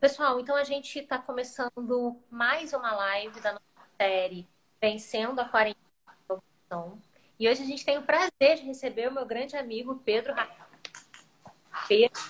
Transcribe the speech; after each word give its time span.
pessoal, 0.00 0.38
então 0.38 0.54
a 0.54 0.64
gente 0.64 0.98
está 0.98 1.18
começando 1.18 2.16
mais 2.30 2.72
uma 2.72 2.94
live 2.94 3.40
da 3.40 3.52
nossa 3.52 3.64
série 3.96 4.46
Vencendo 4.80 5.40
a 5.40 5.44
Quarentena. 5.44 5.82
E 7.38 7.48
hoje 7.48 7.62
a 7.62 7.66
gente 7.66 7.84
tem 7.84 7.98
o 7.98 8.02
prazer 8.02 8.56
de 8.56 8.62
receber 8.62 9.08
o 9.08 9.12
meu 9.12 9.24
grande 9.24 9.56
amigo 9.56 10.00
Pedro 10.04 10.34
Pedro, 11.88 12.20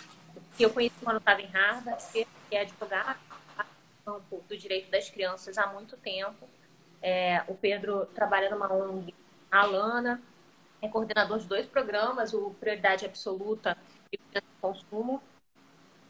que 0.57 0.63
eu 0.63 0.71
conheci 0.71 0.97
quando 1.03 1.19
estava 1.19 1.41
em 1.41 1.47
Harvard, 1.47 2.03
que 2.13 2.27
é 2.53 2.61
advogado 2.61 3.19
do 4.49 4.57
direito 4.57 4.91
das 4.91 5.11
crianças 5.11 5.59
há 5.59 5.67
muito 5.67 5.97
tempo. 5.97 6.49
É, 7.03 7.43
o 7.49 7.55
Pedro 7.55 8.07
trabalha 8.07 8.51
numa 8.51 8.73
ONG, 8.73 9.15
a 9.51 9.61
Alana, 9.61 10.23
é 10.81 10.89
coordenador 10.89 11.39
de 11.39 11.47
dois 11.47 11.67
programas, 11.67 12.33
o 12.33 12.51
Prioridade 12.61 13.05
Absoluta 13.05 13.77
e 14.13 14.17
o 14.17 14.43
Consumo. 14.61 15.23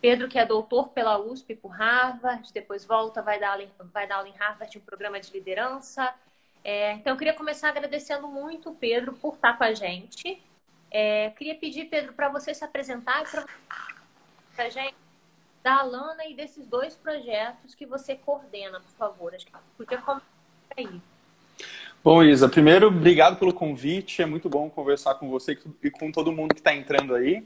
Pedro, 0.01 0.29
que 0.29 0.39
é 0.39 0.45
doutor 0.45 0.89
pela 0.89 1.19
USP 1.19 1.55
por 1.55 1.71
Harvard, 1.71 2.53
depois 2.53 2.85
volta, 2.85 3.23
vai 3.23 3.41
dar 3.41 3.53
aula, 3.53 3.67
vai 3.93 4.07
dar 4.07 4.17
aula 4.17 4.29
em 4.29 4.37
Harvard, 4.37 4.77
um 4.79 4.83
programa 4.83 5.19
de 5.19 5.33
liderança. 5.33 6.15
É, 6.63 6.93
então, 6.95 7.13
eu 7.13 7.17
queria 7.17 7.33
começar 7.33 7.69
agradecendo 7.69 8.29
muito 8.29 8.71
o 8.71 8.75
Pedro 8.75 9.13
por 9.15 9.35
estar 9.35 9.57
com 9.57 9.65
a 9.65 9.73
gente. 9.73 10.43
É, 10.91 11.31
queria 11.31 11.55
pedir, 11.55 11.87
Pedro, 11.87 12.13
para 12.13 12.29
você 12.29 12.53
se 12.53 12.65
apresentar 12.65 13.25
para 13.25 14.65
a 14.65 14.69
gente 14.69 14.95
da 15.63 15.81
Alana 15.81 16.25
e 16.27 16.35
desses 16.35 16.67
dois 16.69 16.95
projetos 16.95 17.75
que 17.75 17.87
você 17.87 18.15
coordena, 18.15 18.81
por 18.81 18.91
favor. 18.97 19.35
Acho 19.35 19.47
que 19.47 19.53
podia 19.77 20.01
aí. 20.77 21.01
Bom, 22.05 22.23
Isa, 22.23 22.49
primeiro, 22.49 22.87
obrigado 22.87 23.37
pelo 23.37 23.53
convite. 23.53 24.23
É 24.23 24.27
muito 24.27 24.49
bom 24.49 24.71
conversar 24.71 25.17
com 25.17 25.29
você 25.29 25.59
e 25.83 25.91
com 25.91 26.13
todo 26.13 26.31
mundo 26.31 26.55
que 26.55 26.61
está 26.61 26.73
entrando 26.73 27.17
aí. 27.17 27.45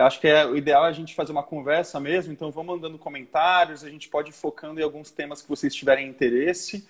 Eu 0.00 0.06
acho 0.06 0.18
que 0.18 0.26
é 0.26 0.46
o 0.46 0.56
ideal 0.56 0.86
é 0.86 0.88
a 0.88 0.92
gente 0.92 1.14
fazer 1.14 1.30
uma 1.30 1.42
conversa 1.42 2.00
mesmo, 2.00 2.32
então 2.32 2.50
vamos 2.50 2.74
mandando 2.74 2.96
comentários, 2.96 3.84
a 3.84 3.90
gente 3.90 4.08
pode 4.08 4.30
ir 4.30 4.32
focando 4.32 4.80
em 4.80 4.82
alguns 4.82 5.10
temas 5.10 5.42
que 5.42 5.48
vocês 5.48 5.74
tiverem 5.74 6.08
interesse. 6.08 6.88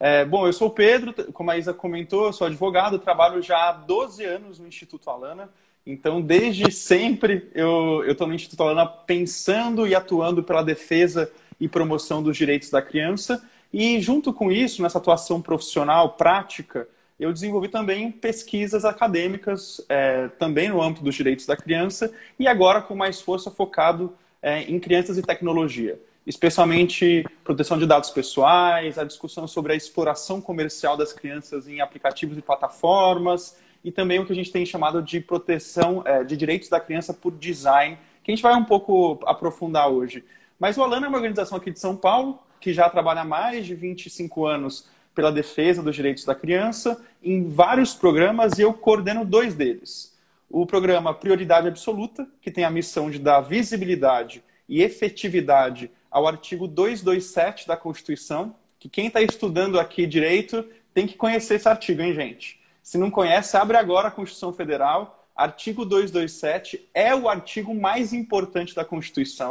É, 0.00 0.24
bom, 0.24 0.44
eu 0.44 0.52
sou 0.52 0.66
o 0.66 0.72
Pedro, 0.72 1.14
como 1.32 1.52
a 1.52 1.56
Isa 1.56 1.72
comentou, 1.72 2.26
eu 2.26 2.32
sou 2.32 2.48
advogado, 2.48 2.98
trabalho 2.98 3.40
já 3.40 3.68
há 3.68 3.72
12 3.72 4.24
anos 4.24 4.58
no 4.58 4.66
Instituto 4.66 5.08
Alana, 5.08 5.48
então 5.86 6.20
desde 6.20 6.68
sempre 6.72 7.48
eu 7.54 8.02
estou 8.10 8.26
no 8.26 8.34
Instituto 8.34 8.64
Alana 8.64 8.88
pensando 8.88 9.86
e 9.86 9.94
atuando 9.94 10.42
pela 10.42 10.64
defesa 10.64 11.30
e 11.60 11.68
promoção 11.68 12.24
dos 12.24 12.36
direitos 12.36 12.70
da 12.70 12.82
criança, 12.82 13.40
e 13.72 14.00
junto 14.00 14.32
com 14.32 14.50
isso, 14.50 14.82
nessa 14.82 14.98
atuação 14.98 15.40
profissional, 15.40 16.14
prática, 16.14 16.88
eu 17.18 17.32
desenvolvi 17.32 17.68
também 17.68 18.10
pesquisas 18.10 18.84
acadêmicas, 18.84 19.84
é, 19.88 20.28
também 20.38 20.68
no 20.68 20.80
âmbito 20.80 21.02
dos 21.02 21.14
direitos 21.14 21.46
da 21.46 21.56
criança, 21.56 22.12
e 22.38 22.46
agora 22.46 22.80
com 22.80 22.94
mais 22.94 23.20
força 23.20 23.50
focado 23.50 24.14
é, 24.40 24.62
em 24.62 24.78
crianças 24.78 25.18
e 25.18 25.22
tecnologia, 25.22 26.00
especialmente 26.24 27.26
proteção 27.42 27.76
de 27.76 27.86
dados 27.86 28.10
pessoais, 28.10 28.98
a 28.98 29.04
discussão 29.04 29.48
sobre 29.48 29.72
a 29.72 29.76
exploração 29.76 30.40
comercial 30.40 30.96
das 30.96 31.12
crianças 31.12 31.66
em 31.66 31.80
aplicativos 31.80 32.38
e 32.38 32.42
plataformas, 32.42 33.56
e 33.82 33.90
também 33.90 34.20
o 34.20 34.26
que 34.26 34.32
a 34.32 34.36
gente 34.36 34.52
tem 34.52 34.64
chamado 34.64 35.02
de 35.02 35.20
proteção 35.20 36.02
é, 36.04 36.22
de 36.22 36.36
direitos 36.36 36.68
da 36.68 36.78
criança 36.78 37.12
por 37.12 37.32
design, 37.32 37.98
que 38.22 38.30
a 38.30 38.34
gente 38.34 38.42
vai 38.42 38.54
um 38.54 38.64
pouco 38.64 39.18
aprofundar 39.26 39.88
hoje. 39.88 40.24
Mas 40.58 40.76
o 40.76 40.82
Alana 40.82 41.06
é 41.06 41.08
uma 41.08 41.18
organização 41.18 41.58
aqui 41.58 41.70
de 41.70 41.80
São 41.80 41.96
Paulo, 41.96 42.38
que 42.60 42.72
já 42.72 42.88
trabalha 42.90 43.22
há 43.22 43.24
mais 43.24 43.66
de 43.66 43.74
25 43.74 44.46
anos 44.46 44.88
pela 45.18 45.32
defesa 45.32 45.82
dos 45.82 45.96
direitos 45.96 46.24
da 46.24 46.32
criança 46.32 47.04
em 47.20 47.48
vários 47.48 47.92
programas 47.92 48.56
e 48.56 48.62
eu 48.62 48.72
coordeno 48.72 49.24
dois 49.24 49.52
deles. 49.52 50.16
O 50.48 50.64
programa 50.64 51.12
Prioridade 51.12 51.66
Absoluta, 51.66 52.24
que 52.40 52.52
tem 52.52 52.62
a 52.62 52.70
missão 52.70 53.10
de 53.10 53.18
dar 53.18 53.40
visibilidade 53.40 54.44
e 54.68 54.80
efetividade 54.80 55.90
ao 56.08 56.28
artigo 56.28 56.68
227 56.68 57.66
da 57.66 57.76
Constituição, 57.76 58.54
que 58.78 58.88
quem 58.88 59.08
está 59.08 59.20
estudando 59.20 59.80
aqui 59.80 60.06
direito 60.06 60.64
tem 60.94 61.04
que 61.04 61.16
conhecer 61.16 61.56
esse 61.56 61.68
artigo, 61.68 62.00
hein, 62.00 62.14
gente? 62.14 62.60
Se 62.80 62.96
não 62.96 63.10
conhece, 63.10 63.56
abre 63.56 63.76
agora 63.76 64.06
a 64.06 64.12
Constituição 64.12 64.52
Federal. 64.52 65.28
Artigo 65.34 65.84
227 65.84 66.88
é 66.94 67.12
o 67.12 67.28
artigo 67.28 67.74
mais 67.74 68.12
importante 68.12 68.72
da 68.72 68.84
Constituição. 68.84 69.50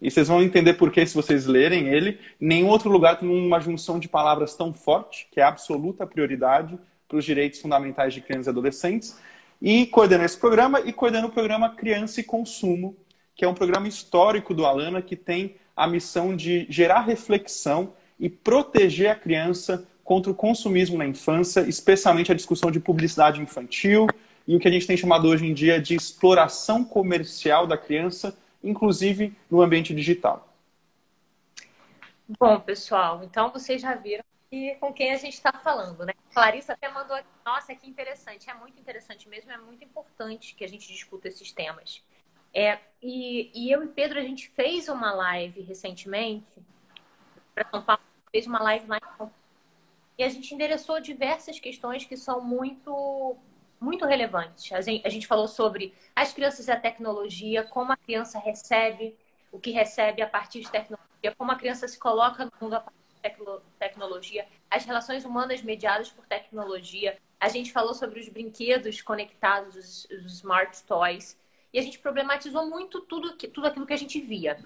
E 0.00 0.10
vocês 0.10 0.28
vão 0.28 0.42
entender 0.42 0.74
por 0.74 0.90
que 0.90 1.04
se 1.06 1.14
vocês 1.14 1.46
lerem 1.46 1.88
ele. 1.88 2.18
Nenhum 2.38 2.68
outro 2.68 2.90
lugar 2.90 3.18
tem 3.18 3.28
uma 3.28 3.60
junção 3.60 3.98
de 3.98 4.08
palavras 4.08 4.54
tão 4.54 4.72
forte, 4.72 5.26
que 5.30 5.40
é 5.40 5.42
absoluta 5.42 6.06
prioridade 6.06 6.78
para 7.08 7.18
os 7.18 7.24
direitos 7.24 7.60
fundamentais 7.60 8.12
de 8.12 8.20
crianças 8.20 8.48
e 8.48 8.50
adolescentes. 8.50 9.18
E 9.60 9.86
coordena 9.86 10.24
esse 10.24 10.38
programa 10.38 10.80
e 10.80 10.92
coordena 10.92 11.26
o 11.26 11.30
programa 11.30 11.70
Criança 11.70 12.20
e 12.20 12.24
Consumo, 12.24 12.94
que 13.34 13.44
é 13.44 13.48
um 13.48 13.54
programa 13.54 13.88
histórico 13.88 14.52
do 14.52 14.66
Alana 14.66 15.00
que 15.00 15.16
tem 15.16 15.56
a 15.74 15.86
missão 15.86 16.36
de 16.36 16.66
gerar 16.68 17.00
reflexão 17.00 17.92
e 18.18 18.28
proteger 18.28 19.10
a 19.10 19.14
criança 19.14 19.86
contra 20.04 20.30
o 20.30 20.34
consumismo 20.34 20.96
na 20.96 21.06
infância, 21.06 21.60
especialmente 21.62 22.30
a 22.30 22.34
discussão 22.34 22.70
de 22.70 22.80
publicidade 22.80 23.40
infantil 23.40 24.06
e 24.46 24.54
o 24.54 24.60
que 24.60 24.68
a 24.68 24.70
gente 24.70 24.86
tem 24.86 24.96
chamado 24.96 25.26
hoje 25.26 25.46
em 25.46 25.52
dia 25.52 25.80
de 25.80 25.94
exploração 25.94 26.84
comercial 26.84 27.66
da 27.66 27.76
criança 27.76 28.36
inclusive 28.62 29.36
no 29.50 29.62
ambiente 29.62 29.94
digital. 29.94 30.48
Bom, 32.38 32.58
pessoal, 32.60 33.22
então 33.22 33.50
vocês 33.50 33.80
já 33.80 33.94
viram 33.94 34.24
que, 34.50 34.74
com 34.76 34.92
quem 34.92 35.12
a 35.12 35.16
gente 35.16 35.34
está 35.34 35.52
falando, 35.52 36.04
né? 36.04 36.12
Clarissa 36.32 36.72
até 36.72 36.88
mandou 36.90 37.16
aqui, 37.16 37.28
nossa, 37.44 37.74
que 37.74 37.88
interessante, 37.88 38.50
é 38.50 38.54
muito 38.54 38.78
interessante 38.80 39.28
mesmo, 39.28 39.50
é 39.50 39.58
muito 39.58 39.84
importante 39.84 40.54
que 40.54 40.64
a 40.64 40.68
gente 40.68 40.88
discuta 40.88 41.28
esses 41.28 41.52
temas. 41.52 42.02
É, 42.52 42.78
e, 43.02 43.50
e 43.54 43.70
eu 43.70 43.84
e 43.84 43.88
Pedro, 43.88 44.18
a 44.18 44.22
gente 44.22 44.48
fez 44.48 44.88
uma 44.88 45.12
live 45.12 45.60
recentemente 45.62 46.60
para 47.54 47.68
São 47.70 47.82
Paulo, 47.82 48.02
fez 48.30 48.46
uma 48.46 48.62
live 48.62 48.86
lá 48.86 48.96
em 48.96 49.00
São 49.00 49.16
Paulo, 49.18 49.34
e 50.18 50.24
a 50.24 50.28
gente 50.28 50.54
endereçou 50.54 51.00
diversas 51.00 51.60
questões 51.60 52.04
que 52.04 52.16
são 52.16 52.40
muito 52.40 53.36
muito 53.80 54.04
relevantes. 54.06 54.70
A 54.72 54.80
gente 55.08 55.26
falou 55.26 55.48
sobre 55.48 55.94
as 56.14 56.32
crianças 56.32 56.68
e 56.68 56.70
a 56.70 56.80
tecnologia, 56.80 57.64
como 57.64 57.92
a 57.92 57.96
criança 57.96 58.38
recebe 58.38 59.16
o 59.52 59.58
que 59.58 59.70
recebe 59.70 60.20
a 60.22 60.26
partir 60.28 60.60
de 60.60 60.70
tecnologia, 60.70 61.34
como 61.36 61.52
a 61.52 61.56
criança 61.56 61.88
se 61.88 61.98
coloca 61.98 62.44
no 62.44 62.52
mundo 62.60 62.74
a 62.74 62.80
partir 62.80 62.98
de 62.98 63.60
tecnologia, 63.78 64.46
as 64.70 64.84
relações 64.84 65.24
humanas 65.24 65.62
mediadas 65.62 66.10
por 66.10 66.26
tecnologia. 66.26 67.18
A 67.40 67.48
gente 67.48 67.72
falou 67.72 67.94
sobre 67.94 68.20
os 68.20 68.28
brinquedos 68.28 69.00
conectados, 69.00 69.74
os, 69.74 70.04
os 70.10 70.38
smart 70.38 70.82
toys, 70.84 71.38
e 71.72 71.78
a 71.78 71.82
gente 71.82 71.98
problematizou 71.98 72.68
muito 72.68 73.00
tudo, 73.00 73.36
tudo 73.36 73.66
aquilo 73.66 73.86
que 73.86 73.92
a 73.92 73.98
gente 73.98 74.20
via. 74.20 74.58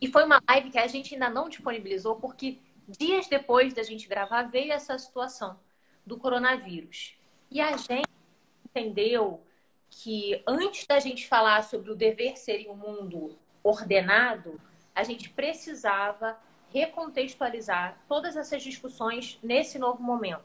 E 0.00 0.08
foi 0.08 0.24
uma 0.24 0.42
live 0.48 0.70
que 0.70 0.78
a 0.78 0.86
gente 0.86 1.14
ainda 1.14 1.30
não 1.30 1.48
disponibilizou, 1.48 2.16
porque 2.16 2.58
dias 2.86 3.26
depois 3.28 3.72
da 3.72 3.82
gente 3.82 4.08
gravar 4.08 4.42
veio 4.42 4.72
essa 4.72 4.98
situação 4.98 5.58
do 6.04 6.16
coronavírus. 6.18 7.14
E 7.50 7.60
a 7.60 7.76
gente 7.76 8.02
entendeu 8.74 9.40
que 9.90 10.42
antes 10.46 10.86
da 10.86 10.98
gente 10.98 11.28
falar 11.28 11.62
sobre 11.62 11.90
o 11.90 11.94
dever 11.94 12.36
ser 12.38 12.68
um 12.68 12.74
mundo 12.74 13.36
ordenado, 13.62 14.60
a 14.94 15.04
gente 15.04 15.28
precisava 15.30 16.36
recontextualizar 16.72 17.98
todas 18.08 18.36
essas 18.36 18.62
discussões 18.62 19.38
nesse 19.42 19.78
novo 19.78 20.02
momento. 20.02 20.44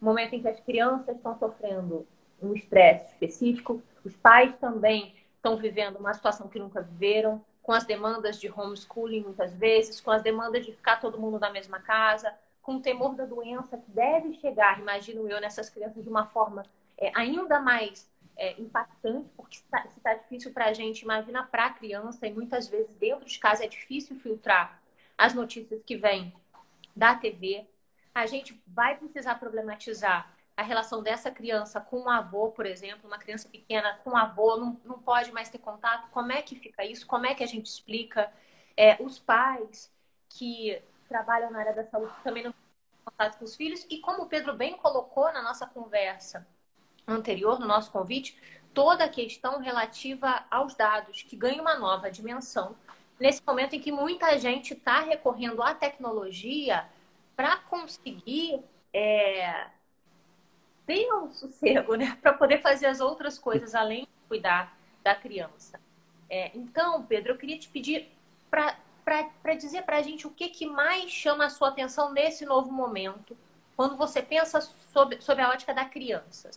Momento 0.00 0.34
em 0.34 0.40
que 0.40 0.48
as 0.48 0.58
crianças 0.60 1.16
estão 1.16 1.36
sofrendo 1.36 2.06
um 2.40 2.54
estresse 2.54 3.12
específico, 3.12 3.82
os 4.04 4.16
pais 4.16 4.54
também 4.58 5.14
estão 5.36 5.56
vivendo 5.56 5.96
uma 5.96 6.14
situação 6.14 6.48
que 6.48 6.58
nunca 6.58 6.80
viveram, 6.80 7.44
com 7.62 7.72
as 7.72 7.84
demandas 7.84 8.40
de 8.40 8.50
homeschooling 8.50 9.22
muitas 9.22 9.54
vezes, 9.56 10.00
com 10.00 10.10
as 10.10 10.22
demandas 10.22 10.64
de 10.64 10.72
ficar 10.72 11.00
todo 11.00 11.18
mundo 11.18 11.38
na 11.38 11.50
mesma 11.50 11.80
casa, 11.80 12.32
com 12.62 12.76
o 12.76 12.80
temor 12.80 13.14
da 13.14 13.26
doença 13.26 13.76
que 13.76 13.90
deve 13.90 14.34
chegar, 14.34 14.80
imagino 14.80 15.28
eu, 15.28 15.40
nessas 15.40 15.68
crianças 15.68 16.02
de 16.02 16.08
uma 16.08 16.26
forma 16.26 16.64
é, 16.98 17.12
ainda 17.14 17.60
mais 17.60 18.08
é, 18.36 18.60
impactante, 18.60 19.28
porque 19.36 19.56
se 19.56 19.64
está 19.64 19.86
tá 20.02 20.14
difícil 20.14 20.52
para 20.52 20.66
a 20.66 20.72
gente, 20.72 21.02
imagina 21.02 21.42
para 21.42 21.66
a 21.66 21.70
criança, 21.70 22.26
e 22.26 22.32
muitas 22.32 22.68
vezes 22.68 22.94
dentro 22.96 23.24
de 23.24 23.38
casa 23.38 23.64
é 23.64 23.68
difícil 23.68 24.16
filtrar 24.16 24.80
as 25.16 25.34
notícias 25.34 25.82
que 25.84 25.96
vêm 25.96 26.32
da 26.94 27.14
TV. 27.14 27.66
A 28.14 28.26
gente 28.26 28.60
vai 28.66 28.96
precisar 28.96 29.36
problematizar 29.36 30.34
a 30.56 30.62
relação 30.62 31.02
dessa 31.02 31.30
criança 31.30 31.80
com 31.80 32.02
o 32.02 32.08
avô, 32.08 32.50
por 32.50 32.64
exemplo, 32.64 33.06
uma 33.06 33.18
criança 33.18 33.48
pequena 33.48 33.98
com 34.02 34.10
o 34.10 34.16
avô, 34.16 34.56
não, 34.56 34.80
não 34.84 34.98
pode 34.98 35.30
mais 35.32 35.50
ter 35.50 35.58
contato. 35.58 36.08
Como 36.10 36.32
é 36.32 36.40
que 36.40 36.56
fica 36.56 36.84
isso? 36.84 37.06
Como 37.06 37.26
é 37.26 37.34
que 37.34 37.44
a 37.44 37.46
gente 37.46 37.66
explica? 37.66 38.32
É, 38.74 38.96
os 39.02 39.18
pais 39.18 39.92
que 40.30 40.82
trabalham 41.08 41.50
na 41.50 41.58
área 41.58 41.74
da 41.74 41.84
saúde 41.84 42.12
também 42.24 42.42
não 42.42 42.52
têm 42.52 42.60
contato 43.04 43.38
com 43.38 43.44
os 43.44 43.54
filhos. 43.54 43.86
E 43.90 43.98
como 43.98 44.22
o 44.22 44.28
Pedro 44.28 44.54
bem 44.54 44.76
colocou 44.78 45.30
na 45.30 45.42
nossa 45.42 45.66
conversa, 45.66 46.46
anterior, 47.06 47.58
no 47.58 47.66
nosso 47.66 47.90
convite, 47.90 48.36
toda 48.74 49.04
a 49.04 49.08
questão 49.08 49.60
relativa 49.60 50.44
aos 50.50 50.74
dados, 50.74 51.22
que 51.22 51.36
ganha 51.36 51.62
uma 51.62 51.78
nova 51.78 52.10
dimensão 52.10 52.76
nesse 53.18 53.42
momento 53.46 53.74
em 53.74 53.80
que 53.80 53.90
muita 53.90 54.38
gente 54.38 54.74
está 54.74 55.00
recorrendo 55.00 55.62
à 55.62 55.74
tecnologia 55.74 56.86
para 57.34 57.56
conseguir 57.56 58.60
é, 58.92 59.68
ter 60.86 61.12
um 61.12 61.28
sossego, 61.28 61.94
né? 61.94 62.16
Para 62.20 62.32
poder 62.32 62.60
fazer 62.60 62.86
as 62.86 63.00
outras 63.00 63.38
coisas 63.38 63.74
além 63.74 64.02
de 64.02 64.28
cuidar 64.28 64.76
da 65.02 65.14
criança. 65.14 65.80
É, 66.28 66.50
então, 66.56 67.04
Pedro, 67.04 67.32
eu 67.32 67.38
queria 67.38 67.58
te 67.58 67.68
pedir 67.68 68.10
para 68.50 69.54
dizer 69.54 69.82
para 69.82 69.98
a 69.98 70.02
gente 70.02 70.26
o 70.26 70.30
que, 70.30 70.48
que 70.48 70.66
mais 70.66 71.10
chama 71.10 71.46
a 71.46 71.50
sua 71.50 71.68
atenção 71.68 72.12
nesse 72.12 72.44
novo 72.44 72.72
momento, 72.72 73.36
quando 73.76 73.96
você 73.96 74.22
pensa 74.22 74.60
sobre, 74.60 75.20
sobre 75.20 75.42
a 75.42 75.50
ótica 75.50 75.72
da 75.72 75.84
criança. 75.84 76.50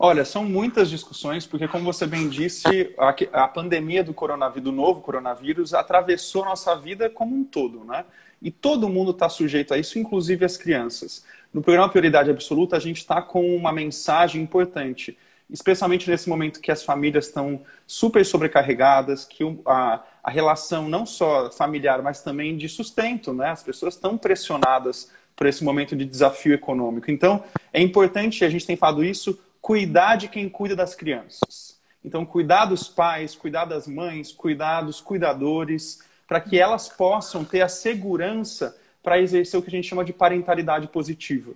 Olha, 0.00 0.24
são 0.24 0.44
muitas 0.44 0.88
discussões, 0.88 1.44
porque 1.44 1.66
como 1.66 1.84
você 1.84 2.06
bem 2.06 2.28
disse, 2.28 2.94
a, 2.96 3.42
a 3.44 3.48
pandemia 3.48 4.04
do 4.04 4.14
coronavírus, 4.14 4.62
do 4.62 4.72
novo 4.72 5.00
coronavírus, 5.00 5.74
atravessou 5.74 6.44
nossa 6.44 6.76
vida 6.76 7.10
como 7.10 7.34
um 7.34 7.42
todo, 7.42 7.84
né? 7.84 8.04
E 8.40 8.48
todo 8.48 8.88
mundo 8.88 9.10
está 9.10 9.28
sujeito 9.28 9.74
a 9.74 9.78
isso, 9.78 9.98
inclusive 9.98 10.44
as 10.44 10.56
crianças. 10.56 11.24
No 11.52 11.60
programa 11.60 11.88
Prioridade 11.88 12.30
Absoluta, 12.30 12.76
a 12.76 12.80
gente 12.80 12.98
está 12.98 13.20
com 13.20 13.56
uma 13.56 13.72
mensagem 13.72 14.40
importante, 14.40 15.18
especialmente 15.50 16.08
nesse 16.08 16.28
momento 16.28 16.60
que 16.60 16.70
as 16.70 16.84
famílias 16.84 17.26
estão 17.26 17.62
super 17.84 18.24
sobrecarregadas, 18.24 19.24
que 19.24 19.42
a, 19.66 20.00
a 20.22 20.30
relação 20.30 20.88
não 20.88 21.04
só 21.04 21.50
familiar, 21.50 22.02
mas 22.02 22.22
também 22.22 22.56
de 22.56 22.68
sustento, 22.68 23.32
né? 23.32 23.48
As 23.48 23.64
pessoas 23.64 23.94
estão 23.94 24.16
pressionadas 24.16 25.10
por 25.34 25.48
esse 25.48 25.64
momento 25.64 25.96
de 25.96 26.04
desafio 26.04 26.52
econômico. 26.52 27.10
Então, 27.10 27.42
é 27.72 27.80
importante, 27.80 28.44
a 28.44 28.50
gente 28.50 28.66
tem 28.66 28.76
falado 28.76 29.04
isso, 29.04 29.38
cuidar 29.60 30.16
de 30.16 30.28
quem 30.28 30.48
cuida 30.48 30.74
das 30.74 30.94
crianças. 30.94 31.78
Então, 32.04 32.24
cuidar 32.24 32.66
dos 32.66 32.88
pais, 32.88 33.34
cuidar 33.34 33.64
das 33.64 33.86
mães, 33.86 34.32
cuidar 34.32 34.82
dos 34.82 35.00
cuidadores, 35.00 36.00
para 36.26 36.40
que 36.40 36.58
elas 36.58 36.88
possam 36.88 37.44
ter 37.44 37.62
a 37.62 37.68
segurança 37.68 38.76
para 39.02 39.20
exercer 39.20 39.58
o 39.58 39.62
que 39.62 39.68
a 39.68 39.70
gente 39.70 39.88
chama 39.88 40.04
de 40.04 40.12
parentalidade 40.12 40.86
positiva. 40.88 41.52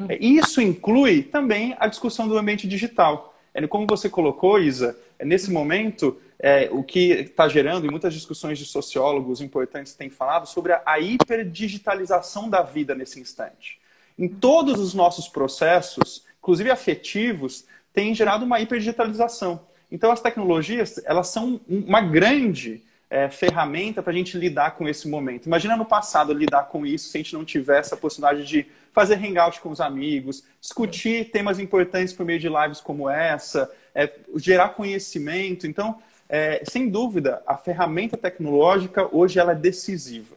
Hum. 0.00 0.06
É, 0.08 0.16
isso 0.18 0.60
inclui 0.60 1.22
também 1.22 1.76
a 1.78 1.86
discussão 1.86 2.26
do 2.26 2.36
ambiente 2.36 2.66
digital. 2.66 3.34
É, 3.52 3.66
como 3.66 3.86
você 3.86 4.08
colocou, 4.08 4.58
Isa, 4.58 4.98
é, 5.18 5.24
nesse 5.24 5.50
momento, 5.50 6.18
é, 6.38 6.68
o 6.72 6.82
que 6.82 7.12
está 7.12 7.48
gerando, 7.48 7.86
e 7.86 7.90
muitas 7.90 8.12
discussões 8.12 8.58
de 8.58 8.64
sociólogos 8.64 9.40
importantes 9.40 9.94
têm 9.94 10.10
falado, 10.10 10.46
sobre 10.46 10.72
a, 10.72 10.82
a 10.84 10.98
hiperdigitalização 10.98 12.48
da 12.48 12.62
vida 12.62 12.94
nesse 12.94 13.20
instante. 13.20 13.78
Em 14.18 14.28
todos 14.28 14.80
os 14.80 14.94
nossos 14.94 15.28
processos, 15.28 16.24
inclusive 16.44 16.70
afetivos, 16.70 17.64
têm 17.90 18.14
gerado 18.14 18.44
uma 18.44 18.60
hiperdigitalização. 18.60 19.62
Então, 19.90 20.12
as 20.12 20.20
tecnologias, 20.20 21.00
elas 21.06 21.28
são 21.28 21.58
uma 21.66 22.02
grande 22.02 22.82
é, 23.08 23.30
ferramenta 23.30 24.02
para 24.02 24.12
a 24.12 24.16
gente 24.16 24.36
lidar 24.36 24.72
com 24.72 24.86
esse 24.86 25.08
momento. 25.08 25.46
Imagina 25.46 25.74
no 25.74 25.86
passado 25.86 26.34
lidar 26.34 26.64
com 26.64 26.84
isso 26.84 27.08
se 27.08 27.16
a 27.16 27.20
gente 27.20 27.32
não 27.32 27.46
tivesse 27.46 27.94
a 27.94 27.96
possibilidade 27.96 28.46
de 28.46 28.66
fazer 28.92 29.14
hangout 29.14 29.58
com 29.60 29.70
os 29.70 29.80
amigos, 29.80 30.44
discutir 30.60 31.30
temas 31.30 31.58
importantes 31.58 32.12
por 32.12 32.26
meio 32.26 32.38
de 32.38 32.48
lives 32.48 32.80
como 32.80 33.08
essa, 33.08 33.70
é, 33.94 34.12
gerar 34.36 34.70
conhecimento. 34.70 35.66
Então, 35.66 35.98
é, 36.28 36.62
sem 36.68 36.90
dúvida, 36.90 37.42
a 37.46 37.56
ferramenta 37.56 38.18
tecnológica 38.18 39.08
hoje 39.10 39.38
ela 39.38 39.52
é 39.52 39.56
decisiva. 39.56 40.36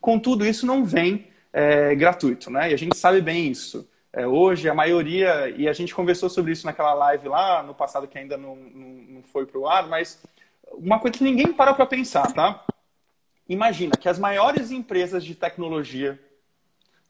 Contudo, 0.00 0.46
isso 0.46 0.64
não 0.64 0.84
vem 0.84 1.26
é, 1.52 1.92
gratuito, 1.96 2.50
né? 2.50 2.70
E 2.70 2.74
a 2.74 2.78
gente 2.78 2.96
sabe 2.96 3.20
bem 3.20 3.48
isso. 3.48 3.88
É, 4.12 4.26
hoje, 4.26 4.68
a 4.68 4.74
maioria, 4.74 5.48
e 5.50 5.68
a 5.68 5.72
gente 5.72 5.94
conversou 5.94 6.28
sobre 6.28 6.52
isso 6.52 6.66
naquela 6.66 6.92
live 6.94 7.28
lá 7.28 7.62
no 7.62 7.74
passado 7.74 8.08
que 8.08 8.18
ainda 8.18 8.36
não, 8.36 8.56
não, 8.56 8.88
não 9.08 9.22
foi 9.22 9.46
para 9.46 9.58
o 9.58 9.68
ar, 9.68 9.86
mas 9.88 10.20
uma 10.72 10.98
coisa 10.98 11.16
que 11.16 11.24
ninguém 11.24 11.52
para 11.52 11.72
para 11.72 11.86
pensar, 11.86 12.32
tá? 12.32 12.64
Imagina 13.48 13.96
que 13.96 14.08
as 14.08 14.18
maiores 14.18 14.70
empresas 14.70 15.24
de 15.24 15.34
tecnologia 15.34 16.20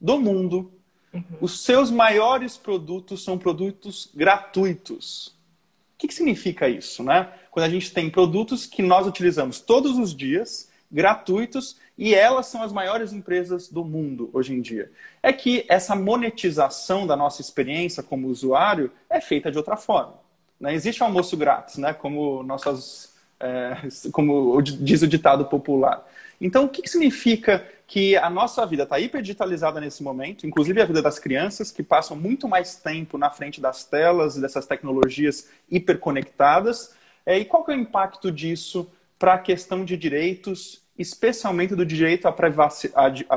do 0.01 0.19
mundo, 0.19 0.73
uhum. 1.13 1.23
os 1.41 1.63
seus 1.63 1.91
maiores 1.91 2.57
produtos 2.57 3.25
são 3.25 3.39
produtos 3.39 4.11
gratuitos. 4.15 5.29
O 5.29 5.99
que, 5.99 6.09
que 6.09 6.15
significa 6.15 6.69
isso, 6.69 7.03
né? 7.03 7.33
Quando 7.51 7.65
a 7.65 7.69
gente 7.69 7.93
tem 7.93 8.11
produtos 8.11 8.67
que 8.67 8.83
nós 8.83 9.07
utilizamos 9.07 9.61
todos 9.61 9.99
os 9.99 10.15
dias 10.15 10.71
gratuitos 10.91 11.77
e 12.01 12.15
elas 12.15 12.47
são 12.47 12.63
as 12.63 12.73
maiores 12.73 13.13
empresas 13.13 13.69
do 13.69 13.85
mundo 13.85 14.31
hoje 14.33 14.55
em 14.55 14.63
dia. 14.63 14.91
É 15.23 15.35
que 15.35 15.67
essa 15.69 15.95
monetização 15.95 17.07
da 17.07 17.15
nossa 17.15 17.43
experiência 17.43 18.03
como 18.03 18.29
usuário 18.29 18.91
é 19.11 19.21
feita 19.21 19.53
de 19.53 19.59
outra 19.59 19.77
forma. 19.77 20.15
Não 20.59 20.71
existe 20.71 21.03
almoço 21.03 21.37
grátis, 21.37 21.77
né? 21.77 21.93
Como 21.93 22.43
nossas, 22.43 23.13
é, 23.39 23.77
como 24.13 24.63
diz 24.63 25.03
o 25.03 25.07
ditado 25.07 25.45
popular. 25.45 26.03
Então, 26.41 26.65
o 26.65 26.69
que, 26.71 26.81
que 26.81 26.89
significa 26.89 27.69
que 27.87 28.17
a 28.17 28.31
nossa 28.31 28.65
vida 28.65 28.85
está 28.85 28.99
hiperdigitalizada 28.99 29.79
nesse 29.79 30.03
momento, 30.03 30.47
inclusive 30.47 30.81
a 30.81 30.87
vida 30.87 31.03
das 31.03 31.19
crianças, 31.19 31.71
que 31.71 31.83
passam 31.83 32.17
muito 32.17 32.49
mais 32.49 32.77
tempo 32.77 33.19
na 33.19 33.29
frente 33.29 33.61
das 33.61 33.85
telas 33.85 34.39
e 34.39 34.41
dessas 34.41 34.65
tecnologias 34.65 35.51
hiperconectadas. 35.71 36.95
É, 37.27 37.39
e 37.39 37.45
qual 37.45 37.63
que 37.63 37.73
é 37.73 37.75
o 37.75 37.79
impacto 37.79 38.33
disso 38.33 38.91
para 39.19 39.35
a 39.35 39.39
questão 39.39 39.85
de 39.85 39.99
direitos, 39.99 40.81
especialmente 41.01 41.75
do 41.75 41.85
direito 41.85 42.29
à 42.29 42.33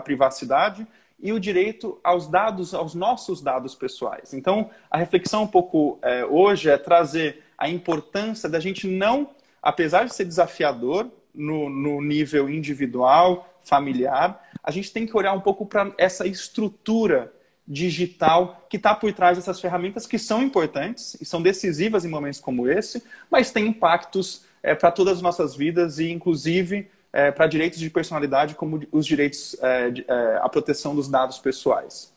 privacidade, 0.02 0.88
e 1.20 1.32
o 1.32 1.40
direito 1.40 1.98
aos 2.04 2.28
dados, 2.28 2.74
aos 2.74 2.94
nossos 2.94 3.42
dados 3.42 3.74
pessoais. 3.74 4.34
Então, 4.34 4.70
a 4.92 4.98
reflexão 4.98 5.44
um 5.44 5.48
pouco 5.48 5.98
é, 6.02 6.26
hoje 6.26 6.70
é 6.70 6.78
trazer 6.78 7.42
a 7.58 7.70
importância 7.70 8.50
da 8.50 8.60
gente 8.60 8.86
não, 8.88 9.30
apesar 9.62 10.04
de 10.04 10.14
ser 10.14 10.26
desafiador 10.26 11.10
no, 11.34 11.70
no 11.70 12.02
nível 12.02 12.50
individual, 12.50 13.58
familiar, 13.64 14.46
a 14.62 14.70
gente 14.70 14.92
tem 14.92 15.06
que 15.06 15.16
olhar 15.16 15.32
um 15.32 15.40
pouco 15.40 15.66
para 15.66 15.94
essa 15.98 16.28
estrutura 16.28 17.32
digital 17.66 18.66
que 18.70 18.76
está 18.76 18.94
por 18.94 19.14
trás 19.14 19.38
dessas 19.38 19.62
ferramentas 19.62 20.06
que 20.06 20.20
são 20.20 20.44
importantes 20.44 21.16
e 21.22 21.26
são 21.26 21.42
decisivas 21.42 22.04
em 22.04 22.10
momentos 22.10 22.42
como 22.42 22.68
esse, 22.68 23.02
mas 23.32 23.52
têm 23.52 23.68
impactos 23.68 24.44
é, 24.62 24.76
para 24.76 24.92
todas 24.92 25.18
as 25.18 25.22
nossas 25.22 25.56
vidas 25.56 26.00
e, 26.00 26.12
inclusive, 26.12 26.90
é, 27.14 27.32
para 27.32 27.46
direitos 27.46 27.80
de 27.80 27.90
personalidade, 27.92 28.56
como 28.56 28.82
os 28.92 29.06
direitos 29.06 29.56
é, 29.62 29.92
de, 29.92 30.04
é, 30.08 30.38
à 30.42 30.50
proteção 30.50 30.96
dos 30.96 31.08
dados 31.08 31.38
pessoais. 31.38 32.12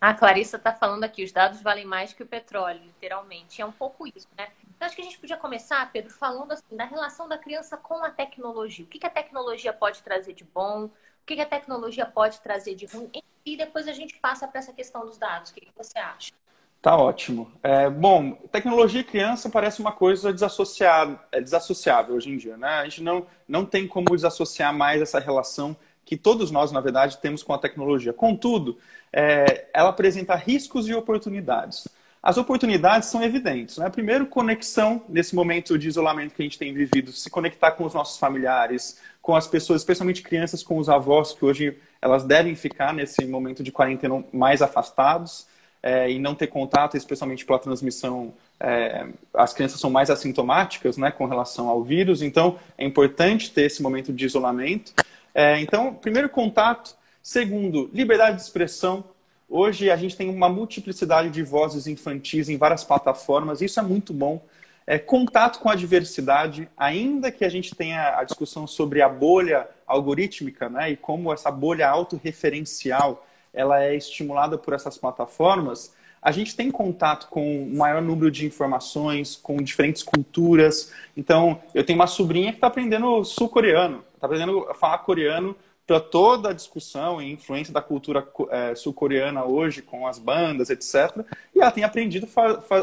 A 0.00 0.14
Clarissa 0.14 0.58
está 0.58 0.72
falando 0.72 1.02
aqui, 1.02 1.24
os 1.24 1.32
dados 1.32 1.60
valem 1.60 1.84
mais 1.84 2.12
que 2.12 2.22
o 2.22 2.26
petróleo, 2.26 2.80
literalmente. 2.84 3.60
É 3.60 3.66
um 3.66 3.72
pouco 3.72 4.06
isso, 4.06 4.28
né? 4.36 4.48
Então, 4.76 4.86
acho 4.86 4.94
que 4.94 5.02
a 5.02 5.04
gente 5.04 5.18
podia 5.18 5.36
começar, 5.36 5.90
Pedro, 5.90 6.12
falando 6.12 6.52
assim, 6.52 6.76
da 6.76 6.84
relação 6.84 7.26
da 7.26 7.36
criança 7.36 7.76
com 7.76 8.04
a 8.04 8.10
tecnologia. 8.10 8.84
O 8.84 8.88
que, 8.88 9.00
que 9.00 9.06
a 9.06 9.10
tecnologia 9.10 9.72
pode 9.72 10.00
trazer 10.02 10.34
de 10.34 10.44
bom, 10.44 10.84
o 10.84 10.92
que, 11.26 11.34
que 11.34 11.42
a 11.42 11.46
tecnologia 11.46 12.06
pode 12.06 12.40
trazer 12.40 12.76
de 12.76 12.86
ruim, 12.86 13.10
e 13.44 13.56
depois 13.56 13.88
a 13.88 13.92
gente 13.92 14.14
passa 14.20 14.46
para 14.46 14.60
essa 14.60 14.72
questão 14.72 15.04
dos 15.04 15.18
dados. 15.18 15.50
O 15.50 15.54
que, 15.54 15.62
que 15.62 15.72
você 15.76 15.98
acha? 15.98 16.30
Tá 16.80 16.96
ótimo. 16.96 17.50
É, 17.60 17.90
bom, 17.90 18.32
tecnologia 18.52 19.00
e 19.00 19.04
criança 19.04 19.50
parece 19.50 19.80
uma 19.80 19.90
coisa 19.90 20.32
desassociada, 20.32 21.18
é 21.32 21.40
desassociável 21.40 22.14
hoje 22.14 22.30
em 22.30 22.36
dia, 22.36 22.56
né? 22.56 22.68
A 22.68 22.84
gente 22.84 23.02
não, 23.02 23.26
não 23.48 23.64
tem 23.64 23.86
como 23.86 24.14
desassociar 24.14 24.72
mais 24.72 25.02
essa 25.02 25.18
relação 25.18 25.76
que 26.04 26.16
todos 26.16 26.52
nós, 26.52 26.70
na 26.70 26.80
verdade, 26.80 27.18
temos 27.18 27.42
com 27.42 27.52
a 27.52 27.58
tecnologia. 27.58 28.12
Contudo, 28.12 28.78
é, 29.12 29.66
ela 29.74 29.90
apresenta 29.90 30.36
riscos 30.36 30.88
e 30.88 30.94
oportunidades. 30.94 31.88
As 32.22 32.38
oportunidades 32.38 33.08
são 33.08 33.22
evidentes. 33.22 33.76
Né? 33.78 33.90
Primeiro, 33.90 34.26
conexão, 34.26 35.02
nesse 35.08 35.34
momento 35.34 35.76
de 35.76 35.88
isolamento 35.88 36.34
que 36.34 36.42
a 36.42 36.44
gente 36.44 36.58
tem 36.58 36.72
vivido, 36.72 37.10
se 37.10 37.28
conectar 37.28 37.72
com 37.72 37.84
os 37.84 37.92
nossos 37.92 38.18
familiares, 38.18 39.00
com 39.20 39.34
as 39.34 39.48
pessoas, 39.48 39.82
especialmente 39.82 40.22
crianças, 40.22 40.62
com 40.62 40.78
os 40.78 40.88
avós, 40.88 41.32
que 41.32 41.44
hoje 41.44 41.76
elas 42.00 42.24
devem 42.24 42.54
ficar 42.54 42.94
nesse 42.94 43.26
momento 43.26 43.62
de 43.64 43.72
quarentena 43.72 44.24
mais 44.32 44.62
afastados 44.62 45.46
é, 45.82 46.10
e 46.10 46.18
não 46.18 46.34
ter 46.34 46.48
contato, 46.48 46.96
especialmente 46.96 47.44
pela 47.44 47.58
transmissão, 47.58 48.34
é, 48.60 49.06
as 49.32 49.52
crianças 49.52 49.80
são 49.80 49.90
mais 49.90 50.10
assintomáticas 50.10 50.96
né, 50.96 51.10
com 51.10 51.26
relação 51.26 51.68
ao 51.68 51.82
vírus, 51.82 52.22
então 52.22 52.58
é 52.76 52.84
importante 52.84 53.50
ter 53.50 53.62
esse 53.62 53.82
momento 53.82 54.12
de 54.12 54.24
isolamento. 54.24 54.92
É, 55.34 55.60
então, 55.60 55.94
primeiro, 55.94 56.28
contato. 56.28 56.96
Segundo, 57.22 57.90
liberdade 57.92 58.36
de 58.36 58.42
expressão. 58.42 59.04
Hoje 59.48 59.90
a 59.90 59.96
gente 59.96 60.16
tem 60.16 60.28
uma 60.28 60.48
multiplicidade 60.48 61.30
de 61.30 61.42
vozes 61.42 61.86
infantis 61.86 62.48
em 62.48 62.56
várias 62.56 62.84
plataformas, 62.84 63.60
isso 63.60 63.78
é 63.78 63.82
muito 63.82 64.12
bom. 64.12 64.42
É, 64.86 64.98
contato 64.98 65.58
com 65.60 65.68
a 65.68 65.74
diversidade, 65.74 66.68
ainda 66.76 67.30
que 67.30 67.44
a 67.44 67.48
gente 67.48 67.74
tenha 67.74 68.18
a 68.18 68.24
discussão 68.24 68.66
sobre 68.66 69.02
a 69.02 69.08
bolha 69.08 69.68
algorítmica 69.86 70.68
né, 70.68 70.90
e 70.90 70.96
como 70.96 71.32
essa 71.32 71.50
bolha 71.50 71.88
autorreferencial 71.88 73.26
ela 73.52 73.82
é 73.82 73.94
estimulada 73.94 74.56
por 74.58 74.74
essas 74.74 74.98
plataformas, 74.98 75.92
a 76.20 76.32
gente 76.32 76.56
tem 76.56 76.70
contato 76.70 77.28
com 77.28 77.62
um 77.62 77.76
maior 77.76 78.02
número 78.02 78.30
de 78.30 78.44
informações, 78.44 79.36
com 79.36 79.56
diferentes 79.58 80.02
culturas. 80.02 80.92
Então, 81.16 81.62
eu 81.74 81.84
tenho 81.84 81.98
uma 81.98 82.06
sobrinha 82.06 82.50
que 82.50 82.58
está 82.58 82.66
aprendendo 82.66 83.24
sul-coreano, 83.24 84.04
está 84.14 84.26
aprendendo 84.26 84.68
a 84.68 84.74
falar 84.74 84.98
coreano 84.98 85.56
para 85.86 86.00
toda 86.00 86.50
a 86.50 86.52
discussão 86.52 87.22
e 87.22 87.32
influência 87.32 87.72
da 87.72 87.80
cultura 87.80 88.26
é, 88.50 88.74
sul-coreana 88.74 89.44
hoje, 89.44 89.80
com 89.80 90.06
as 90.06 90.18
bandas, 90.18 90.68
etc. 90.68 91.24
E 91.54 91.60
ela 91.60 91.70
tem 91.70 91.82
aprendido 91.82 92.28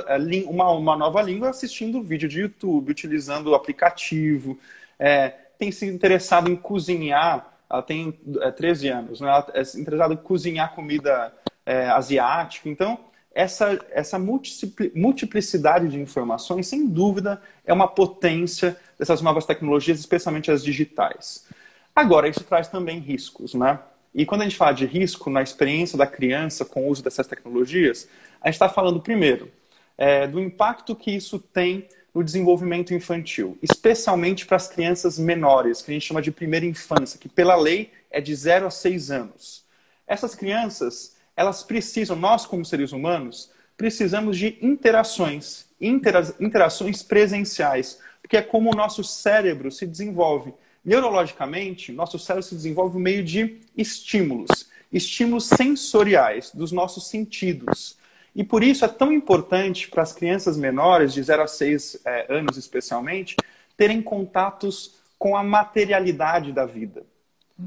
é, 0.07 0.17
uma, 0.47 0.71
uma 0.71 0.97
nova 0.97 1.21
língua 1.21 1.49
assistindo 1.49 2.01
vídeo 2.01 2.27
de 2.27 2.39
YouTube, 2.39 2.89
utilizando 2.89 3.51
o 3.51 3.55
aplicativo, 3.55 4.57
é, 4.97 5.29
tem 5.59 5.71
se 5.71 5.85
interessado 5.85 6.49
em 6.49 6.55
cozinhar 6.55 7.54
ela 7.69 7.81
tem 7.81 8.19
é, 8.41 8.51
13 8.51 8.87
anos, 8.89 9.21
né? 9.21 9.27
ela 9.27 9.45
é 9.53 9.61
interessada 9.79 10.13
em 10.13 10.17
cozinhar 10.17 10.73
comida 10.73 11.33
é, 11.65 11.87
asiática. 11.89 12.69
Então, 12.69 12.99
essa, 13.33 13.77
essa 13.91 14.17
multiplicidade 14.17 15.89
de 15.89 15.99
informações, 15.99 16.67
sem 16.67 16.87
dúvida, 16.87 17.41
é 17.65 17.73
uma 17.73 17.87
potência 17.87 18.77
dessas 18.97 19.21
novas 19.21 19.45
tecnologias, 19.45 19.99
especialmente 19.99 20.49
as 20.49 20.63
digitais. 20.63 21.45
Agora, 21.93 22.29
isso 22.29 22.43
traz 22.45 22.69
também 22.69 22.99
riscos, 22.99 23.53
né? 23.53 23.79
E 24.13 24.25
quando 24.25 24.41
a 24.41 24.43
gente 24.45 24.55
fala 24.55 24.71
de 24.71 24.85
risco 24.85 25.29
na 25.29 25.41
experiência 25.41 25.97
da 25.97 26.07
criança 26.07 26.63
com 26.63 26.85
o 26.85 26.87
uso 26.87 27.03
dessas 27.03 27.27
tecnologias, 27.27 28.07
a 28.39 28.47
gente 28.47 28.55
está 28.55 28.69
falando, 28.69 29.01
primeiro, 29.01 29.51
é, 29.97 30.25
do 30.25 30.39
impacto 30.39 30.95
que 30.95 31.11
isso 31.11 31.37
tem 31.37 31.89
no 32.15 32.23
desenvolvimento 32.23 32.93
infantil, 32.93 33.57
especialmente 33.61 34.45
para 34.45 34.55
as 34.55 34.69
crianças 34.69 35.19
menores, 35.19 35.81
que 35.81 35.91
a 35.91 35.93
gente 35.93 36.07
chama 36.07 36.21
de 36.21 36.31
primeira 36.31 36.65
infância, 36.65 37.19
que 37.19 37.27
pela 37.27 37.57
lei 37.57 37.91
é 38.09 38.21
de 38.21 38.33
0 38.33 38.67
a 38.67 38.71
6 38.71 39.11
anos. 39.11 39.65
Essas 40.07 40.33
crianças, 40.33 41.17
elas 41.35 41.61
precisam, 41.61 42.15
nós 42.15 42.45
como 42.45 42.63
seres 42.63 42.93
humanos, 42.93 43.51
precisamos 43.75 44.37
de 44.37 44.57
interações, 44.61 45.65
intera 45.79 46.33
interações 46.39 47.03
presenciais, 47.03 47.99
porque 48.21 48.37
é 48.37 48.41
como 48.41 48.71
o 48.71 48.75
nosso 48.75 49.03
cérebro 49.03 49.69
se 49.69 49.85
desenvolve. 49.85 50.53
Neurologicamente, 50.85 51.91
nosso 51.91 52.17
cérebro 52.17 52.47
se 52.47 52.55
desenvolve 52.55 52.93
por 52.93 52.99
meio 52.99 53.25
de 53.25 53.57
estímulos, 53.75 54.69
estímulos 54.89 55.47
sensoriais 55.47 56.49
dos 56.53 56.71
nossos 56.71 57.09
sentidos. 57.09 57.97
E 58.35 58.43
por 58.43 58.63
isso 58.63 58.83
é 58.83 58.87
tão 58.87 59.13
importante 59.13 59.87
para 59.87 60.03
as 60.03 60.11
crianças 60.11 60.57
menores, 60.57 61.13
de 61.13 61.23
0 61.23 61.43
a 61.43 61.47
6 61.47 62.01
é, 62.03 62.33
anos 62.33 62.57
especialmente, 62.57 63.37
terem 63.77 64.01
contatos 64.01 64.95
com 65.17 65.37
a 65.37 65.43
materialidade 65.43 66.51
da 66.51 66.65
vida. 66.65 67.03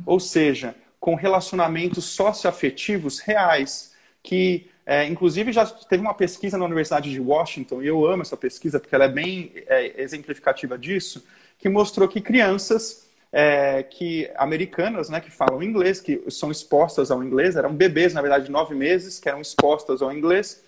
Ou 0.04 0.20
seja, 0.20 0.74
com 1.00 1.14
relacionamentos 1.14 2.04
socioafetivos 2.04 3.18
reais, 3.20 3.94
que 4.22 4.68
é, 4.84 5.06
inclusive 5.06 5.52
já 5.52 5.66
teve 5.66 6.02
uma 6.02 6.14
pesquisa 6.14 6.58
na 6.58 6.64
Universidade 6.64 7.10
de 7.10 7.20
Washington, 7.20 7.82
e 7.82 7.86
eu 7.86 8.06
amo 8.06 8.22
essa 8.22 8.36
pesquisa 8.36 8.78
porque 8.78 8.94
ela 8.94 9.04
é 9.04 9.08
bem 9.08 9.52
é, 9.66 10.02
exemplificativa 10.02 10.78
disso, 10.78 11.24
que 11.58 11.68
mostrou 11.68 12.08
que 12.08 12.20
crianças 12.20 13.07
é, 13.32 13.82
que 13.82 14.30
americanas, 14.36 15.08
né, 15.08 15.20
que 15.20 15.30
falam 15.30 15.62
inglês, 15.62 16.00
que 16.00 16.22
são 16.30 16.50
expostas 16.50 17.10
ao 17.10 17.22
inglês, 17.22 17.56
eram 17.56 17.74
bebês, 17.74 18.14
na 18.14 18.22
verdade, 18.22 18.46
de 18.46 18.50
nove 18.50 18.74
meses, 18.74 19.18
que 19.18 19.28
eram 19.28 19.40
expostas 19.40 20.00
ao 20.02 20.12
inglês, 20.12 20.64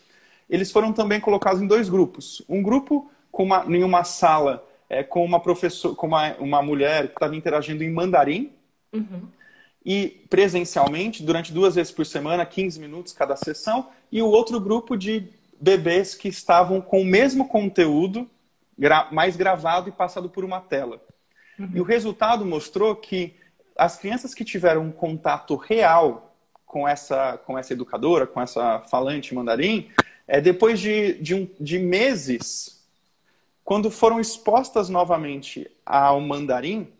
eles 0.48 0.70
foram 0.70 0.92
também 0.92 1.20
colocados 1.20 1.62
em 1.62 1.66
dois 1.66 1.88
grupos. 1.88 2.42
Um 2.48 2.62
grupo 2.62 3.10
com 3.30 3.44
uma, 3.44 3.64
em 3.66 3.84
uma 3.84 4.04
sala 4.04 4.66
é, 4.90 5.04
com 5.04 5.24
uma 5.24 5.38
professora, 5.38 5.94
com 5.94 6.08
uma, 6.08 6.34
uma 6.34 6.60
mulher 6.60 7.06
que 7.06 7.14
estava 7.14 7.36
interagindo 7.36 7.84
em 7.84 7.90
mandarim, 7.90 8.52
uhum. 8.92 9.22
e 9.86 10.26
presencialmente, 10.28 11.22
durante 11.22 11.52
duas 11.52 11.76
vezes 11.76 11.92
por 11.92 12.04
semana, 12.04 12.44
15 12.44 12.80
minutos 12.80 13.12
cada 13.12 13.36
sessão, 13.36 13.88
e 14.10 14.20
o 14.20 14.26
outro 14.26 14.58
grupo 14.58 14.96
de 14.96 15.28
bebês 15.60 16.16
que 16.16 16.26
estavam 16.28 16.80
com 16.80 17.00
o 17.00 17.04
mesmo 17.04 17.46
conteúdo, 17.46 18.28
gra 18.76 19.08
mais 19.12 19.36
gravado 19.36 19.88
e 19.88 19.92
passado 19.92 20.28
por 20.28 20.44
uma 20.44 20.60
tela. 20.60 21.00
Uhum. 21.60 21.70
E 21.74 21.80
o 21.80 21.84
resultado 21.84 22.44
mostrou 22.46 22.96
que 22.96 23.34
as 23.76 23.98
crianças 23.98 24.32
que 24.32 24.44
tiveram 24.44 24.82
um 24.82 24.92
contato 24.92 25.54
real 25.56 26.34
com 26.64 26.88
essa, 26.88 27.36
com 27.38 27.58
essa 27.58 27.74
educadora, 27.74 28.26
com 28.26 28.40
essa 28.40 28.80
falante 28.90 29.34
mandarim, 29.34 29.90
é, 30.26 30.40
depois 30.40 30.80
de, 30.80 31.14
de, 31.14 31.34
um, 31.34 31.48
de 31.60 31.78
meses, 31.78 32.82
quando 33.62 33.90
foram 33.90 34.20
expostas 34.20 34.88
novamente 34.88 35.70
ao 35.84 36.20
mandarim, 36.20 36.90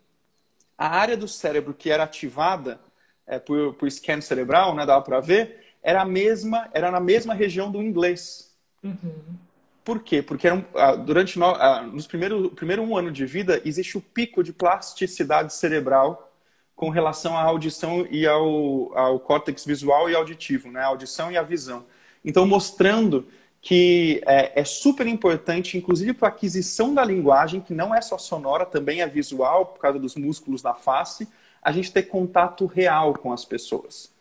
a 0.77 0.87
área 0.87 1.17
do 1.17 1.27
cérebro 1.27 1.73
que 1.73 1.89
era 1.89 2.03
ativada 2.03 2.79
é, 3.25 3.39
por, 3.39 3.73
por 3.75 3.89
scan 3.89 4.21
cerebral, 4.21 4.75
né, 4.75 4.85
dava 4.85 5.01
para 5.01 5.19
ver, 5.19 5.75
era 5.81 6.01
a 6.01 6.05
mesma, 6.05 6.69
era 6.73 6.91
na 6.91 6.99
mesma 6.99 7.33
região 7.33 7.71
do 7.71 7.81
inglês. 7.81 8.53
Uhum. 8.83 9.13
Por 9.83 10.03
quê? 10.03 10.21
Porque 10.21 10.47
ah, 10.47 10.95
durante 10.95 11.39
ah, 11.41 11.81
nos 11.81 12.05
primeiros 12.05 12.53
primeiro 12.53 12.83
um 12.83 12.95
ano 12.95 13.11
de 13.11 13.25
vida 13.25 13.61
existe 13.65 13.97
o 13.97 14.01
pico 14.01 14.43
de 14.43 14.53
plasticidade 14.53 15.53
cerebral 15.53 16.31
com 16.75 16.89
relação 16.89 17.37
à 17.37 17.41
audição 17.43 18.07
e 18.09 18.25
ao, 18.27 18.95
ao 18.97 19.19
córtex 19.19 19.65
visual 19.65 20.09
e 20.09 20.15
auditivo, 20.15 20.71
né? 20.71 20.81
A 20.81 20.87
audição 20.87 21.31
e 21.31 21.37
a 21.37 21.43
visão. 21.43 21.85
Então, 22.23 22.45
mostrando 22.45 23.27
que 23.61 24.21
é, 24.25 24.61
é 24.61 24.65
super 24.65 25.05
importante, 25.05 25.77
inclusive 25.77 26.13
para 26.13 26.29
a 26.29 26.31
aquisição 26.31 26.93
da 26.93 27.05
linguagem, 27.05 27.61
que 27.61 27.73
não 27.73 27.93
é 27.93 28.01
só 28.01 28.17
sonora, 28.17 28.65
também 28.65 29.01
é 29.01 29.07
visual, 29.07 29.67
por 29.67 29.79
causa 29.79 29.99
dos 29.99 30.15
músculos 30.15 30.61
da 30.61 30.73
face, 30.73 31.27
a 31.61 31.71
gente 31.71 31.91
ter 31.91 32.03
contato 32.03 32.65
real 32.65 33.13
com 33.13 33.31
as 33.31 33.45
pessoas. 33.45 34.11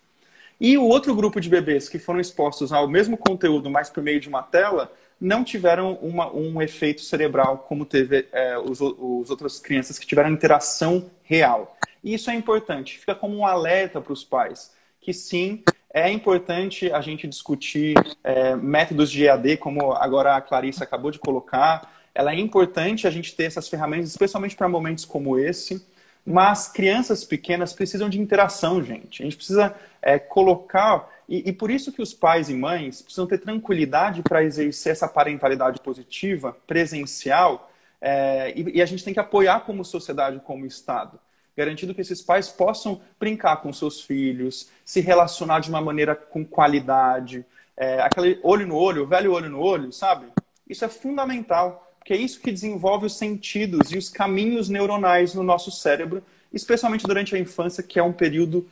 E 0.60 0.76
o 0.76 0.84
outro 0.84 1.14
grupo 1.14 1.40
de 1.40 1.48
bebês 1.48 1.88
que 1.88 1.98
foram 1.98 2.20
expostos 2.20 2.70
ao 2.70 2.86
mesmo 2.86 3.16
conteúdo, 3.16 3.70
mas 3.70 3.88
por 3.88 4.02
meio 4.02 4.20
de 4.20 4.28
uma 4.28 4.42
tela, 4.42 4.92
não 5.20 5.44
tiveram 5.44 5.94
uma, 5.94 6.32
um 6.32 6.62
efeito 6.62 7.02
cerebral 7.02 7.58
como 7.68 7.84
teve 7.84 8.26
é, 8.32 8.58
os, 8.58 8.80
os 8.80 9.30
outras 9.30 9.58
crianças 9.58 9.98
que 9.98 10.06
tiveram 10.06 10.30
interação 10.30 11.10
real. 11.22 11.76
E 12.02 12.14
isso 12.14 12.30
é 12.30 12.34
importante, 12.34 12.98
fica 12.98 13.14
como 13.14 13.36
um 13.36 13.46
alerta 13.46 14.00
para 14.00 14.12
os 14.12 14.24
pais, 14.24 14.72
que 15.00 15.12
sim, 15.12 15.62
é 15.92 16.10
importante 16.10 16.90
a 16.92 17.00
gente 17.00 17.26
discutir 17.26 17.94
é, 18.22 18.54
métodos 18.54 19.10
de 19.10 19.24
EAD, 19.24 19.56
como 19.56 19.92
agora 19.92 20.36
a 20.36 20.40
Clarissa 20.40 20.84
acabou 20.84 21.10
de 21.10 21.18
colocar. 21.18 21.92
Ela 22.14 22.32
é 22.32 22.38
importante 22.38 23.06
a 23.06 23.10
gente 23.10 23.34
ter 23.34 23.44
essas 23.44 23.68
ferramentas, 23.68 24.08
especialmente 24.10 24.56
para 24.56 24.68
momentos 24.68 25.04
como 25.04 25.36
esse. 25.38 25.84
Mas 26.24 26.68
crianças 26.68 27.24
pequenas 27.24 27.72
precisam 27.72 28.08
de 28.08 28.20
interação, 28.20 28.82
gente. 28.82 29.22
A 29.22 29.24
gente 29.24 29.36
precisa 29.36 29.74
é, 30.00 30.18
colocar 30.18 31.08
e, 31.30 31.50
e, 31.50 31.52
por 31.52 31.70
isso 31.70 31.92
que 31.92 32.02
os 32.02 32.12
pais 32.12 32.48
e 32.48 32.54
mães 32.54 33.00
precisam 33.00 33.24
ter 33.24 33.38
tranquilidade 33.38 34.20
para 34.20 34.42
exercer 34.42 34.90
essa 34.90 35.06
parentalidade 35.06 35.80
positiva, 35.80 36.56
presencial, 36.66 37.70
é, 38.00 38.52
e, 38.56 38.78
e, 38.78 38.82
a 38.82 38.86
gente 38.86 39.04
tem 39.04 39.14
que 39.14 39.20
apoiar 39.20 39.60
como 39.60 39.84
sociedade, 39.84 40.40
como 40.40 40.66
Estado, 40.66 41.20
garantindo 41.56 41.94
que 41.94 42.00
esses 42.00 42.20
pais 42.20 42.48
possam 42.48 43.00
brincar 43.16 43.58
com 43.58 43.72
seus 43.72 44.00
filhos, 44.00 44.70
se 44.84 45.00
relacionar 45.00 45.60
de 45.60 45.68
uma 45.68 45.80
maneira 45.80 46.16
com 46.16 46.44
qualidade, 46.44 47.46
é, 47.76 48.00
aquele 48.00 48.40
olho 48.42 48.66
no 48.66 48.74
olho, 48.74 49.06
velho 49.06 49.32
olho 49.32 49.48
no 49.48 49.60
olho, 49.60 49.92
sabe? 49.92 50.26
Isso 50.68 50.84
é 50.84 50.88
fundamental, 50.88 51.94
porque 52.00 52.12
é 52.12 52.16
isso 52.16 52.40
que 52.40 52.50
desenvolve 52.50 53.06
os 53.06 53.16
sentidos 53.16 53.92
e 53.92 53.96
os 53.98 54.08
caminhos 54.08 54.68
neuronais 54.68 55.32
no 55.32 55.44
nosso 55.44 55.70
cérebro, 55.70 56.24
especialmente 56.52 57.06
durante 57.06 57.36
a 57.36 57.38
infância, 57.38 57.84
que 57.84 58.00
é 58.00 58.02
um 58.02 58.12
período 58.12 58.68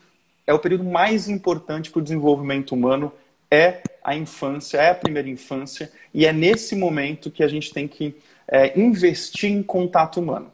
é 0.49 0.55
o 0.55 0.59
período 0.59 0.83
mais 0.83 1.29
importante 1.29 1.91
para 1.91 2.01
o 2.01 2.03
desenvolvimento 2.03 2.73
humano, 2.73 3.13
é 3.51 3.83
a 4.03 4.17
infância, 4.17 4.79
é 4.79 4.91
a 4.91 4.95
primeira 4.95 5.29
infância, 5.29 5.93
e 6.13 6.25
é 6.25 6.33
nesse 6.33 6.75
momento 6.75 7.31
que 7.31 7.45
a 7.45 7.49
gente 7.49 7.71
tem 7.71 7.87
que 7.87 8.17
é, 8.49 8.81
investir 8.81 9.51
em 9.51 9.63
contato 9.63 10.19
humano. 10.19 10.51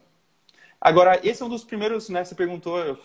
Agora, 0.81 1.21
esse 1.23 1.41
é 1.41 1.47
um 1.47 1.49
dos 1.49 1.63
primeiros, 1.63 2.09
né? 2.09 2.25
Você 2.25 2.35
perguntou, 2.35 2.77
eu 2.81 2.97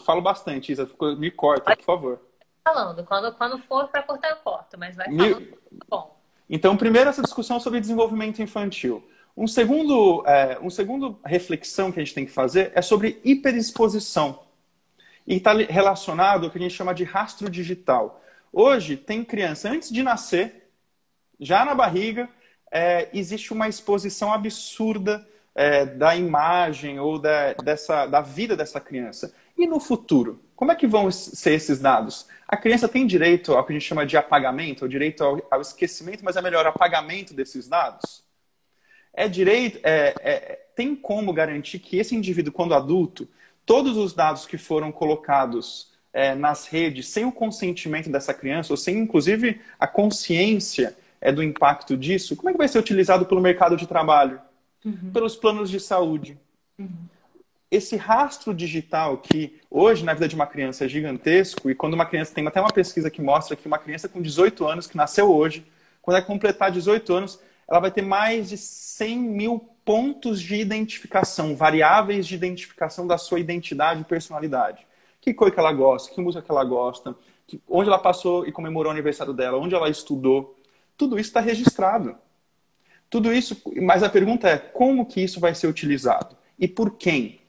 falo 0.00 0.22
bastante, 0.22 0.72
Isa, 0.72 0.88
me 1.18 1.30
corta, 1.30 1.76
por 1.76 1.84
favor. 1.84 2.20
Falando, 2.64 3.04
quando, 3.04 3.32
quando 3.34 3.58
for 3.58 3.86
para 3.88 4.02
cortar, 4.02 4.30
eu 4.30 4.36
corto, 4.36 4.78
mas 4.78 4.96
vai 4.96 5.04
falando. 5.04 5.40
Me... 5.40 5.54
Bom. 5.86 6.18
Então, 6.48 6.78
primeiro, 6.78 7.10
essa 7.10 7.20
discussão 7.20 7.60
sobre 7.60 7.78
desenvolvimento 7.78 8.40
infantil. 8.40 9.06
Um 9.36 9.46
segundo, 9.46 10.24
é, 10.26 10.58
um 10.62 10.70
segundo 10.70 11.20
reflexão 11.22 11.92
que 11.92 12.00
a 12.00 12.02
gente 12.02 12.14
tem 12.14 12.24
que 12.24 12.32
fazer 12.32 12.72
é 12.74 12.80
sobre 12.80 13.20
hiperexposição 13.22 14.47
e 15.28 15.36
está 15.36 15.52
relacionado 15.52 16.46
ao 16.46 16.50
que 16.50 16.56
a 16.56 16.60
gente 16.62 16.74
chama 16.74 16.94
de 16.94 17.04
rastro 17.04 17.50
digital. 17.50 18.24
Hoje, 18.50 18.96
tem 18.96 19.22
criança, 19.22 19.70
antes 19.70 19.90
de 19.90 20.02
nascer, 20.02 20.70
já 21.38 21.66
na 21.66 21.74
barriga, 21.74 22.30
é, 22.72 23.10
existe 23.12 23.52
uma 23.52 23.68
exposição 23.68 24.32
absurda 24.32 25.28
é, 25.54 25.84
da 25.84 26.16
imagem 26.16 26.98
ou 26.98 27.18
da, 27.18 27.52
dessa, 27.52 28.06
da 28.06 28.22
vida 28.22 28.56
dessa 28.56 28.80
criança. 28.80 29.34
E 29.56 29.66
no 29.66 29.78
futuro? 29.78 30.42
Como 30.56 30.72
é 30.72 30.74
que 30.74 30.86
vão 30.86 31.10
ser 31.10 31.52
esses 31.52 31.78
dados? 31.78 32.26
A 32.48 32.56
criança 32.56 32.88
tem 32.88 33.06
direito 33.06 33.52
ao 33.52 33.64
que 33.66 33.72
a 33.72 33.78
gente 33.78 33.86
chama 33.86 34.06
de 34.06 34.16
apagamento, 34.16 34.84
ou 34.84 34.88
direito 34.88 35.22
ao, 35.22 35.46
ao 35.50 35.60
esquecimento, 35.60 36.24
mas 36.24 36.36
é 36.36 36.42
melhor 36.42 36.66
apagamento 36.66 37.34
desses 37.34 37.68
dados? 37.68 38.24
É 39.12 39.28
direito, 39.28 39.78
é, 39.82 40.14
é, 40.20 40.66
tem 40.74 40.96
como 40.96 41.34
garantir 41.34 41.80
que 41.80 41.98
esse 41.98 42.16
indivíduo, 42.16 42.52
quando 42.52 42.74
adulto, 42.74 43.28
todos 43.68 43.98
os 43.98 44.14
dados 44.14 44.46
que 44.46 44.56
foram 44.56 44.90
colocados 44.90 45.92
é, 46.10 46.34
nas 46.34 46.66
redes 46.66 47.06
sem 47.06 47.26
o 47.26 47.30
consentimento 47.30 48.08
dessa 48.08 48.32
criança, 48.32 48.72
ou 48.72 48.78
sem 48.78 48.96
inclusive 48.96 49.60
a 49.78 49.86
consciência 49.86 50.96
é, 51.20 51.30
do 51.30 51.42
impacto 51.42 51.94
disso, 51.94 52.34
como 52.34 52.48
é 52.48 52.52
que 52.52 52.58
vai 52.58 52.66
ser 52.66 52.78
utilizado 52.78 53.26
pelo 53.26 53.42
mercado 53.42 53.76
de 53.76 53.86
trabalho? 53.86 54.40
Uhum. 54.82 55.10
Pelos 55.12 55.36
planos 55.36 55.68
de 55.68 55.78
saúde? 55.78 56.38
Uhum. 56.78 56.88
Esse 57.70 57.94
rastro 57.94 58.54
digital 58.54 59.18
que 59.18 59.60
hoje 59.70 60.02
na 60.02 60.14
vida 60.14 60.26
de 60.26 60.34
uma 60.34 60.46
criança 60.46 60.86
é 60.86 60.88
gigantesco, 60.88 61.68
e 61.68 61.74
quando 61.74 61.92
uma 61.92 62.06
criança 62.06 62.34
tem 62.34 62.46
até 62.46 62.58
uma 62.62 62.72
pesquisa 62.72 63.10
que 63.10 63.20
mostra 63.20 63.54
que 63.54 63.66
uma 63.66 63.78
criança 63.78 64.08
com 64.08 64.22
18 64.22 64.66
anos, 64.66 64.86
que 64.86 64.96
nasceu 64.96 65.30
hoje, 65.30 65.66
quando 66.00 66.16
é 66.16 66.22
completar 66.22 66.70
18 66.70 67.12
anos, 67.12 67.38
ela 67.68 67.80
vai 67.80 67.90
ter 67.90 68.00
mais 68.00 68.48
de 68.48 68.56
100 68.56 69.18
mil 69.18 69.68
pontos 69.88 70.40
de 70.42 70.54
identificação, 70.56 71.56
variáveis 71.56 72.26
de 72.26 72.34
identificação 72.34 73.06
da 73.06 73.16
sua 73.16 73.40
identidade 73.40 74.02
e 74.02 74.04
personalidade. 74.04 74.86
Que 75.20 75.32
cor 75.32 75.50
que 75.50 75.58
ela 75.58 75.72
gosta, 75.72 76.14
que 76.14 76.20
música 76.20 76.42
que 76.42 76.50
ela 76.50 76.64
gosta, 76.64 77.16
que, 77.46 77.60
onde 77.66 77.88
ela 77.88 77.98
passou 77.98 78.46
e 78.46 78.52
comemorou 78.52 78.90
o 78.90 78.92
aniversário 78.92 79.32
dela, 79.32 79.58
onde 79.58 79.74
ela 79.74 79.88
estudou. 79.88 80.56
Tudo 80.96 81.18
isso 81.18 81.30
está 81.30 81.40
registrado. 81.40 82.16
Tudo 83.08 83.32
isso, 83.32 83.62
mas 83.80 84.02
a 84.02 84.10
pergunta 84.10 84.48
é 84.48 84.58
como 84.58 85.06
que 85.06 85.22
isso 85.22 85.40
vai 85.40 85.54
ser 85.54 85.66
utilizado? 85.66 86.36
e 86.58 86.66
por 86.66 86.96
quem. 86.96 87.40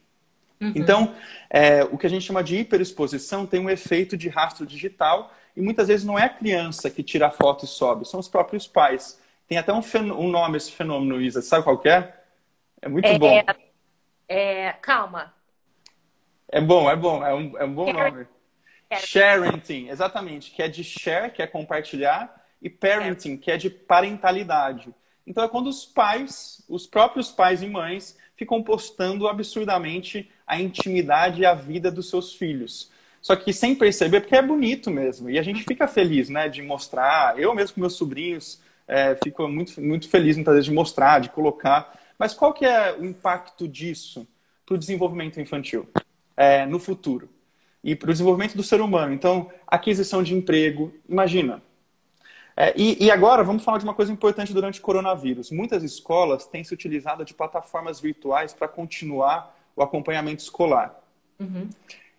Uhum. 0.61 0.73
Então, 0.75 1.15
é, 1.49 1.83
o 1.83 1.97
que 1.97 2.05
a 2.05 2.09
gente 2.09 2.25
chama 2.25 2.43
de 2.43 2.57
hiperexposição 2.57 3.45
tem 3.45 3.59
um 3.59 3.69
efeito 3.69 4.15
de 4.15 4.29
rastro 4.29 4.65
digital 4.65 5.33
e 5.55 5.61
muitas 5.61 5.87
vezes 5.87 6.05
não 6.05 6.19
é 6.19 6.25
a 6.25 6.29
criança 6.29 6.89
que 6.89 7.01
tira 7.01 7.27
a 7.27 7.31
foto 7.31 7.65
e 7.65 7.67
sobe, 7.67 8.07
são 8.07 8.19
os 8.19 8.27
próprios 8.27 8.67
pais. 8.67 9.19
Tem 9.47 9.57
até 9.57 9.73
um, 9.73 9.81
um 10.17 10.29
nome 10.29 10.57
esse 10.57 10.71
fenômeno, 10.71 11.19
Isa. 11.19 11.41
Sabe 11.41 11.63
qual 11.63 11.81
é? 11.85 12.13
É 12.81 12.87
muito 12.87 13.05
é, 13.05 13.17
bom. 13.17 13.43
É, 14.27 14.73
calma. 14.73 15.33
É 16.51 16.61
bom, 16.61 16.89
é 16.89 16.95
bom. 16.95 17.25
É 17.25 17.33
um, 17.33 17.57
é 17.57 17.63
um 17.65 17.73
bom 17.73 17.91
nome. 17.91 18.27
Sharenting, 18.97 19.89
exatamente. 19.89 20.51
Que 20.51 20.63
é 20.63 20.67
de 20.67 20.83
share, 20.83 21.31
que 21.31 21.41
é 21.41 21.47
compartilhar, 21.47 22.43
e 22.61 22.69
parenting, 22.69 23.37
que 23.37 23.51
é 23.51 23.57
de 23.57 23.69
parentalidade. 23.69 24.93
Então 25.25 25.43
é 25.43 25.47
quando 25.47 25.67
os 25.67 25.85
pais, 25.85 26.65
os 26.67 26.87
próprios 26.87 27.31
pais 27.31 27.61
e 27.61 27.67
mães, 27.67 28.17
ficam 28.35 28.63
postando 28.63 29.27
absurdamente 29.27 30.31
a 30.47 30.59
intimidade 30.59 31.41
e 31.41 31.45
a 31.45 31.53
vida 31.53 31.91
dos 31.91 32.09
seus 32.09 32.33
filhos. 32.33 32.91
Só 33.21 33.35
que 33.35 33.51
sem 33.53 33.75
perceber, 33.75 34.21
porque 34.21 34.35
é 34.35 34.41
bonito 34.41 34.89
mesmo. 34.89 35.29
E 35.29 35.37
a 35.37 35.43
gente 35.43 35.63
fica 35.63 35.87
feliz, 35.87 36.29
né, 36.29 36.47
de 36.47 36.61
mostrar. 36.61 37.37
Eu 37.37 37.53
mesmo 37.53 37.75
com 37.75 37.81
meus 37.81 37.93
sobrinhos 37.93 38.61
é, 38.87 39.15
fico 39.23 39.47
muito, 39.47 39.79
muito 39.79 40.09
feliz 40.09 40.35
muitas 40.35 40.55
vezes 40.55 40.65
de 40.65 40.73
mostrar, 40.73 41.19
de 41.19 41.29
colocar. 41.29 41.98
Mas 42.19 42.33
qual 42.33 42.53
que 42.53 42.65
é 42.65 42.93
o 42.95 43.05
impacto 43.05 43.67
disso 43.67 44.27
para 44.65 44.75
o 44.75 44.77
desenvolvimento 44.77 45.39
infantil 45.39 45.87
é, 46.35 46.65
no 46.65 46.77
futuro? 46.77 47.29
E 47.81 47.95
para 47.95 48.09
o 48.09 48.11
desenvolvimento 48.11 48.57
do 48.57 48.63
ser 48.63 48.81
humano. 48.81 49.13
Então, 49.13 49.49
aquisição 49.65 50.21
de 50.21 50.35
emprego. 50.35 50.93
Imagina, 51.07 51.63
é, 52.61 52.73
e, 52.75 53.05
e, 53.05 53.09
agora 53.09 53.41
vamos 53.41 53.63
falar 53.63 53.77
de 53.77 53.85
uma 53.85 53.93
coisa 53.93 54.11
importante 54.11 54.53
durante 54.53 54.81
o 54.81 54.83
coronavírus. 54.83 55.49
Muitas 55.49 55.81
escolas 55.81 56.45
têm 56.45 56.61
se 56.61 56.73
utilizado 56.73 57.23
de 57.23 57.33
plataformas 57.33 58.01
virtuais 58.01 58.53
para 58.53 58.67
continuar 58.67 59.57
o 59.73 59.81
acompanhamento 59.81 60.43
escolar. 60.43 60.93
Uhum. 61.39 61.69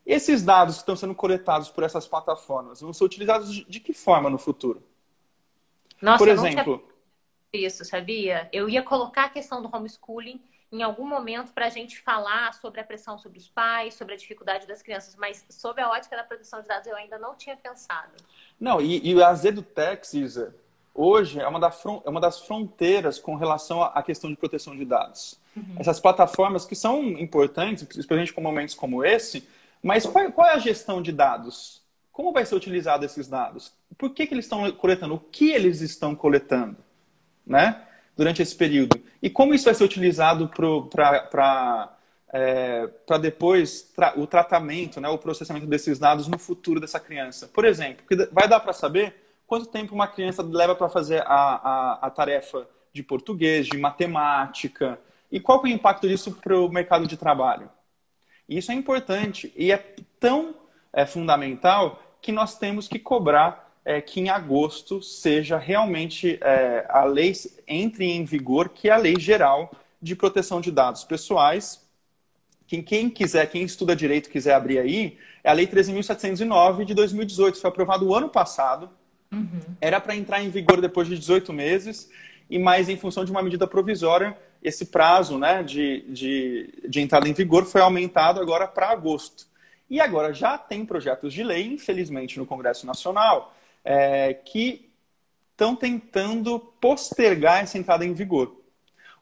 Esses 0.07 0.43
dados 0.43 0.77
que 0.77 0.81
estão 0.81 0.97
sendo 0.97 1.15
coletados 1.15 1.69
por 1.69 1.85
essas 1.85 2.09
plataformas 2.09 2.81
vão 2.81 2.91
ser 2.91 3.05
utilizados 3.05 3.53
de, 3.53 3.81
que 3.81 3.93
forma 3.93 4.31
no 4.31 4.39
futuro? 4.39 4.83
Nossa, 6.01 6.17
por 6.17 6.29
exemplo, 6.29 6.89
isso, 7.53 7.85
sabia? 7.85 8.49
Eu 8.53 8.69
ia 8.69 8.83
colocar 8.83 9.25
a 9.25 9.29
questão 9.29 9.61
do 9.61 9.75
homeschooling 9.75 10.41
em 10.73 10.83
algum 10.83 11.07
momento 11.07 11.53
para 11.53 11.67
a 11.67 11.71
gente 11.71 12.01
falar 12.01 12.55
sobre 12.55 12.81
a 12.81 12.85
pressão 12.85 13.19
sobre 13.19 13.39
os 13.39 13.49
pais, 13.49 13.95
sobre 13.95 14.15
a 14.15 14.17
dificuldade 14.17 14.67
das 14.69 14.83
crianças, 14.83 15.17
mas 15.17 15.45
sob 15.51 15.81
a 15.81 15.91
ótica 15.91 16.17
da 16.17 16.23
proteção 16.23 16.61
de 16.63 16.69
dados 16.69 16.87
eu 16.87 16.95
ainda 16.95 17.19
não 17.19 17.35
tinha 17.35 17.57
pensado. 17.57 18.13
Não, 18.59 18.81
e, 18.81 19.01
e 19.05 19.21
a 19.21 19.35
Zedutex, 19.35 20.15
Isa, 20.15 20.55
hoje 20.95 21.41
é 21.41 21.49
uma, 21.49 21.59
da, 21.59 21.73
é 22.05 22.09
uma 22.09 22.21
das 22.21 22.41
fronteiras 22.43 23.19
com 23.19 23.35
relação 23.35 23.83
à 23.83 24.01
questão 24.03 24.31
de 24.31 24.37
proteção 24.37 24.77
de 24.77 24.85
dados. 24.85 25.41
Uhum. 25.57 25.75
Essas 25.77 25.99
plataformas 25.99 26.65
que 26.65 26.77
são 26.77 27.03
importantes, 27.03 27.83
principalmente 27.83 28.33
com 28.33 28.41
momentos 28.41 28.77
como 28.77 29.05
esse, 29.05 29.49
mas 29.83 30.07
qual, 30.07 30.31
qual, 30.31 30.47
é 30.47 30.53
a 30.53 30.59
gestão 30.59 31.03
de 31.03 31.11
dados? 31.11 31.83
Como 32.13 32.33
vai 32.33 32.47
ser 32.47 32.55
utilizado 32.55 33.05
esses 33.05 33.27
dados? 33.27 33.73
Por 33.99 34.11
que, 34.11 34.27
que 34.27 34.35
eles 34.35 34.45
estão 34.45 34.71
coletando? 34.73 35.15
O 35.15 35.19
que 35.19 35.51
eles 35.51 35.81
estão 35.81 36.15
coletando? 36.15 36.77
Né? 37.51 37.85
durante 38.21 38.43
esse 38.43 38.55
período. 38.55 39.03
E 39.23 39.31
como 39.31 39.55
isso 39.55 39.65
vai 39.65 39.73
ser 39.73 39.83
utilizado 39.83 40.47
para 40.49 41.97
é, 42.31 42.87
depois 43.19 43.81
tra 43.97 44.13
o 44.15 44.27
tratamento, 44.27 45.01
né, 45.01 45.09
o 45.09 45.17
processamento 45.17 45.67
desses 45.67 45.99
dados 45.99 46.29
no 46.29 46.39
futuro 46.39 46.79
dessa 46.79 47.01
criança. 47.01 47.49
Por 47.49 47.65
exemplo, 47.65 48.05
vai 48.31 48.47
dar 48.47 48.61
para 48.61 48.75
saber 48.75 49.15
quanto 49.47 49.67
tempo 49.71 49.95
uma 49.95 50.07
criança 50.07 50.43
leva 50.43 50.75
para 50.75 50.91
fazer 50.91 51.23
a, 51.23 51.33
a, 51.33 51.99
a, 52.03 52.11
tarefa 52.11 52.69
de 52.93 53.03
português, 53.03 53.67
de 53.67 53.79
matemática, 53.79 55.01
e 55.33 55.41
qual 55.41 55.61
é 55.61 55.63
o 55.63 55.69
impacto 55.69 56.07
disso 56.07 56.33
para 56.33 56.61
o 56.61 56.69
mercado 56.69 57.07
de 57.07 57.17
trabalho. 57.17 57.71
Isso 58.47 58.71
é 58.71 58.75
importante 58.75 59.51
e 59.57 59.73
é 59.73 59.79
tão 60.19 60.55
é, 60.93 61.07
fundamental 61.07 62.03
que 62.21 62.33
nós 62.33 62.59
temos 62.59 62.87
que 62.87 62.99
cobrar 62.99 63.70
é, 63.85 64.01
que 64.01 64.21
em 64.21 64.29
agosto 64.29 65.03
seja 65.03 65.59
realmente 65.59 66.39
é, 66.43 66.87
a 66.89 67.05
lei 67.05 67.33
entre 67.67 68.05
em 68.05 68.25
vigor, 68.25 68.69
que 68.69 68.89
é 68.89 68.93
a 68.93 68.97
lei 68.97 69.19
geral 69.19 69.71
de 70.01 70.15
proteção 70.15 70.61
de 70.61 70.71
dados 70.71 71.05
pessoais. 71.05 71.87
Quem, 72.67 72.83
quem 72.83 73.11
quiser, 73.11 73.47
quem 73.47 73.63
estuda 73.63 73.97
direito 73.97 74.31
quiser 74.31 74.55
abrir 74.55 74.79
aí, 74.79 75.19
é 75.43 75.51
a 75.51 75.53
lei 75.53 75.67
13.709 75.67 76.85
de 76.85 76.95
2018, 76.95 77.61
foi 77.61 77.69
aprovado 77.69 78.07
o 78.07 78.15
ano 78.15 78.29
passado. 78.29 78.91
Uhum. 79.33 79.61
Era 79.81 80.01
para 80.01 80.15
entrar 80.15 80.43
em 80.43 80.51
vigor 80.51 80.81
depois 80.81 81.09
de 81.09 81.19
18 81.19 81.53
meses, 81.53 82.11
e 82.49 82.59
mais 82.59 82.89
em 82.89 82.97
função 82.97 83.25
de 83.25 83.31
uma 83.31 83.43
medida 83.43 83.67
provisória, 83.67 84.37
esse 84.63 84.87
prazo 84.87 85.39
né, 85.39 85.63
de, 85.63 86.03
de, 86.09 86.75
de 86.89 87.01
entrada 87.01 87.29
em 87.29 87.33
vigor 87.33 87.65
foi 87.65 87.81
aumentado 87.81 88.41
agora 88.41 88.67
para 88.67 88.91
agosto. 88.91 89.47
E 89.89 90.01
agora 90.01 90.33
já 90.33 90.59
tem 90.59 90.85
projetos 90.85 91.33
de 91.33 91.43
lei, 91.43 91.67
infelizmente, 91.67 92.39
no 92.39 92.47
Congresso 92.47 92.87
Nacional, 92.87 93.55
é, 93.85 94.35
que 94.35 94.91
estão 95.53 95.77
tentando 95.77 96.59
postergar 96.59 97.63
essa 97.63 97.77
entrada 97.77 98.05
em 98.05 98.13
vigor. 98.13 98.57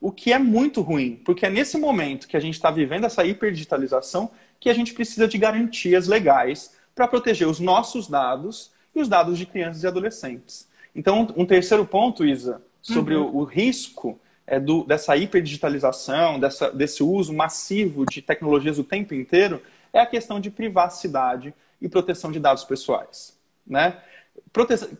O 0.01 0.13
que 0.13 0.33
é 0.33 0.39
muito 0.39 0.81
ruim, 0.81 1.17
porque 1.25 1.45
é 1.45 1.51
nesse 1.51 1.77
momento 1.77 2.29
que 2.29 2.37
a 2.37 2.41
gente 2.41 2.55
está 2.55 2.71
vivendo 2.71 3.05
essa 3.05 3.25
hiperdigitalização 3.25 4.31
que 4.61 4.71
a 4.71 4.75
gente 4.75 4.95
precisa 4.95 5.27
de 5.27 5.37
garantias 5.39 6.07
legais 6.07 6.77
para 6.95 7.09
proteger 7.09 7.49
os 7.49 7.59
nossos 7.59 8.09
dados 8.09 8.71
e 8.95 9.01
os 9.01 9.09
dados 9.09 9.39
de 9.39 9.47
crianças 9.47 9.83
e 9.83 9.87
adolescentes. 9.87 10.69
Então, 10.95 11.29
um 11.37 11.47
terceiro 11.47 11.85
ponto, 11.85 12.25
Isa, 12.25 12.63
sobre 12.83 13.15
uhum. 13.15 13.29
o, 13.29 13.37
o, 13.39 13.45
risco 13.45 14.19
é, 14.47 14.59
do, 14.59 14.85
dessa 14.85 15.17
hiperdigitalização, 15.17 16.41
dessa, 16.41 16.71
desse 16.71 17.03
uso 17.03 17.33
massivo 17.33 18.05
de 18.07 18.23
tecnologias 18.23 18.79
o 18.79 18.85
tempo 18.85 19.15
inteiro, 19.15 19.63
é 19.93 20.01
a 20.01 20.07
questão 20.07 20.41
de 20.41 20.51
privacidade 20.51 21.55
e 21.81 21.89
proteção 21.89 22.33
de 22.33 22.41
dados 22.41 22.65
pessoais. 22.65 23.37
Né? 23.67 23.97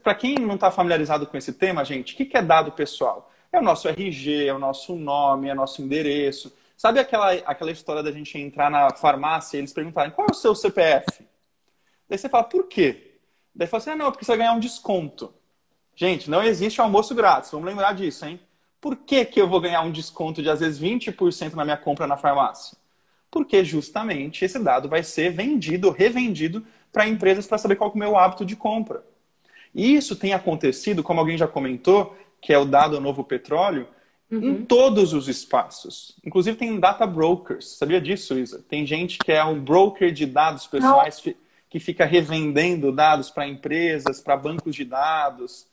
Para 0.03 0.15
quem 0.15 0.37
não 0.37 0.55
está 0.55 0.71
familiarizado 0.71 1.27
com 1.27 1.37
esse 1.37 1.53
tema, 1.53 1.85
gente, 1.85 2.15
o 2.15 2.17
que, 2.17 2.25
que 2.25 2.37
é 2.37 2.43
dado 2.43 2.73
pessoal? 2.73 3.31
É 3.53 3.59
o 3.59 3.63
nosso 3.63 3.89
RG, 3.89 4.47
é 4.47 4.55
o 4.55 4.59
nosso 4.59 4.95
nome, 4.95 5.49
é 5.49 5.53
o 5.53 5.57
nosso 5.57 5.83
endereço. 5.83 6.53
Sabe 6.77 7.01
aquela, 7.01 7.33
aquela 7.33 7.71
história 7.71 8.03
da 8.03 8.13
gente 8.13 8.39
entrar 8.39 8.71
na 8.71 8.91
farmácia 8.95 9.57
e 9.57 9.61
eles 9.61 9.73
perguntarem 9.73 10.13
qual 10.13 10.29
é 10.29 10.31
o 10.31 10.35
seu 10.35 10.55
CPF? 10.55 11.27
Daí 12.09 12.19
você 12.19 12.29
fala, 12.29 12.45
por 12.45 12.69
quê? 12.69 13.19
Daí 13.55 13.67
fala 13.67 13.83
assim, 13.83 13.91
ah, 13.91 13.97
não, 13.97 14.11
porque 14.13 14.25
você 14.25 14.31
vai 14.33 14.39
ganhar 14.39 14.53
um 14.53 14.61
desconto. 14.61 15.35
Gente, 15.97 16.31
não 16.31 16.43
existe 16.43 16.81
almoço 16.81 17.15
grátis, 17.15 17.51
vamos 17.51 17.67
lembrar 17.67 17.93
disso, 17.95 18.25
hein? 18.25 18.41
Por 18.81 18.95
que, 18.97 19.25
que 19.25 19.41
eu 19.41 19.49
vou 19.49 19.61
ganhar 19.61 19.83
um 19.83 19.91
desconto 19.91 20.41
de 20.41 20.49
às 20.49 20.61
vezes 20.61 20.81
20% 20.81 21.55
na 21.55 21.65
minha 21.65 21.77
compra 21.77 22.07
na 22.07 22.17
farmácia? 22.17 22.79
Porque 23.31 23.65
justamente 23.65 24.45
esse 24.45 24.59
dado 24.59 24.89
vai 24.89 25.03
ser 25.03 25.33
vendido, 25.33 25.91
revendido 25.91 26.65
para 26.93 27.09
empresas 27.09 27.47
para 27.47 27.59
saber 27.59 27.77
qual 27.77 27.91
é 27.91 27.93
o 27.95 27.99
meu 27.99 28.17
hábito 28.17 28.45
de 28.45 28.55
compra. 28.55 29.05
E 29.75 29.95
isso 29.95 30.17
tem 30.17 30.33
acontecido, 30.33 31.03
como 31.03 31.21
alguém 31.21 31.39
já 31.39 31.47
comentou, 31.47 32.17
que 32.41 32.53
é 32.53 32.59
o 32.59 32.65
dado 32.65 33.01
novo 33.01 33.25
petróleo, 33.25 33.89
uhum. 34.31 34.51
em 34.51 34.65
todos 34.65 35.13
os 35.13 35.29
espaços. 35.29 36.17
Inclusive 36.25 36.57
tem 36.57 36.79
data 36.79 37.07
brokers. 37.07 37.77
Sabia 37.77 38.01
disso, 38.01 38.39
Isa? 38.39 38.65
Tem 38.69 38.87
gente 38.87 39.19
que 39.19 39.33
é 39.33 39.45
um 39.45 39.61
broker 39.61 40.13
de 40.13 40.27
dados 40.27 40.67
pessoais 40.67 41.23
Não. 41.25 41.35
que 41.69 41.81
fica 41.81 42.05
revendendo 42.05 42.93
dados 42.93 43.31
para 43.31 43.49
empresas, 43.49 44.21
para 44.21 44.37
bancos 44.37 44.75
de 44.75 44.85
dados. 44.85 45.67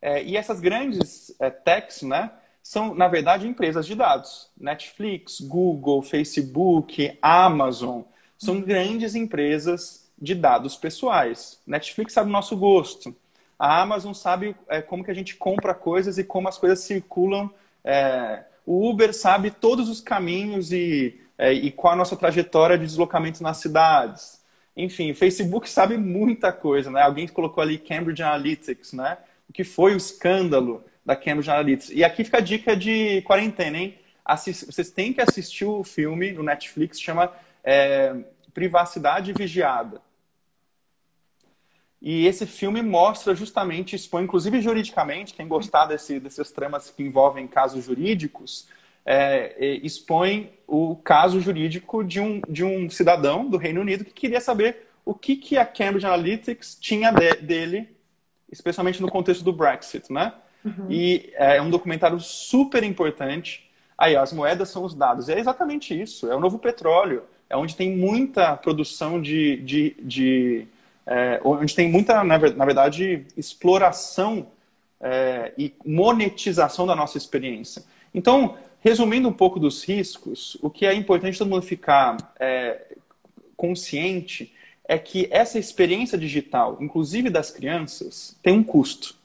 É, 0.00 0.22
e 0.22 0.36
essas 0.36 0.60
grandes 0.60 1.34
é, 1.40 1.50
techs, 1.50 2.02
né? 2.02 2.30
São, 2.62 2.94
na 2.94 3.08
verdade, 3.08 3.48
empresas 3.48 3.86
de 3.86 3.94
dados. 3.94 4.50
Netflix, 4.58 5.40
Google, 5.40 6.02
Facebook, 6.02 7.16
Amazon. 7.22 8.02
São 8.36 8.56
uhum. 8.56 8.62
grandes 8.62 9.14
empresas 9.14 10.08
de 10.20 10.34
dados 10.34 10.76
pessoais. 10.76 11.60
Netflix 11.66 12.12
sabe 12.12 12.28
o 12.28 12.32
nosso 12.32 12.56
gosto. 12.56 13.14
A 13.58 13.82
Amazon 13.82 14.12
sabe 14.12 14.54
é, 14.68 14.80
como 14.80 15.02
que 15.02 15.10
a 15.10 15.14
gente 15.14 15.34
compra 15.34 15.74
coisas 15.74 16.16
e 16.16 16.24
como 16.24 16.48
as 16.48 16.56
coisas 16.56 16.80
circulam. 16.80 17.50
É, 17.84 18.44
o 18.64 18.88
Uber 18.88 19.12
sabe 19.12 19.50
todos 19.50 19.88
os 19.88 20.00
caminhos 20.00 20.72
e, 20.72 21.20
é, 21.36 21.52
e 21.52 21.72
qual 21.72 21.94
a 21.94 21.96
nossa 21.96 22.16
trajetória 22.16 22.78
de 22.78 22.86
deslocamento 22.86 23.42
nas 23.42 23.56
cidades. 23.56 24.40
Enfim, 24.76 25.10
o 25.10 25.14
Facebook 25.14 25.68
sabe 25.68 25.96
muita 25.96 26.52
coisa, 26.52 26.88
né? 26.88 27.02
Alguém 27.02 27.26
colocou 27.26 27.60
ali 27.60 27.78
Cambridge 27.78 28.22
Analytics, 28.22 28.92
né? 28.92 29.18
O 29.48 29.52
que 29.52 29.64
foi 29.64 29.94
o 29.94 29.96
escândalo 29.96 30.84
da 31.04 31.16
Cambridge 31.16 31.50
Analytics. 31.50 31.90
E 31.90 32.04
aqui 32.04 32.22
fica 32.22 32.38
a 32.38 32.42
dica 32.42 32.76
de 32.76 33.22
quarentena, 33.22 33.76
hein? 33.76 33.98
Assist... 34.24 34.66
Vocês 34.66 34.90
têm 34.90 35.12
que 35.12 35.20
assistir 35.20 35.64
o 35.64 35.82
filme 35.82 36.30
no 36.30 36.44
Netflix, 36.44 37.00
chama 37.00 37.32
é, 37.64 38.14
Privacidade 38.54 39.32
Vigiada. 39.32 40.00
E 42.00 42.26
esse 42.26 42.46
filme 42.46 42.80
mostra 42.80 43.34
justamente, 43.34 43.96
expõe 43.96 44.24
inclusive 44.24 44.60
juridicamente, 44.60 45.34
quem 45.34 45.48
gostar 45.48 45.86
desse, 45.86 46.20
desses 46.20 46.50
tramas 46.52 46.90
que 46.90 47.02
envolvem 47.02 47.46
casos 47.46 47.84
jurídicos, 47.84 48.68
é, 49.04 49.56
é, 49.58 49.66
expõe 49.82 50.52
o 50.66 50.94
caso 50.94 51.40
jurídico 51.40 52.04
de 52.04 52.20
um, 52.20 52.40
de 52.48 52.62
um 52.62 52.88
cidadão 52.90 53.48
do 53.48 53.56
Reino 53.56 53.80
Unido 53.80 54.04
que 54.04 54.12
queria 54.12 54.40
saber 54.40 54.88
o 55.04 55.14
que, 55.14 55.36
que 55.36 55.56
a 55.56 55.64
Cambridge 55.64 56.06
Analytics 56.06 56.76
tinha 56.78 57.10
de, 57.10 57.36
dele, 57.36 57.88
especialmente 58.52 59.00
no 59.00 59.10
contexto 59.10 59.42
do 59.42 59.52
Brexit, 59.52 60.12
né? 60.12 60.34
Uhum. 60.64 60.86
E 60.90 61.32
é 61.34 61.60
um 61.62 61.70
documentário 61.70 62.20
super 62.20 62.82
importante. 62.82 63.70
Aí, 63.96 64.14
as 64.14 64.32
moedas 64.32 64.68
são 64.68 64.84
os 64.84 64.94
dados. 64.94 65.28
É 65.28 65.38
exatamente 65.38 65.98
isso. 65.98 66.30
É 66.30 66.36
o 66.36 66.40
novo 66.40 66.58
petróleo. 66.58 67.22
É 67.48 67.56
onde 67.56 67.74
tem 67.74 67.96
muita 67.96 68.56
produção 68.56 69.20
de. 69.20 69.56
de, 69.62 69.96
de 70.00 70.68
é, 71.08 71.40
onde 71.42 71.74
tem 71.74 71.90
muita, 71.90 72.22
na 72.22 72.36
verdade, 72.36 73.26
exploração 73.34 74.48
é, 75.00 75.54
e 75.56 75.74
monetização 75.84 76.86
da 76.86 76.94
nossa 76.94 77.16
experiência. 77.16 77.82
Então, 78.12 78.58
resumindo 78.80 79.26
um 79.26 79.32
pouco 79.32 79.58
dos 79.58 79.82
riscos, 79.82 80.58
o 80.60 80.68
que 80.68 80.84
é 80.84 80.92
importante 80.92 81.38
todo 81.38 81.48
mundo 81.48 81.62
ficar 81.62 82.34
é, 82.38 82.94
consciente 83.56 84.52
é 84.84 84.98
que 84.98 85.26
essa 85.30 85.58
experiência 85.58 86.18
digital, 86.18 86.76
inclusive 86.78 87.30
das 87.30 87.50
crianças, 87.50 88.36
tem 88.42 88.52
um 88.52 88.62
custo. 88.62 89.16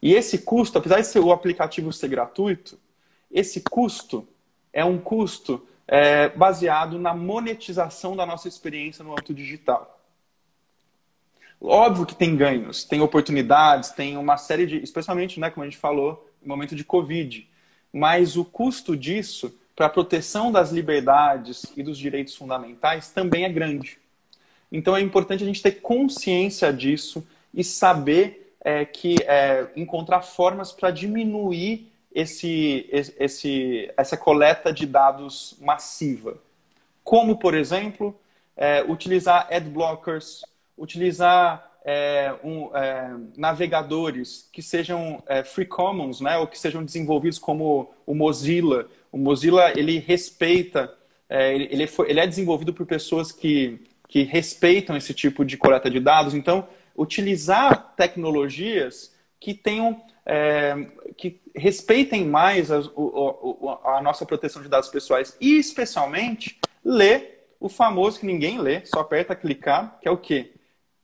E 0.00 0.14
esse 0.14 0.38
custo, 0.38 0.78
apesar 0.78 1.00
de 1.00 1.18
o 1.18 1.32
aplicativo 1.32 1.92
ser 1.92 2.08
gratuito, 2.08 2.78
esse 3.30 3.60
custo 3.60 4.26
é 4.72 4.82
um 4.82 4.98
custo 4.98 5.66
é, 5.86 6.30
baseado 6.30 6.98
na 6.98 7.12
monetização 7.12 8.16
da 8.16 8.24
nossa 8.24 8.48
experiência 8.48 9.04
no 9.04 9.12
âmbito 9.12 9.34
digital. 9.34 10.01
Óbvio 11.64 12.04
que 12.04 12.14
tem 12.14 12.36
ganhos, 12.36 12.82
tem 12.82 13.00
oportunidades, 13.00 13.90
tem 13.90 14.16
uma 14.16 14.36
série 14.36 14.66
de, 14.66 14.82
especialmente, 14.82 15.38
né, 15.38 15.48
como 15.48 15.62
a 15.62 15.66
gente 15.68 15.78
falou, 15.78 16.28
no 16.42 16.48
momento 16.48 16.74
de 16.74 16.82
Covid. 16.82 17.48
Mas 17.92 18.36
o 18.36 18.44
custo 18.44 18.96
disso 18.96 19.54
para 19.76 19.86
a 19.86 19.90
proteção 19.90 20.50
das 20.50 20.72
liberdades 20.72 21.64
e 21.76 21.82
dos 21.82 21.96
direitos 21.96 22.34
fundamentais 22.34 23.10
também 23.10 23.44
é 23.44 23.48
grande. 23.48 23.98
Então 24.72 24.96
é 24.96 25.00
importante 25.00 25.44
a 25.44 25.46
gente 25.46 25.62
ter 25.62 25.80
consciência 25.80 26.72
disso 26.72 27.24
e 27.54 27.62
saber 27.62 28.54
é, 28.60 28.84
que 28.84 29.16
é, 29.22 29.68
encontrar 29.76 30.22
formas 30.22 30.72
para 30.72 30.90
diminuir 30.90 31.92
esse, 32.14 32.88
esse, 32.90 33.90
essa 33.96 34.16
coleta 34.16 34.72
de 34.72 34.86
dados 34.86 35.56
massiva. 35.60 36.38
Como, 37.04 37.38
por 37.38 37.54
exemplo, 37.54 38.18
é, 38.56 38.82
utilizar 38.82 39.46
ad 39.50 39.68
blockers, 39.68 40.42
utilizar 40.76 41.70
é, 41.84 42.34
um, 42.44 42.74
é, 42.76 43.14
navegadores 43.36 44.48
que 44.52 44.62
sejam 44.62 45.22
é, 45.26 45.42
free 45.42 45.66
commons, 45.66 46.20
né, 46.20 46.38
ou 46.38 46.46
que 46.46 46.58
sejam 46.58 46.84
desenvolvidos 46.84 47.38
como 47.38 47.92
o 48.06 48.14
Mozilla. 48.14 48.88
O 49.10 49.18
Mozilla 49.18 49.72
ele 49.76 49.98
respeita, 49.98 50.92
é, 51.28 51.54
ele, 51.54 51.88
ele, 52.08 52.20
é 52.20 52.26
desenvolvido 52.26 52.72
por 52.72 52.86
pessoas 52.86 53.32
que, 53.32 53.80
que 54.08 54.22
respeitam 54.22 54.96
esse 54.96 55.12
tipo 55.12 55.44
de 55.44 55.56
coleta 55.56 55.90
de 55.90 55.98
dados. 55.98 56.34
Então, 56.34 56.68
utilizar 56.96 57.94
tecnologias 57.96 59.12
que 59.40 59.54
tenham 59.54 60.00
é, 60.24 60.86
que 61.16 61.40
respeitem 61.54 62.24
mais 62.24 62.70
a, 62.70 62.78
a, 62.78 63.96
a, 63.96 64.02
nossa 64.02 64.24
proteção 64.24 64.62
de 64.62 64.68
dados 64.68 64.88
pessoais 64.88 65.36
e, 65.40 65.58
especialmente, 65.58 66.60
ler 66.84 67.48
o 67.58 67.68
famoso 67.68 68.20
que 68.20 68.26
ninguém 68.26 68.58
lê, 68.58 68.84
só 68.84 69.00
aperta 69.00 69.34
clicar, 69.34 69.98
que 70.00 70.08
é 70.08 70.10
o 70.10 70.16
quê? 70.16 70.51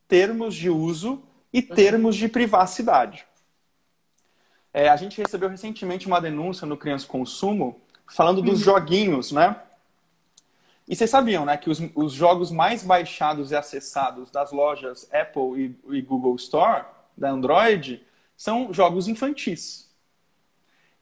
Termos 0.08 0.54
de 0.54 0.68
uso 0.68 1.22
e 1.52 1.62
termos 1.62 2.16
de 2.16 2.28
privacidade. 2.28 3.26
É, 4.72 4.88
a 4.88 4.96
gente 4.96 5.20
recebeu 5.20 5.48
recentemente 5.48 6.06
uma 6.06 6.20
denúncia 6.20 6.66
no 6.66 6.76
Criança 6.76 7.06
Consumo 7.06 7.80
falando 8.06 8.42
dos 8.42 8.60
uhum. 8.60 8.64
joguinhos, 8.64 9.30
né? 9.32 9.56
E 10.88 10.96
vocês 10.96 11.10
sabiam, 11.10 11.44
né, 11.44 11.56
que 11.58 11.68
os, 11.68 11.82
os, 11.94 12.14
jogos 12.14 12.50
mais 12.50 12.82
baixados 12.82 13.50
e 13.50 13.56
acessados 13.56 14.30
das 14.30 14.50
lojas 14.52 15.06
Apple 15.12 15.76
e, 15.90 15.96
e 15.98 16.00
Google 16.00 16.34
Store, 16.36 16.86
da 17.14 17.30
Android, 17.30 18.02
são 18.34 18.72
jogos 18.72 19.06
infantis. 19.06 19.90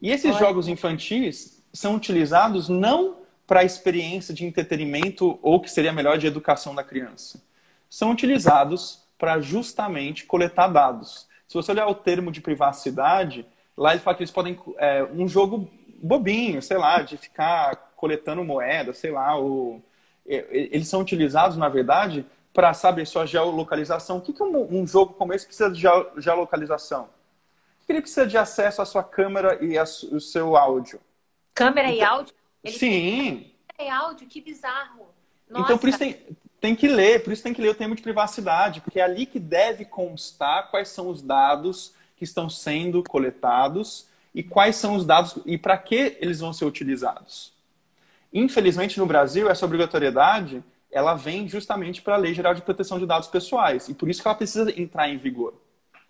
E 0.03 0.11
esses 0.11 0.33
Olha. 0.33 0.39
jogos 0.41 0.67
infantis 0.67 1.63
são 1.73 1.95
utilizados 1.95 2.69
não 2.69 3.19
para 3.47 3.61
a 3.61 3.65
experiência 3.65 4.35
de 4.35 4.45
entretenimento 4.45 5.39
ou 5.41 5.61
que 5.61 5.71
seria 5.71 5.93
melhor 5.93 6.19
de 6.19 6.27
educação 6.27 6.75
da 6.75 6.83
criança, 6.83 7.41
são 7.89 8.11
utilizados 8.11 9.07
para 9.19 9.41
justamente 9.41 10.25
coletar 10.25 10.69
dados. 10.69 11.27
Se 11.49 11.55
você 11.55 11.73
olhar 11.73 11.87
o 11.87 11.95
termo 11.95 12.31
de 12.31 12.41
privacidade, 12.41 13.47
lá 13.77 13.93
ele 13.93 14.01
fala 14.01 14.17
que 14.17 14.23
eles 14.23 14.31
podem. 14.31 14.59
É, 14.79 15.05
um 15.05 15.29
jogo 15.29 15.71
bobinho, 16.03 16.61
sei 16.61 16.77
lá, 16.77 17.03
de 17.03 17.17
ficar 17.17 17.93
coletando 17.97 18.45
moeda, 18.45 18.93
sei 18.93 19.11
lá. 19.11 19.39
O, 19.39 19.83
eles 20.27 20.89
são 20.89 21.01
utilizados, 21.01 21.57
na 21.57 21.69
verdade, 21.69 22.27
para 22.53 22.75
saber 22.75 23.07
sua 23.07 23.27
geolocalização. 23.27 24.19
O 24.19 24.21
que, 24.21 24.33
que 24.33 24.43
um, 24.43 24.81
um, 24.81 24.87
jogo 24.87 25.15
como 25.15 25.33
esse 25.33 25.47
precisa 25.47 25.71
de 25.71 25.81
geolocalização? 26.19 27.05
O 27.83 27.87
que 27.87 27.93
ele 27.93 28.01
precisa 28.01 28.27
de 28.27 28.37
acesso 28.37 28.83
à 28.83 28.85
sua 28.85 29.05
câmera 29.05 29.65
e 29.65 29.79
ao 29.79 29.87
seu 29.87 30.57
áudio? 30.57 31.01
Câmera 31.55 31.89
então, 31.89 31.99
e 31.99 32.05
áudio? 32.05 32.35
Ele 32.65 32.79
sim. 32.79 33.53
Câmera 33.69 33.81
e 33.81 33.89
áudio, 33.89 34.27
que 34.27 34.41
bizarro. 34.41 35.07
Nossa. 35.49 35.65
Então, 35.65 35.79
por 35.79 35.89
isso 35.89 35.99
tem, 35.99 36.21
tem 36.67 36.75
que 36.75 36.89
ler, 36.89 37.23
por 37.23 37.33
isso 37.33 37.45
tem 37.45 37.55
que 37.55 37.63
ler 37.63 37.69
o 37.69 37.75
termo 37.75 37.95
de 37.95 38.03
privacidade, 38.03 38.81
porque 38.81 38.99
é 38.99 39.05
ali 39.05 39.25
que 39.25 39.39
deve 39.39 39.85
constar 39.85 40.69
quais 40.69 40.89
são 40.89 41.09
os 41.09 41.23
dados 41.23 41.95
que 42.17 42.25
estão 42.25 42.51
sendo 42.51 43.05
coletados 43.05 44.09
e 44.35 44.43
quais 44.43 44.75
são 44.75 44.97
os 44.97 45.07
dados 45.07 45.39
e 45.47 45.57
para 45.57 45.79
que 45.79 46.17
eles 46.21 46.41
vão 46.41 46.53
ser 46.53 46.65
utilizados. 46.65 47.53
Infelizmente, 48.33 48.99
no 48.99 49.07
Brasil, 49.07 49.49
essa 49.49 49.65
obrigatoriedade 49.65 50.61
ela 50.91 51.15
vem 51.15 51.49
justamente 51.49 52.03
para 52.03 52.15
a 52.15 52.19
Lei 52.19 52.35
Geral 52.35 52.53
de 52.53 52.63
Proteção 52.63 52.99
de 52.99 53.07
Dados 53.07 53.29
Pessoais 53.29 53.89
e 53.89 53.95
por 53.95 54.09
isso 54.09 54.21
que 54.21 54.27
ela 54.27 54.37
precisa 54.37 54.69
entrar 54.81 55.09
em 55.09 55.19
vigor. 55.19 55.55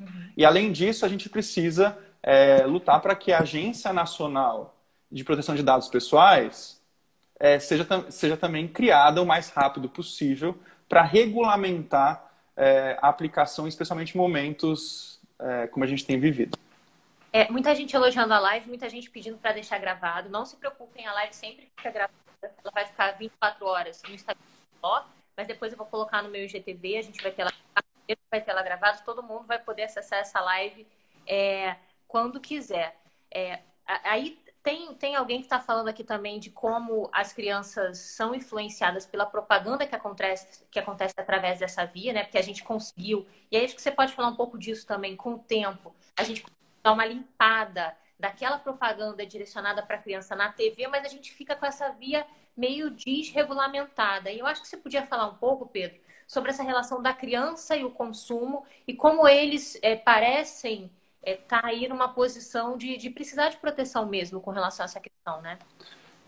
Uhum. 0.01 0.31
E 0.39 0.43
além 0.43 0.73
disso, 0.73 1.05
a 1.05 1.09
gente 1.09 1.29
precisa 1.29 1.99
é, 2.23 2.65
lutar 2.65 3.03
para 3.03 3.15
que 3.15 3.31
a 3.31 3.41
Agência 3.41 3.93
Nacional 3.93 4.75
de 5.13 5.23
Proteção 5.23 5.55
de 5.55 5.63
Dados 5.63 5.89
Pessoais 5.89 6.76
é, 7.39 7.59
seja, 7.59 7.87
seja 8.11 8.37
também 8.37 8.67
criada 8.67 9.23
o 9.23 9.27
mais 9.27 9.51
rápido 9.51 9.89
possível 9.89 10.59
para 10.89 11.03
regulamentar 11.03 12.31
é, 12.57 12.99
a 13.01 13.09
aplicação, 13.09 13.67
especialmente 13.67 14.15
em 14.15 14.19
momentos 14.19 15.21
é, 15.39 15.67
como 15.67 15.85
a 15.85 15.89
gente 15.89 16.05
tem 16.05 16.19
vivido. 16.19 16.59
É, 17.33 17.51
muita 17.51 17.75
gente 17.75 17.95
elogiando 17.95 18.33
a 18.33 18.39
live, 18.39 18.69
muita 18.69 18.89
gente 18.89 19.11
pedindo 19.11 19.37
para 19.37 19.53
deixar 19.53 19.79
gravado. 19.79 20.31
Não 20.31 20.47
se 20.47 20.57
preocupem, 20.57 21.07
a 21.07 21.13
live 21.13 21.35
sempre 21.35 21.69
fica 21.77 21.91
gravada. 21.91 22.15
Ela 22.43 22.73
vai 22.73 22.87
ficar 22.87 23.13
24 23.13 23.67
horas 23.67 24.03
no 24.09 24.15
Instagram 24.15 24.41
mas 25.37 25.47
depois 25.47 25.73
eu 25.73 25.79
vou 25.79 25.87
colocar 25.87 26.23
no 26.23 26.31
meu 26.31 26.45
IGTV, 26.45 26.99
a 26.99 27.03
gente 27.03 27.23
vai 27.23 27.31
ter 27.31 27.43
ela, 27.43 27.53
vai 28.31 28.41
ter 28.41 28.51
ela 28.51 28.63
gravada, 28.63 29.03
todo 29.05 29.23
mundo 29.23 29.47
vai 29.47 29.59
poder 29.59 29.83
acessar 29.83 30.21
essa 30.21 30.41
live 30.41 30.87
é, 31.27 31.77
quando 32.09 32.41
quiser. 32.41 32.97
É, 33.31 33.61
aí 33.87 34.39
tem, 34.67 34.93
tem 34.95 35.15
alguém 35.15 35.39
que 35.39 35.47
está 35.47 35.61
falando 35.61 35.87
aqui 35.87 36.03
também 36.03 36.41
de 36.41 36.51
como 36.51 37.09
as 37.13 37.33
crianças 37.33 37.99
são 37.99 38.35
influenciadas 38.35 39.07
pela 39.07 39.25
propaganda 39.25 39.87
que 39.87 39.95
acontece, 39.95 40.67
que 40.69 40.81
acontece 40.81 41.15
através 41.17 41.61
dessa 41.61 41.85
via, 41.85 42.13
né? 42.13 42.25
Porque 42.25 42.37
a 42.37 42.43
gente 42.43 42.65
conseguiu. 42.65 43.25
E 43.49 43.57
aí 43.57 43.65
acho 43.65 43.77
que 43.77 43.81
você 43.81 43.93
pode 43.93 44.13
falar 44.13 44.27
um 44.27 44.35
pouco 44.35 44.59
disso 44.59 44.85
também 44.85 45.15
com 45.15 45.35
o 45.35 45.39
tempo. 45.39 45.95
A 46.17 46.25
gente 46.25 46.45
dá 46.83 46.93
uma 46.93 47.07
limpada 47.07 47.97
daquela 48.19 48.59
propaganda 48.59 49.25
direcionada 49.25 49.85
para 49.85 49.99
a 49.99 50.03
criança 50.03 50.35
na 50.35 50.51
TV, 50.51 50.89
mas 50.89 51.05
a 51.05 51.09
gente 51.09 51.33
fica 51.33 51.55
com 51.55 51.65
essa 51.65 51.91
via 51.91 52.27
meio 52.57 52.91
desregulamentada. 52.91 54.33
E 54.33 54.41
eu 54.41 54.47
acho 54.47 54.63
que 54.63 54.67
você 54.67 54.79
podia 54.79 55.07
falar 55.07 55.29
um 55.29 55.37
pouco, 55.37 55.65
Pedro, 55.67 56.01
sobre 56.27 56.51
essa 56.51 56.65
relação 56.65 57.01
da 57.01 57.15
criança 57.15 57.77
e 57.77 57.85
o 57.85 57.93
consumo 57.93 58.65
e 58.85 58.95
como 58.95 59.29
eles 59.29 59.79
é, 59.81 59.95
parecem 59.95 60.91
está 61.33 61.57
é, 61.57 61.61
tá 61.61 61.67
aí 61.67 61.89
numa 61.89 62.09
posição 62.09 62.77
de, 62.77 62.97
de 62.97 63.11
precisar 63.11 63.49
de 63.49 63.57
proteção 63.57 64.07
mesmo 64.07 64.41
com 64.41 64.51
relação 64.51 64.85
a 64.85 64.87
essa 64.87 65.01
questão, 65.01 65.41
né? 65.43 65.59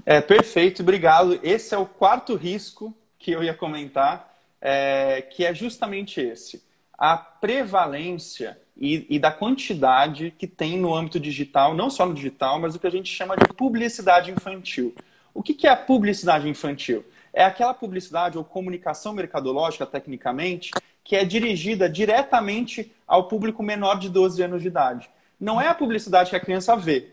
É, 0.05 0.21
perfeito, 0.21 0.83
obrigado. 0.83 1.39
Esse 1.43 1.75
é 1.75 1.79
o 1.79 1.87
quarto 1.87 2.35
risco 2.35 2.95
que 3.19 3.31
eu 3.31 3.43
ia 3.43 3.55
comentar, 3.55 4.35
é, 4.61 5.23
que 5.23 5.45
é 5.45 5.55
justamente 5.55 6.21
esse. 6.21 6.65
A 6.97 7.17
prevalência 7.17 8.59
e, 8.77 9.07
e, 9.09 9.19
da 9.19 9.31
quantidade 9.31 10.33
que 10.37 10.47
tem 10.47 10.79
no 10.79 10.95
âmbito 10.95 11.19
digital, 11.19 11.75
não 11.75 11.91
só 11.91 12.07
no 12.07 12.15
digital, 12.15 12.61
mas 12.61 12.75
o 12.75 12.79
que 12.79 12.87
a 12.87 12.91
gente 12.91 13.13
chama 13.13 13.37
de 13.37 13.53
publicidade 13.55 14.31
infantil. 14.31 14.95
O 15.35 15.43
que, 15.43 15.55
que 15.55 15.67
é 15.67 15.71
a 15.71 15.77
publicidade 15.77 16.49
infantil? 16.49 17.05
É 17.33 17.45
aquela 17.45 17.75
publicidade 17.75 18.39
ou 18.39 18.45
comunicação 18.45 19.13
mercadológica, 19.13 19.85
tecnicamente, 19.87 20.71
que 21.09 21.17
é 21.17 21.25
dirigida 21.25 21.89
diretamente 21.89 22.93
ao 23.07 23.29
público 23.29 23.63
menor 23.63 23.99
de 23.99 24.11
12 24.11 24.43
anos 24.43 24.61
de 24.61 24.69
idade. 24.69 25.09
Não 25.41 25.59
é 25.59 25.67
a 25.67 25.75
publicidade 25.75 26.29
que 26.29 26.37
a 26.37 26.41
criança 26.41 26.77
vê, 26.77 27.09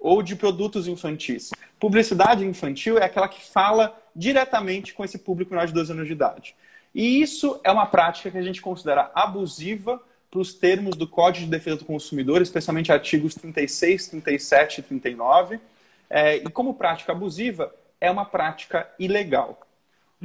ou 0.00 0.20
de 0.20 0.34
produtos 0.34 0.88
infantis. 0.88 1.52
Publicidade 1.78 2.44
infantil 2.44 2.98
é 2.98 3.04
aquela 3.04 3.28
que 3.28 3.40
fala 3.40 3.96
diretamente 4.16 4.92
com 4.92 5.04
esse 5.04 5.16
público 5.16 5.52
menor 5.52 5.68
de 5.68 5.72
12 5.72 5.92
anos 5.92 6.06
de 6.08 6.12
idade. 6.12 6.56
E 6.92 7.22
isso 7.22 7.60
é 7.62 7.70
uma 7.70 7.86
prática 7.86 8.32
que 8.32 8.38
a 8.38 8.42
gente 8.42 8.60
considera 8.60 9.12
abusiva 9.14 10.02
para 10.28 10.40
os 10.40 10.52
termos 10.52 10.96
do 10.96 11.06
Código 11.06 11.44
de 11.44 11.50
Defesa 11.52 11.76
do 11.76 11.84
Consumidor, 11.84 12.42
especialmente 12.42 12.90
artigos 12.90 13.36
36, 13.36 14.08
37 14.08 14.78
e 14.78 14.82
39. 14.82 15.60
É, 16.10 16.36
e 16.38 16.50
como 16.50 16.74
prática 16.74 17.12
abusiva, 17.12 17.72
é 18.00 18.10
uma 18.10 18.24
prática 18.24 18.90
ilegal. 18.98 19.65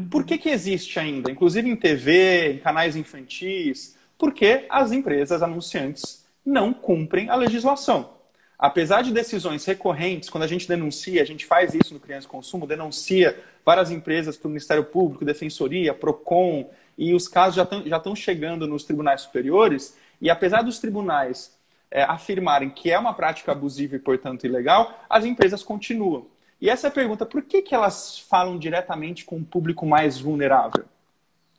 Por 0.10 0.26
que, 0.26 0.38
que 0.38 0.50
existe 0.50 1.00
ainda, 1.00 1.32
inclusive 1.32 1.70
em 1.70 1.76
TV, 1.76 2.54
em 2.54 2.58
canais 2.60 2.96
infantis? 2.96 3.98
Porque 4.18 4.66
as 4.70 4.92
empresas 4.92 5.42
anunciantes 5.42 6.26
não 6.46 6.74
cumprem 6.74 7.30
a 7.30 7.36
legislação. 7.36 8.20
apesar 8.58 9.02
de 9.02 9.12
decisões 9.12 9.66
recorrentes, 9.66 10.30
quando 10.30 10.44
a 10.44 10.48
gente 10.48 10.68
denuncia, 10.68 11.20
a 11.24 11.26
gente 11.26 11.48
faz 11.48 11.74
isso 11.74 11.96
no 11.96 12.00
Criança 12.00 12.28
Consumo, 12.28 12.68
denuncia 12.68 13.36
várias 13.66 13.90
empresas 13.90 14.38
para 14.38 14.48
o 14.48 14.52
Ministério 14.52 14.84
Público, 14.84 15.26
Defensoria, 15.26 15.96
PROCON, 15.96 16.70
e 16.96 17.16
os 17.16 17.28
casos 17.28 17.56
já 17.56 17.64
estão 17.64 17.84
já 17.88 18.16
chegando 18.16 18.68
nos 18.68 18.84
tribunais 18.84 19.22
superiores, 19.22 19.98
e 20.22 20.30
apesar 20.30 20.62
dos 20.62 20.78
tribunais 20.78 21.58
é, 21.90 22.04
afirmarem 22.04 22.70
que 22.70 22.92
é 22.92 23.00
uma 23.00 23.16
prática 23.16 23.52
abusiva 23.52 23.96
e, 23.96 24.00
portanto, 24.00 24.46
ilegal, 24.46 25.06
as 25.10 25.26
empresas 25.26 25.64
continuam. 25.64 26.28
E 26.62 26.70
essa 26.70 26.88
é 26.88 26.92
pergunta: 26.92 27.26
por 27.26 27.42
que, 27.42 27.64
que 27.64 27.74
elas 27.74 28.20
falam 28.20 28.60
diretamente 28.60 29.26
com 29.26 29.38
um 29.38 29.44
público 29.44 29.86
mais 29.86 30.20
vulnerável? 30.20 30.86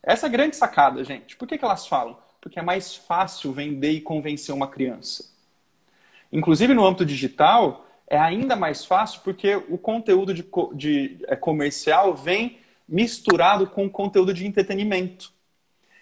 Essa 0.02 0.26
é 0.26 0.28
a 0.28 0.32
grande 0.32 0.56
sacada, 0.56 1.02
gente. 1.04 1.36
Por 1.36 1.46
que, 1.48 1.58
que 1.58 1.64
elas 1.64 1.86
falam? 1.86 2.16
Porque 2.40 2.58
é 2.58 2.62
mais 2.62 2.94
fácil 2.94 3.52
vender 3.52 3.90
e 3.90 4.00
convencer 4.00 4.54
uma 4.54 4.68
criança. 4.68 5.30
Inclusive 6.32 6.72
no 6.72 6.84
âmbito 6.84 7.04
digital, 7.04 7.86
é 8.06 8.18
ainda 8.18 8.56
mais 8.56 8.84
fácil 8.84 9.20
porque 9.22 9.56
o 9.56 9.76
conteúdo 9.76 10.32
de, 10.32 10.44
de 10.74 11.18
é, 11.26 11.36
comercial 11.36 12.14
vem 12.14 12.58
misturado 12.88 13.66
com 13.66 13.88
conteúdo 13.88 14.34
de 14.34 14.46
entretenimento. 14.46 15.32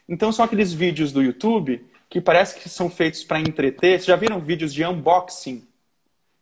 Então 0.08 0.32
são 0.32 0.44
aqueles 0.44 0.72
vídeos 0.72 1.12
do 1.12 1.22
YouTube 1.22 1.84
que 2.08 2.20
parece 2.20 2.58
que 2.58 2.68
são 2.68 2.90
feitos 2.90 3.22
para 3.22 3.38
entreter. 3.38 3.92
Vocês 3.92 4.06
já 4.06 4.16
viram 4.16 4.40
vídeos 4.40 4.72
de 4.72 4.84
unboxing? 4.84 5.69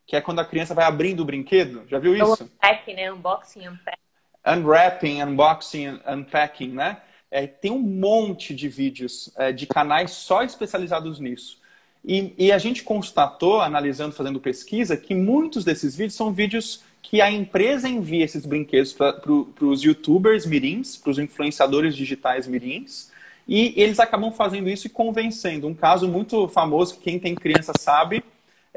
Que 0.09 0.17
é 0.17 0.23
quando 0.23 0.39
a 0.39 0.45
criança 0.45 0.75
vai 0.75 0.87
abrindo 0.87 1.21
o 1.21 1.25
brinquedo? 1.25 1.83
Já 1.87 1.99
viu 1.99 2.17
isso? 2.17 2.43
Unpacking, 2.43 2.95
né? 2.95 3.13
Unboxing, 3.13 3.69
unpacking. 3.69 4.03
Unwrapping, 4.47 5.23
unboxing, 5.23 6.01
unpacking, 6.09 6.69
né? 6.69 6.97
É, 7.31 7.47
tem 7.47 7.71
um 7.71 7.79
monte 7.79 8.55
de 8.55 8.71
vídeos 8.71 9.31
é, 9.37 9.53
de 9.53 9.67
canais 9.67 10.13
só 10.13 10.43
especializados 10.43 11.21
nisso. 11.21 11.61
E, 12.03 12.33
e, 12.39 12.51
a 12.51 12.57
gente 12.57 12.85
constatou, 12.85 13.61
analisando, 13.61 14.15
fazendo 14.15 14.41
pesquisa, 14.41 14.97
que 14.97 15.15
muitos 15.15 15.63
desses 15.63 15.95
vídeos 15.95 16.15
são 16.15 16.33
vídeos 16.33 16.83
que 17.03 17.21
a 17.21 17.31
empresa 17.31 17.87
envia 17.87 18.25
esses 18.25 18.47
brinquedos 18.47 18.95
para 18.95 19.21
os 19.31 19.83
youtubers 19.83 20.47
mirins, 20.47 20.97
para 20.97 21.11
os 21.11 21.19
influenciadores 21.19 21.95
digitais 21.95 22.47
mirins, 22.47 23.11
e 23.47 23.75
eles 23.77 24.01
acabam 24.01 24.31
fazendo 24.31 24.71
isso 24.71 24.87
e 24.87 24.91
convencendo. 24.91 25.67
Um 25.67 25.75
caso 25.75 26.09
muito 26.09 26.49
famoso, 26.49 26.95
que 26.95 27.03
quem 27.03 27.19
tem 27.19 27.35
criança 27.35 27.73
sabe, 27.79 28.25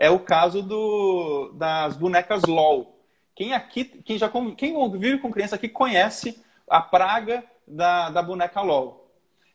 é 0.01 0.09
o 0.09 0.17
caso 0.17 0.63
do, 0.63 1.51
das 1.53 1.95
bonecas 1.95 2.41
LOL. 2.41 2.99
Quem 3.35 3.53
aqui, 3.53 3.85
quem 3.85 4.17
já 4.17 4.27
quem 4.57 4.73
vive 4.97 5.19
com 5.19 5.31
criança 5.31 5.57
aqui 5.57 5.69
conhece 5.69 6.41
a 6.67 6.81
praga 6.81 7.43
da, 7.67 8.09
da 8.09 8.23
boneca 8.23 8.61
LOL. 8.61 9.11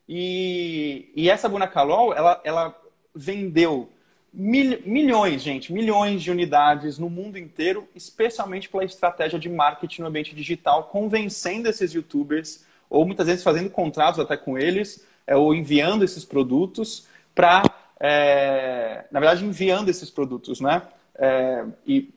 E, 0.09 1.11
e 1.17 1.29
essa 1.29 1.49
boneca 1.49 1.83
LOL, 1.83 2.15
ela, 2.15 2.41
ela 2.45 2.81
vendeu 3.13 3.91
mil, 4.33 4.81
milhões, 4.87 5.43
gente, 5.43 5.73
milhões 5.73 6.23
de 6.23 6.31
unidades 6.31 6.97
no 6.97 7.11
mundo 7.11 7.37
inteiro, 7.37 7.89
especialmente 7.93 8.69
pela 8.69 8.85
estratégia 8.85 9.41
de 9.41 9.49
marketing 9.49 10.03
no 10.03 10.07
ambiente 10.07 10.33
digital, 10.33 10.85
convencendo 10.85 11.69
esses 11.69 11.93
youtubers 11.93 12.65
ou 12.89 13.05
muitas 13.05 13.27
vezes 13.27 13.43
fazendo 13.43 13.69
contratos 13.69 14.21
até 14.21 14.37
com 14.37 14.57
eles, 14.57 15.05
é, 15.27 15.35
ou 15.35 15.53
enviando 15.53 16.05
esses 16.05 16.25
produtos 16.25 17.09
para, 17.35 17.65
é, 18.01 19.05
na 19.11 19.21
verdade, 19.21 19.45
enviando 19.45 19.89
esses 19.89 20.11
produtos, 20.11 20.61
né? 20.61 20.83
É, 21.15 21.65
e 21.87 22.13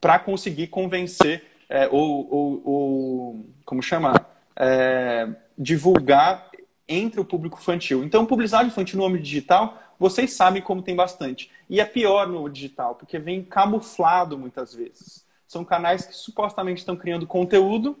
para 0.00 0.18
conseguir 0.18 0.68
convencer 0.68 1.44
é, 1.68 1.88
ou, 1.90 2.28
ou, 2.30 2.62
ou, 2.64 3.46
como 3.64 3.82
chama, 3.82 4.14
é, 4.56 5.28
divulgar 5.56 6.50
entre 6.88 7.20
o 7.20 7.24
público 7.24 7.58
infantil. 7.58 8.04
Então, 8.04 8.26
publicidade 8.26 8.68
infantil 8.68 8.98
no 8.98 9.06
âmbito 9.06 9.24
digital, 9.24 9.78
vocês 9.98 10.32
sabem 10.32 10.60
como 10.60 10.82
tem 10.82 10.96
bastante. 10.96 11.50
E 11.70 11.80
é 11.80 11.84
pior 11.84 12.26
no 12.26 12.48
digital, 12.48 12.94
porque 12.94 13.18
vem 13.18 13.42
camuflado 13.42 14.36
muitas 14.36 14.74
vezes. 14.74 15.24
São 15.46 15.64
canais 15.64 16.04
que 16.04 16.14
supostamente 16.14 16.80
estão 16.80 16.96
criando 16.96 17.26
conteúdo, 17.26 17.96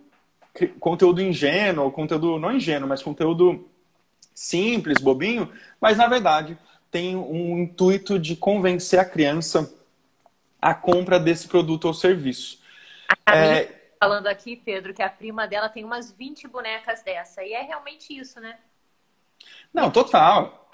conteúdo 0.80 1.22
ingênuo, 1.22 1.90
conteúdo 1.90 2.38
não 2.38 2.52
ingênuo, 2.52 2.88
mas 2.88 3.02
conteúdo 3.02 3.66
simples, 4.34 4.98
bobinho, 5.00 5.50
mas 5.80 5.96
na 5.96 6.06
verdade 6.06 6.58
tem 6.92 7.16
um 7.16 7.58
intuito 7.58 8.18
de 8.18 8.36
convencer 8.36 9.00
a 9.00 9.04
criança 9.04 9.74
a 10.60 10.74
compra 10.74 11.18
desse 11.18 11.48
produto 11.48 11.86
ou 11.86 11.94
serviço. 11.94 12.62
A 13.26 13.36
é... 13.36 13.94
falando 13.98 14.28
aqui, 14.28 14.54
Pedro, 14.54 14.94
que 14.94 15.02
a 15.02 15.10
prima 15.10 15.48
dela 15.48 15.68
tem 15.68 15.84
umas 15.84 16.12
20 16.12 16.46
bonecas 16.46 17.02
dessa. 17.02 17.42
E 17.42 17.52
é 17.52 17.62
realmente 17.62 18.16
isso, 18.16 18.38
né? 18.40 18.56
Não, 19.74 19.90
total. 19.90 20.70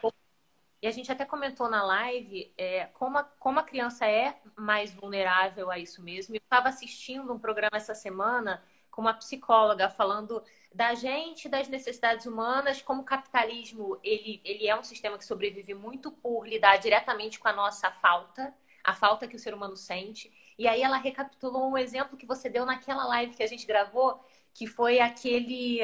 E 0.83 0.87
a 0.87 0.91
gente 0.91 1.11
até 1.11 1.25
comentou 1.25 1.69
na 1.69 1.83
live 1.83 2.53
é, 2.57 2.85
como, 2.95 3.19
a, 3.19 3.25
como 3.25 3.59
a 3.59 3.65
criança 3.65 4.07
é 4.07 4.37
mais 4.55 4.93
vulnerável 4.93 5.71
a 5.71 5.79
isso 5.79 6.03
mesmo. 6.03 6.35
Eu 6.35 6.41
estava 6.41 6.69
assistindo 6.69 7.33
um 7.33 7.39
programa 7.39 7.77
essa 7.77 7.95
semana 7.95 8.63
com 8.99 9.03
uma 9.03 9.15
psicóloga 9.15 9.89
falando 9.89 10.43
da 10.75 10.93
gente, 10.93 11.49
das 11.49 11.69
necessidades 11.69 12.27
humanas, 12.27 12.83
como 12.83 13.03
o 13.03 13.05
capitalismo 13.05 13.97
ele, 14.03 14.41
ele 14.45 14.67
é 14.67 14.77
um 14.77 14.83
sistema 14.83 15.17
que 15.17 15.25
sobrevive 15.25 15.73
muito 15.73 16.11
por 16.11 16.45
lidar 16.45 16.79
diretamente 16.79 17.39
com 17.39 17.47
a 17.47 17.53
nossa 17.53 17.93
falta, 17.93 18.53
a 18.83 18.93
falta 18.93 19.29
que 19.29 19.37
o 19.37 19.39
ser 19.39 19.55
humano 19.55 19.77
sente. 19.77 20.33
E 20.59 20.67
aí 20.67 20.83
ela 20.83 20.97
recapitulou 20.97 21.71
um 21.71 21.79
exemplo 21.79 22.19
que 22.19 22.27
você 22.27 22.51
deu 22.51 22.67
naquela 22.67 23.07
live 23.07 23.37
que 23.37 23.43
a 23.45 23.47
gente 23.47 23.65
gravou, 23.65 24.21
que 24.53 24.67
foi 24.67 24.99
aquele. 24.99 25.81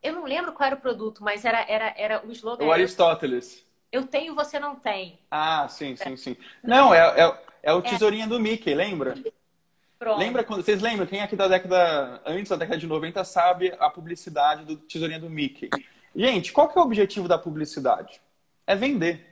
Eu 0.00 0.12
não 0.12 0.22
lembro 0.22 0.52
qual 0.52 0.68
era 0.68 0.76
o 0.76 0.80
produto, 0.80 1.24
mas 1.24 1.44
era, 1.44 1.68
era, 1.68 1.92
era 1.96 2.24
o 2.24 2.30
slogan. 2.30 2.66
O 2.66 2.70
Aristóteles. 2.70 3.66
Eu 3.90 4.06
tenho, 4.06 4.36
você 4.36 4.60
não 4.60 4.76
tem. 4.76 5.18
Ah, 5.28 5.66
sim, 5.68 5.96
sim, 5.96 6.16
sim. 6.16 6.36
Não, 6.62 6.94
é, 6.94 7.00
é, 7.20 7.42
é 7.64 7.72
o 7.72 7.82
tesourinho 7.82 8.28
do 8.28 8.38
Mickey, 8.38 8.76
lembra? 8.76 9.16
Pronto. 9.98 10.18
Lembra 10.20 10.44
quando, 10.44 10.62
vocês 10.64 10.80
lembram? 10.80 11.06
Quem 11.06 11.20
aqui 11.20 11.34
da 11.34 11.48
década, 11.48 12.22
antes 12.24 12.48
da 12.48 12.56
década 12.56 12.78
de 12.78 12.86
90 12.86 13.24
sabe 13.24 13.74
a 13.80 13.90
publicidade 13.90 14.64
do 14.64 14.76
tesourinha 14.76 15.18
do 15.18 15.28
Mickey. 15.28 15.68
Gente, 16.14 16.52
qual 16.52 16.68
que 16.68 16.78
é 16.78 16.80
o 16.80 16.84
objetivo 16.84 17.26
da 17.26 17.36
publicidade? 17.36 18.20
É 18.64 18.76
vender. 18.76 19.26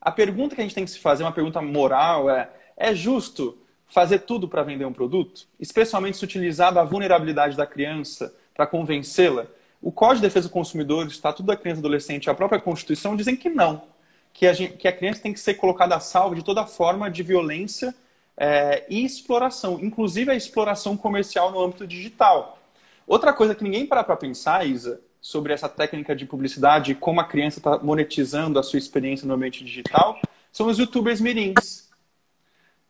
A 0.00 0.10
pergunta 0.10 0.56
que 0.56 0.60
a 0.60 0.64
gente 0.64 0.74
tem 0.74 0.84
que 0.84 0.90
se 0.90 0.98
fazer, 0.98 1.22
uma 1.22 1.30
pergunta 1.30 1.62
moral, 1.62 2.28
é: 2.28 2.50
é 2.76 2.92
justo 2.92 3.56
fazer 3.86 4.20
tudo 4.20 4.48
para 4.48 4.64
vender 4.64 4.84
um 4.84 4.92
produto? 4.92 5.46
Especialmente 5.60 6.16
se 6.16 6.24
utilizar 6.24 6.74
da 6.74 6.82
vulnerabilidade 6.82 7.56
da 7.56 7.66
criança 7.66 8.34
para 8.52 8.66
convencê-la? 8.66 9.46
O 9.80 9.92
Código 9.92 10.16
de 10.16 10.22
Defesa 10.22 10.48
do 10.48 10.52
Consumidor, 10.52 11.04
o 11.04 11.08
Estatuto 11.08 11.46
da 11.46 11.56
Criança 11.56 11.78
e 11.78 11.82
Adolescente 11.82 12.24
e 12.24 12.30
a 12.30 12.34
própria 12.34 12.60
Constituição 12.60 13.14
dizem 13.14 13.36
que 13.36 13.48
não. 13.48 13.84
Que 14.32 14.48
a, 14.48 14.52
gente, 14.52 14.76
que 14.76 14.88
a 14.88 14.92
criança 14.92 15.22
tem 15.22 15.32
que 15.32 15.38
ser 15.38 15.54
colocada 15.54 15.94
a 15.94 16.00
salvo 16.00 16.34
de 16.34 16.42
toda 16.42 16.66
forma 16.66 17.08
de 17.08 17.22
violência 17.22 17.94
é, 18.36 18.84
e 18.88 19.04
exploração, 19.04 19.78
inclusive 19.80 20.30
a 20.30 20.34
exploração 20.34 20.96
comercial 20.96 21.50
no 21.52 21.62
âmbito 21.62 21.86
digital. 21.86 22.58
Outra 23.06 23.32
coisa 23.32 23.54
que 23.54 23.64
ninguém 23.64 23.86
para 23.86 24.02
para 24.02 24.16
pensar, 24.16 24.66
Isa, 24.66 25.00
sobre 25.20 25.52
essa 25.52 25.68
técnica 25.68 26.14
de 26.14 26.26
publicidade 26.26 26.92
e 26.92 26.94
como 26.94 27.20
a 27.20 27.24
criança 27.24 27.58
está 27.58 27.78
monetizando 27.78 28.58
a 28.58 28.62
sua 28.62 28.78
experiência 28.78 29.26
no 29.26 29.34
ambiente 29.34 29.64
digital, 29.64 30.18
são 30.52 30.66
os 30.66 30.78
youtubers 30.78 31.20
mirins. 31.20 31.88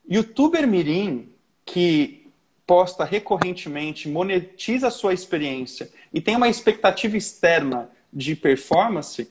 Youtuber 0.09 0.66
mirim 0.66 1.33
que 1.64 2.30
posta 2.66 3.04
recorrentemente, 3.04 4.09
monetiza 4.09 4.88
a 4.88 4.90
sua 4.90 5.12
experiência 5.12 5.90
e 6.12 6.20
tem 6.20 6.37
uma 6.37 6.48
expectativa 6.48 7.16
externa 7.16 7.90
de 8.12 8.35
performance, 8.35 9.30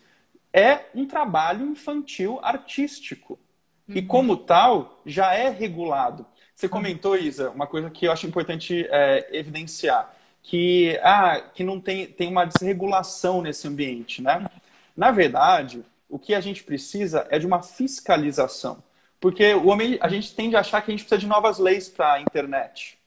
é 0.52 0.86
um 0.94 1.06
trabalho 1.06 1.66
infantil 1.66 2.40
artístico. 2.42 3.40
E 3.88 4.00
uhum. 4.00 4.08
como 4.08 4.38
tal, 4.38 5.02
já 5.06 5.34
é 5.34 5.50
regulado. 5.50 6.26
Você 6.56 6.68
uhum. 6.68 6.72
comentou, 6.72 7.18
Isa, 7.18 7.50
uma 7.50 7.68
coisa 7.68 7.90
que 7.90 8.06
eu 8.06 8.12
acho 8.12 8.26
importante 8.28 8.88
é, 8.90 9.28
evidenciar, 9.32 10.14
que, 10.42 11.00
ah, 11.04 11.42
que 11.54 11.64
não 11.64 11.80
tem, 11.80 12.08
tem 12.08 12.30
uma 12.30 12.46
desregulação 12.46 13.42
nesse 13.42 13.68
ambiente, 13.68 14.22
né? 14.22 14.50
Na 14.96 15.12
verdade, 15.12 15.84
o 16.10 16.20
que 16.20 16.36
a 16.36 16.42
gente 16.42 16.64
precisa 16.64 17.28
é 17.30 17.40
de 17.40 17.46
uma 17.46 17.64
fiscalização. 17.64 18.84
Porque 19.20 19.54
o 19.54 19.68
homem, 19.68 19.98
a 20.02 20.10
gente 20.10 20.36
tende 20.36 20.56
a 20.56 20.60
achar 20.60 20.82
que 20.82 20.92
a 20.92 20.94
gente 20.94 21.06
precisa 21.06 21.20
de 21.20 21.28
novas 21.28 21.58
leis 21.58 21.90
para 21.90 22.14
a 22.14 22.22
internet. 22.22 22.98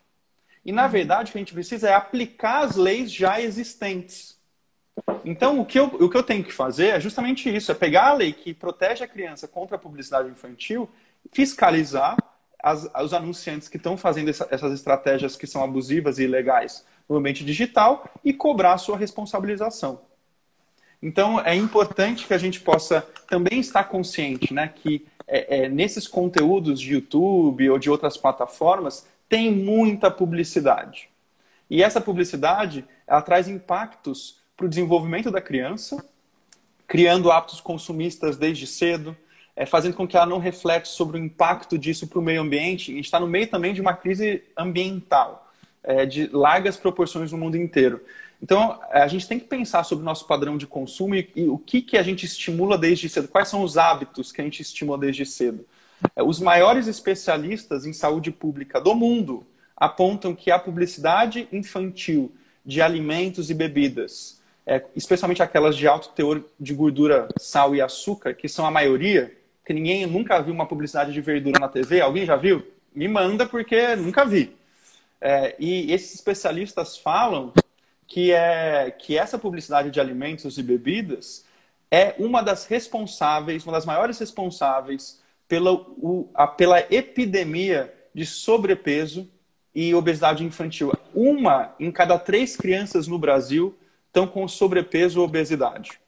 E, 0.65 0.73
na 0.73 0.85
uhum. 0.85 0.91
verdade, 0.91 1.29
o 1.29 1.33
que 1.33 1.39
a 1.39 1.41
gente 1.41 1.55
precisa 1.55 1.89
é 1.89 1.95
aplicar 1.95 2.65
as 2.65 2.75
leis 2.75 3.12
já 3.12 3.41
existentes. 3.41 4.36
Então, 5.25 5.61
o 5.61 5.67
que, 5.67 5.79
eu, 5.79 5.87
o 5.87 6.09
que 6.09 6.17
eu 6.17 6.23
tenho 6.23 6.45
que 6.45 6.53
fazer 6.53 6.89
é 6.89 7.01
justamente 7.01 7.55
isso: 7.55 7.71
é 7.71 7.75
pegar 7.75 8.09
a 8.09 8.15
lei 8.15 8.33
que 8.33 8.55
protege 8.55 9.05
a 9.05 9.09
criança 9.09 9.47
contra 9.47 9.77
a 9.77 9.79
publicidade 9.79 10.29
infantil, 10.29 10.89
fiscalizar 11.33 12.17
as, 12.63 12.89
os 13.03 13.13
anunciantes 13.13 13.69
que 13.69 13.77
estão 13.77 13.97
fazendo 13.97 14.31
essa, 14.31 14.47
essas 14.51 14.73
estratégias 14.73 15.37
que 15.37 15.47
são 15.47 15.63
abusivas 15.63 16.19
e 16.19 16.25
ilegais 16.25 16.85
no 17.09 17.17
ambiente 17.17 17.45
digital 17.45 18.09
e 18.25 18.33
cobrar 18.33 18.75
a 18.75 18.79
sua 18.79 18.97
responsabilização. 18.97 20.01
Então, 21.03 21.41
é 21.41 21.55
importante 21.55 22.27
que 22.27 22.35
a 22.35 22.39
gente 22.39 22.61
possa 22.61 23.03
também 23.29 23.61
estar 23.61 23.85
consciente 23.85 24.53
né, 24.53 24.73
que 24.75 25.07
é, 25.27 25.65
é, 25.65 25.69
nesses 25.69 26.09
conteúdos 26.09 26.81
de 26.81 26.95
YouTube 26.95 27.69
ou 27.69 27.79
de 27.79 27.91
outras 27.91 28.17
plataformas 28.17 29.07
tem 29.29 29.53
muita 29.53 30.11
publicidade. 30.11 31.09
E 31.69 31.83
essa 31.83 32.01
publicidade 32.01 32.85
ela 33.07 33.23
traz 33.23 33.49
impactos 33.49 34.41
para 34.57 34.66
o 34.66 34.69
desenvolvimento 34.69 35.31
da 35.31 35.40
criança, 35.40 36.05
criando 36.87 37.31
hábitos 37.31 37.61
consumistas 37.61 38.37
desde 38.37 38.66
cedo, 38.66 39.16
é, 39.55 39.66
fazendo 39.66 39.95
com 39.95 40.07
que 40.07 40.16
ela 40.16 40.27
não 40.27 40.38
reflete 40.38 40.88
sobre 40.88 41.19
o 41.19 41.25
impacto 41.25 41.79
disso 41.79 42.07
para 42.07 42.19
o 42.19 42.23
meio 42.23 42.42
ambiente. 42.42 42.92
A 42.92 42.95
gente 42.95 43.05
está 43.05 43.21
no 43.21 43.27
meio 43.27 43.49
também 43.49 43.75
de 43.75 43.81
uma 43.81 43.95
crise 43.95 44.42
ambiental, 44.57 45.51
é, 45.83 46.07
de 46.07 46.29
largas 46.29 46.77
proporções 46.77 47.33
no 47.33 47.38
mundo 47.38 47.57
inteiro. 47.57 48.01
Então, 48.42 48.79
a 48.90 49.09
gente 49.09 49.27
tem 49.27 49.38
que 49.38 49.47
pensar 49.47 49.85
sobre 49.85 50.03
o 50.03 50.05
nosso 50.05 50.27
padrão 50.27 50.57
de 50.57 50.66
consumo 50.66 51.14
e, 51.14 51.31
e 51.35 51.49
o 51.49 51.57
que, 51.57 51.81
que 51.81 51.97
a 51.97 52.03
gente 52.03 52.27
estimula 52.27 52.77
desde 52.77 53.09
cedo, 53.09 53.29
quais 53.29 53.49
são 53.49 53.62
os 53.62 53.79
hábitos 53.79 54.31
que 54.31 54.40
a 54.40 54.45
gente 54.45 54.61
estimula 54.61 54.99
desde 54.99 55.25
cedo. 55.25 55.64
É, 56.14 56.23
os 56.23 56.38
maiores 56.38 56.87
especialistas 56.87 57.87
em 57.87 57.92
saúde 57.92 58.31
pública 58.31 58.81
do 58.81 58.95
mundo 58.95 59.47
apontam 59.77 60.35
que 60.35 60.51
a 60.51 60.59
publicidade 60.59 61.49
infantil 61.53 62.33
de 62.64 62.83
alimentos 62.83 63.49
e 63.49 63.55
bebidas, 63.55 64.40
é, 64.66 64.85
especialmente 64.96 65.42
aquelas 65.42 65.76
de 65.76 65.87
alto 65.87 66.09
teor 66.09 66.42
de 66.59 66.74
gordura, 66.74 67.29
sal 67.38 67.74
e 67.74 67.81
açúcar, 67.81 68.35
que 68.35 68.48
são 68.48 68.66
a 68.66 68.70
maioria, 68.70 69.33
que 69.64 69.72
ninguém 69.72 70.07
nunca 70.07 70.40
viu 70.40 70.52
uma 70.52 70.66
publicidade 70.66 71.12
de 71.12 71.20
verdura 71.20 71.61
na 71.61 71.68
TV, 71.68 72.00
alguém 72.00 72.26
já 72.26 72.37
viu? 72.37 72.66
Me 72.92 73.07
manda 73.07 73.46
porque 73.46 73.94
nunca 73.94 74.24
vi. 74.24 74.57
É, 75.20 75.55
e 75.59 75.92
esses 75.92 76.14
especialistas 76.14 76.98
falam 76.98 77.52
que, 78.07 78.33
é, 78.33 78.90
que 78.90 79.16
essa 79.16 79.38
publicidade 79.38 79.90
de 79.90 80.00
alimentos 80.00 80.59
e 80.59 80.62
bebidas 80.62 81.44
é 81.90 82.14
uma 82.18 82.42
das 82.42 82.66
responsáveis, 82.66 83.64
uma 83.64 83.72
das 83.72 83.87
maiores 83.87 84.18
responsáveis 84.18 85.20
pela, 85.48 85.72
o, 85.72 86.29
a, 86.35 86.46
pela 86.46 86.81
epidemia 86.92 87.92
de 88.12 88.26
sobrepeso 88.26 89.29
e 89.74 89.94
obesidade 89.94 90.44
infantil. 90.44 90.92
Uma 91.14 91.74
em 91.79 91.90
cada 91.92 92.18
três 92.18 92.57
crianças 92.57 93.07
no 93.07 93.18
Brasil 93.18 93.76
estão 94.16 94.26
com 94.26 94.48
sobrepeso 94.48 95.20
ou 95.20 95.26
obesidade. 95.26 96.00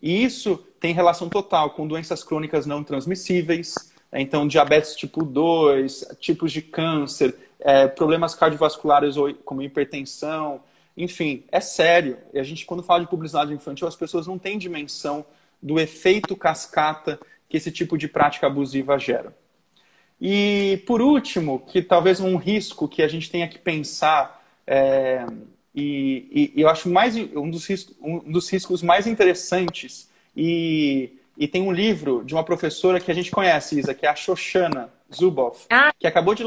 E 0.00 0.22
isso 0.24 0.56
tem 0.78 0.94
relação 0.94 1.28
total 1.28 1.70
com 1.70 1.86
doenças 1.88 2.22
crônicas 2.22 2.66
não 2.66 2.84
transmissíveis, 2.84 3.74
né? 4.12 4.20
então 4.20 4.46
diabetes 4.46 4.94
tipo 4.94 5.24
2, 5.24 6.04
tipos 6.20 6.52
de 6.52 6.62
câncer, 6.62 7.36
é, 7.58 7.88
problemas 7.88 8.34
cardiovasculares 8.34 9.16
como 9.44 9.62
hipertensão, 9.62 10.60
enfim, 10.96 11.44
é 11.50 11.60
sério. 11.60 12.18
E 12.32 12.38
a 12.38 12.42
gente, 12.44 12.64
quando 12.64 12.82
fala 12.82 13.00
de 13.00 13.10
publicidade 13.10 13.52
infantil, 13.52 13.88
as 13.88 13.96
pessoas 13.96 14.26
não 14.26 14.38
têm 14.38 14.58
dimensão 14.58 15.24
do 15.60 15.80
efeito 15.80 16.36
cascata 16.36 17.18
que 17.48 17.56
esse 17.56 17.72
tipo 17.72 17.98
de 17.98 18.06
prática 18.06 18.46
abusiva 18.46 18.98
gera. 18.98 19.36
E, 20.20 20.82
por 20.86 21.00
último, 21.02 21.60
que 21.60 21.82
talvez 21.82 22.20
um 22.20 22.36
risco 22.36 22.86
que 22.86 23.02
a 23.02 23.08
gente 23.08 23.30
tenha 23.30 23.48
que 23.48 23.58
pensar, 23.58 24.44
é, 24.66 25.26
e, 25.74 26.52
e, 26.54 26.60
eu 26.60 26.68
acho 26.68 26.88
mais 26.88 27.16
um 27.16 27.50
dos, 27.50 27.66
riscos, 27.66 27.96
um 28.00 28.18
dos 28.30 28.48
riscos 28.50 28.82
mais 28.82 29.06
interessantes, 29.06 30.10
e, 30.36 31.18
e, 31.36 31.48
tem 31.48 31.62
um 31.62 31.72
livro 31.72 32.24
de 32.24 32.34
uma 32.34 32.44
professora 32.44 33.00
que 33.00 33.10
a 33.10 33.14
gente 33.14 33.30
conhece, 33.30 33.78
Isa, 33.78 33.94
que 33.94 34.06
é 34.06 34.08
a 34.08 34.14
Shoshana 34.14 34.92
Zuboff, 35.14 35.66
ah. 35.70 35.92
que 35.98 36.06
acabou 36.06 36.34
de. 36.34 36.44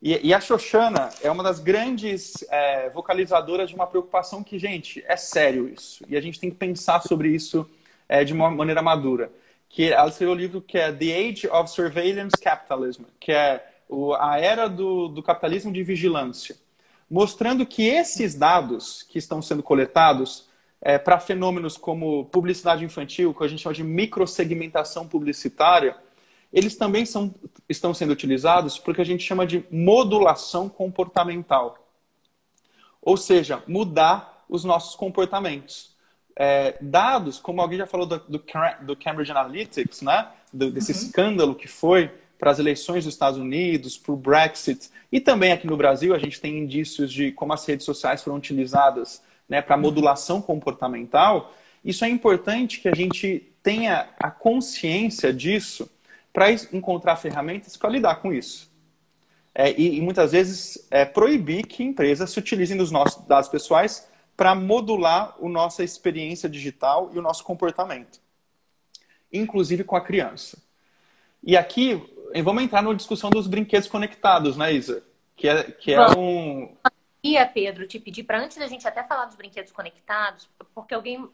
E, 0.00 0.28
e, 0.28 0.34
a 0.34 0.40
Shoshana 0.40 1.10
é 1.22 1.30
uma 1.30 1.42
das 1.42 1.58
grandes 1.58 2.34
é, 2.50 2.90
vocalizadoras 2.90 3.68
de 3.68 3.74
uma 3.74 3.86
preocupação 3.86 4.42
que, 4.42 4.58
gente, 4.58 5.02
é 5.06 5.16
sério 5.16 5.68
isso. 5.68 6.04
E 6.08 6.16
a 6.16 6.20
gente 6.20 6.40
tem 6.40 6.50
que 6.50 6.56
pensar 6.56 7.00
sobre 7.02 7.28
isso 7.28 7.68
é, 8.08 8.24
de 8.24 8.32
uma 8.32 8.50
maneira 8.50 8.82
madura 8.82 9.30
que 9.72 9.90
ela 9.90 10.08
escreveu 10.08 10.34
um 10.34 10.38
livro 10.38 10.60
que 10.60 10.76
é 10.76 10.92
The 10.92 11.28
Age 11.28 11.48
of 11.48 11.70
Surveillance 11.70 12.36
Capitalism, 12.38 13.04
que 13.18 13.32
é 13.32 13.66
o, 13.88 14.12
a 14.14 14.38
era 14.38 14.68
do, 14.68 15.08
do 15.08 15.22
capitalismo 15.22 15.72
de 15.72 15.82
vigilância, 15.82 16.54
mostrando 17.12 17.66
que 17.66 17.86
esses 17.86 18.34
dados 18.34 19.02
que 19.02 19.18
estão 19.18 19.42
sendo 19.42 19.62
coletados 19.62 20.48
é, 20.80 20.96
para 20.96 21.20
fenômenos 21.20 21.76
como 21.76 22.24
publicidade 22.24 22.86
infantil, 22.86 23.34
que 23.34 23.44
a 23.44 23.48
gente 23.48 23.60
chama 23.60 23.74
de 23.74 23.84
microsegmentação 23.84 25.06
publicitária, 25.06 25.94
eles 26.50 26.74
também 26.74 27.04
são, 27.04 27.34
estão 27.68 27.92
sendo 27.92 28.14
utilizados 28.14 28.78
porque 28.78 29.02
a 29.02 29.04
gente 29.04 29.22
chama 29.22 29.46
de 29.46 29.62
modulação 29.70 30.70
comportamental. 30.70 31.86
Ou 33.02 33.18
seja, 33.18 33.62
mudar 33.68 34.46
os 34.48 34.64
nossos 34.64 34.96
comportamentos 34.96 35.94
é, 36.34 36.78
dados, 36.80 37.38
como 37.38 37.60
alguém 37.60 37.78
já 37.78 37.86
falou 37.86 38.06
do, 38.06 38.18
do, 38.20 38.42
do 38.82 38.96
Cambridge 38.96 39.30
Analytics, 39.30 40.00
né? 40.00 40.28
Do, 40.50 40.70
desse 40.70 40.92
uhum. 40.92 40.98
escândalo 40.98 41.54
que 41.54 41.68
foi 41.68 42.10
para 42.42 42.50
as 42.50 42.58
eleições 42.58 43.04
dos 43.04 43.14
Estados 43.14 43.38
Unidos, 43.38 43.96
para 43.96 44.12
o 44.12 44.16
Brexit, 44.16 44.90
e 45.12 45.20
também 45.20 45.52
aqui 45.52 45.64
no 45.64 45.76
Brasil 45.76 46.12
a 46.12 46.18
gente 46.18 46.40
tem 46.40 46.58
indícios 46.58 47.12
de 47.12 47.30
como 47.30 47.52
as 47.52 47.64
redes 47.64 47.86
sociais 47.86 48.20
foram 48.20 48.36
utilizadas 48.36 49.22
né, 49.48 49.62
para 49.62 49.76
modulação 49.76 50.42
comportamental. 50.42 51.54
Isso 51.84 52.04
é 52.04 52.08
importante 52.08 52.80
que 52.80 52.88
a 52.88 52.94
gente 52.96 53.48
tenha 53.62 54.08
a 54.18 54.28
consciência 54.28 55.32
disso 55.32 55.88
para 56.32 56.50
encontrar 56.50 57.14
ferramentas 57.14 57.76
para 57.76 57.90
lidar 57.90 58.16
com 58.16 58.32
isso. 58.32 58.68
É, 59.54 59.70
e, 59.80 59.98
e, 59.98 60.00
muitas 60.00 60.32
vezes 60.32 60.84
é, 60.90 61.04
proibir 61.04 61.64
que 61.64 61.84
empresas 61.84 62.28
se 62.28 62.40
utilizem 62.40 62.76
dos 62.76 62.90
nossos 62.90 63.24
dados 63.24 63.48
pessoais 63.48 64.08
para 64.36 64.52
modular 64.52 65.36
a 65.40 65.48
nossa 65.48 65.84
experiência 65.84 66.48
digital 66.48 67.08
e 67.14 67.20
o 67.20 67.22
nosso 67.22 67.44
comportamento, 67.44 68.18
inclusive 69.32 69.84
com 69.84 69.94
a 69.94 70.00
criança. 70.00 70.58
E 71.44 71.56
aqui, 71.56 72.00
vamos 72.40 72.62
entrar 72.62 72.82
na 72.82 72.94
discussão 72.94 73.28
dos 73.30 73.46
brinquedos 73.46 73.88
conectados, 73.88 74.56
né, 74.56 74.72
Isa? 74.72 75.04
Que 75.36 75.48
é, 75.48 75.64
que 75.64 75.92
é 75.92 76.00
um. 76.16 76.76
Ia, 77.24 77.46
Pedro, 77.46 77.86
te 77.86 78.00
pedir 78.00 78.24
para 78.24 78.40
antes 78.40 78.56
da 78.56 78.66
gente 78.66 78.86
até 78.86 79.04
falar 79.04 79.26
dos 79.26 79.36
brinquedos 79.36 79.70
conectados, 79.70 80.48
porque 80.74 80.92
alguém, 80.92 81.28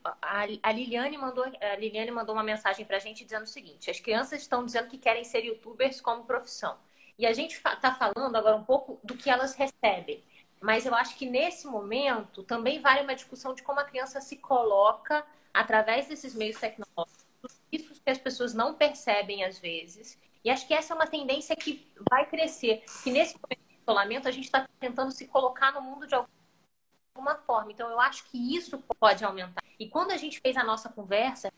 a, 0.63 0.73
Liliane 0.73 1.17
mandou, 1.17 1.45
a 1.45 1.77
Liliane 1.77 2.11
mandou 2.11 2.35
uma 2.35 2.43
mensagem 2.43 2.85
para 2.85 2.97
a 2.97 3.01
gente 3.01 3.25
dizendo 3.25 3.45
o 3.45 3.47
seguinte: 3.47 3.91
as 3.91 4.01
crianças 4.01 4.43
estão 4.43 4.65
dizendo 4.65 4.89
que 4.89 4.99
querem 4.99 5.25
ser 5.25 5.45
YouTubers 5.45 6.01
como 6.01 6.25
profissão. 6.25 6.77
E 7.19 7.27
a 7.27 7.33
gente 7.33 7.55
está 7.55 7.95
falando 7.95 8.37
agora 8.37 8.57
um 8.57 8.65
pouco 8.65 9.01
do 9.03 9.17
que 9.17 9.29
elas 9.29 9.55
recebem. 9.55 10.23
Mas 10.61 10.87
eu 10.87 10.95
acho 10.95 11.17
que 11.17 11.27
nesse 11.27 11.67
momento 11.67 12.43
também 12.43 12.81
vale 12.81 13.03
uma 13.03 13.15
discussão 13.15 13.55
de 13.55 13.63
como 13.63 13.81
a 13.81 13.85
criança 13.85 14.21
se 14.21 14.37
coloca 14.37 15.25
através 15.53 16.07
desses 16.07 16.35
meios 16.35 16.59
tecnológicos, 16.59 17.27
isso 17.73 18.01
que 18.01 18.11
as 18.11 18.19
pessoas 18.19 18.55
não 18.55 18.75
percebem 18.75 19.45
às 19.45 19.59
vezes. 19.59 20.19
E 20.45 20.51
acho 20.51 20.67
que 20.67 20.75
essa 20.75 20.93
é 20.93 20.97
uma 20.97 21.07
tendência 21.07 21.55
que 21.57 21.87
vai 22.11 22.27
crescer. 22.27 22.85
Que 23.03 23.11
nesse 23.11 23.35
momento 23.35 23.69
de 23.69 23.79
isolamento 23.83 24.29
a 24.29 24.31
gente 24.31 24.45
está 24.45 24.67
tentando 24.79 25.11
se 25.11 25.27
colocar 25.27 25.73
no 25.73 25.81
mundo 25.81 26.07
de 26.07 26.15
alguma 26.15 27.37
forma. 27.45 27.73
Então 27.73 27.91
eu 27.91 28.01
acho 28.01 28.25
que 28.25 28.57
isso 28.57 28.79
pode 29.01 29.25
aumentar. 29.25 29.63
E 29.79 29.89
quando 29.89 30.13
a 30.13 30.17
gente 30.17 30.41
fez 30.41 30.57
a 30.57 30.65
nossa 30.65 30.89
conversa 30.89 31.51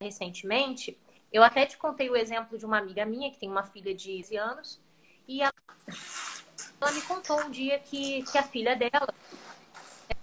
recentemente, 0.00 0.98
eu 1.32 1.42
até 1.42 1.66
te 1.66 1.76
contei 1.76 2.08
o 2.10 2.16
exemplo 2.16 2.58
de 2.58 2.64
uma 2.64 2.78
amiga 2.78 3.04
minha 3.04 3.30
que 3.30 3.38
tem 3.38 3.50
uma 3.50 3.64
filha 3.64 3.94
de 3.94 4.18
11 4.18 4.36
anos 4.36 4.80
e 5.26 5.42
ela 5.42 5.52
ela 6.80 6.92
me 6.92 7.02
contou 7.02 7.40
um 7.40 7.50
dia 7.50 7.78
que, 7.78 8.22
que 8.24 8.38
a 8.38 8.42
filha 8.42 8.76
dela, 8.76 9.12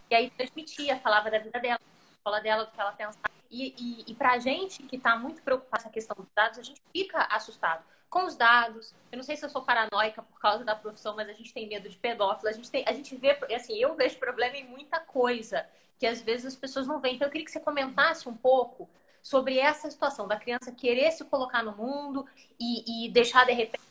e 0.10 0.16
aí 0.16 0.30
transmitia, 0.30 1.00
falava 1.00 1.30
da 1.32 1.40
vida 1.40 1.60
dela, 1.60 1.80
da 1.80 2.16
escola 2.16 2.42
dela, 2.42 2.64
do 2.66 2.72
que 2.72 2.80
ela 2.80 2.92
pensava. 2.92 3.43
E, 3.54 3.76
e, 3.78 4.12
e 4.12 4.16
pra 4.16 4.40
gente 4.40 4.82
que 4.82 4.98
tá 4.98 5.16
muito 5.16 5.44
preocupado 5.44 5.84
com 5.84 5.90
a 5.90 5.92
questão 5.92 6.16
dos 6.18 6.32
dados, 6.36 6.58
a 6.58 6.64
gente 6.64 6.82
fica 6.92 7.28
assustado 7.30 7.84
com 8.10 8.26
os 8.26 8.36
dados. 8.36 8.96
Eu 9.12 9.18
não 9.18 9.24
sei 9.24 9.38
se 9.38 9.46
eu 9.46 9.50
sou 9.50 9.62
paranoica 9.62 10.24
por 10.24 10.40
causa 10.40 10.64
da 10.64 10.76
profissão, 10.76 11.16
mas 11.16 11.30
a 11.30 11.34
gente 11.34 11.54
tem 11.54 11.68
medo 11.68 11.88
de 11.88 11.96
pedófilo. 11.96 12.50
A 12.50 12.52
gente, 12.52 12.72
tem, 12.72 12.84
a 12.88 12.94
gente 12.94 13.16
vê, 13.16 13.38
assim, 13.56 13.78
eu 13.78 13.94
vejo 13.94 14.18
problema 14.18 14.58
em 14.58 14.68
muita 14.68 15.00
coisa 15.00 15.68
que 16.00 16.08
às 16.08 16.20
vezes 16.22 16.48
as 16.48 16.56
pessoas 16.56 16.88
não 16.88 17.00
veem. 17.00 17.16
Então 17.16 17.28
eu 17.28 17.32
queria 17.32 17.46
que 17.46 17.52
você 17.52 17.60
comentasse 17.60 18.28
um 18.28 18.36
pouco 18.36 18.90
sobre 19.22 19.60
essa 19.60 19.90
situação 19.90 20.28
da 20.28 20.36
criança 20.36 20.72
querer 20.72 21.12
se 21.12 21.24
colocar 21.24 21.62
no 21.62 21.76
mundo 21.78 22.26
e, 22.60 23.06
e 23.06 23.10
deixar 23.12 23.46
de 23.46 23.54
repente 23.54 23.84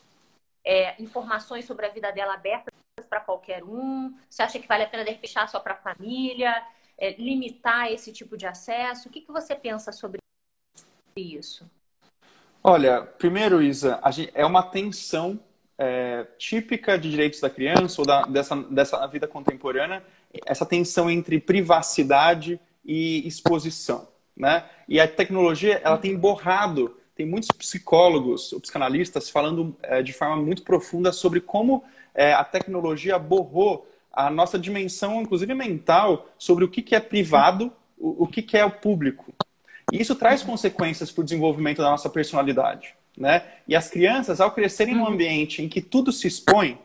é, 0.65 1.01
informações 1.01 1.65
sobre 1.65 1.87
a 1.87 1.89
vida 1.89 2.11
dela 2.11 2.35
abertas 2.35 2.73
para 3.09 3.21
qualquer 3.21 3.63
um? 3.63 4.13
Você 4.29 4.43
acha 4.43 4.59
que 4.59 4.67
vale 4.67 4.83
a 4.83 4.89
pena 4.89 5.05
deixar 5.05 5.49
só 5.49 5.61
para 5.61 5.75
a 5.75 5.77
família? 5.77 6.53
É, 6.99 7.15
limitar 7.21 7.91
esse 7.91 8.13
tipo 8.13 8.37
de 8.37 8.47
acesso? 8.47 9.09
O 9.09 9.13
que, 9.13 9.21
que 9.21 9.33
você 9.33 9.55
pensa 9.55 9.93
sobre 9.93 10.19
isso? 11.17 11.69
Olha, 12.63 13.03
primeiro, 13.03 13.61
Isa, 13.61 14.01
gente, 14.11 14.31
é 14.35 14.47
uma 14.47 14.63
tensão 14.63 15.41
é, 15.77 16.25
típica 16.39 16.97
de 16.97 17.11
direitos 17.11 17.41
da 17.41 17.51
criança 17.51 18.01
ou 18.01 18.07
da, 18.07 18.23
dessa, 18.23 18.57
dessa 18.57 19.07
vida 19.07 19.27
contemporânea, 19.27 20.05
essa 20.47 20.65
tensão 20.65 21.11
entre 21.11 21.41
privacidade 21.41 22.61
e 22.85 23.27
exposição. 23.27 24.09
Né? 24.37 24.65
E 24.89 25.01
a 25.01 25.09
tecnologia 25.09 25.81
ela 25.83 25.99
tem 25.99 26.17
borrado 26.17 26.97
tem 27.15 27.27
muitos 27.27 27.51
psicólogos, 27.51 28.55
psicanalistas, 28.61 29.29
falando 29.29 29.77
é, 29.83 30.03
de 30.03 30.13
forma 30.13 30.37
muito 30.37 30.63
profunda 30.63 31.13
sobre 31.13 31.41
como 31.41 31.85
é, 32.15 32.33
a 32.33 32.43
tecnologia 32.43 33.19
borrou 33.19 33.87
a 34.13 34.31
nossa 34.31 34.59
dimensão, 34.59 35.23
inclusive 35.23 35.55
mental, 35.55 36.29
sobre 36.37 36.65
o 36.65 36.69
que, 36.69 36.83
que 36.83 36.95
é 36.95 37.01
privado, 37.01 37.73
o, 37.99 38.25
o 38.25 38.27
que, 38.27 38.43
que 38.43 38.57
é 38.57 38.65
o 38.65 38.71
público. 38.71 39.33
E 39.91 40.01
isso 40.01 40.15
traz 40.15 40.43
consequências 40.43 41.11
para 41.11 41.23
o 41.23 41.25
desenvolvimento 41.25 41.79
da 41.79 41.91
nossa 41.91 42.11
personalidade. 42.11 42.95
Né? 43.17 43.43
E 43.67 43.77
as 43.77 43.89
crianças, 43.89 44.41
ao 44.41 44.53
crescerem 44.53 44.95
num 44.95 45.07
ambiente 45.07 45.63
em 45.63 45.69
que 45.69 45.81
tudo 45.81 46.13
se 46.13 46.27
expõe, 46.27 46.79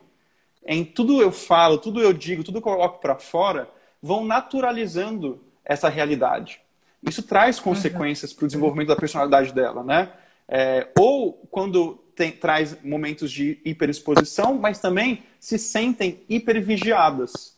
em 0.65 0.83
tudo 0.83 1.21
eu 1.21 1.31
falo, 1.31 1.77
tudo 1.77 2.01
eu 2.01 2.11
digo, 2.11 2.43
tudo 2.43 2.57
eu 2.57 2.61
coloco 2.61 2.99
para 2.99 3.15
fora, 3.15 3.69
vão 4.01 4.25
naturalizando 4.25 5.41
essa 5.63 5.89
realidade. 5.89 6.61
isso 7.03 7.23
traz 7.23 7.59
consequências 7.59 8.33
para 8.33 8.45
o 8.45 8.47
desenvolvimento 8.47 8.89
da 8.89 8.95
personalidade 8.95 9.53
dela, 9.53 9.83
né? 9.83 10.11
É, 10.47 10.87
ou 10.97 11.33
quando 11.51 12.01
tem, 12.17 12.31
traz 12.31 12.75
momentos 12.83 13.31
de 13.31 13.59
hiperexposição, 13.63 14.55
mas 14.55 14.79
também 14.79 15.23
se 15.39 15.59
sentem 15.59 16.19
hipervigiadas. 16.27 17.55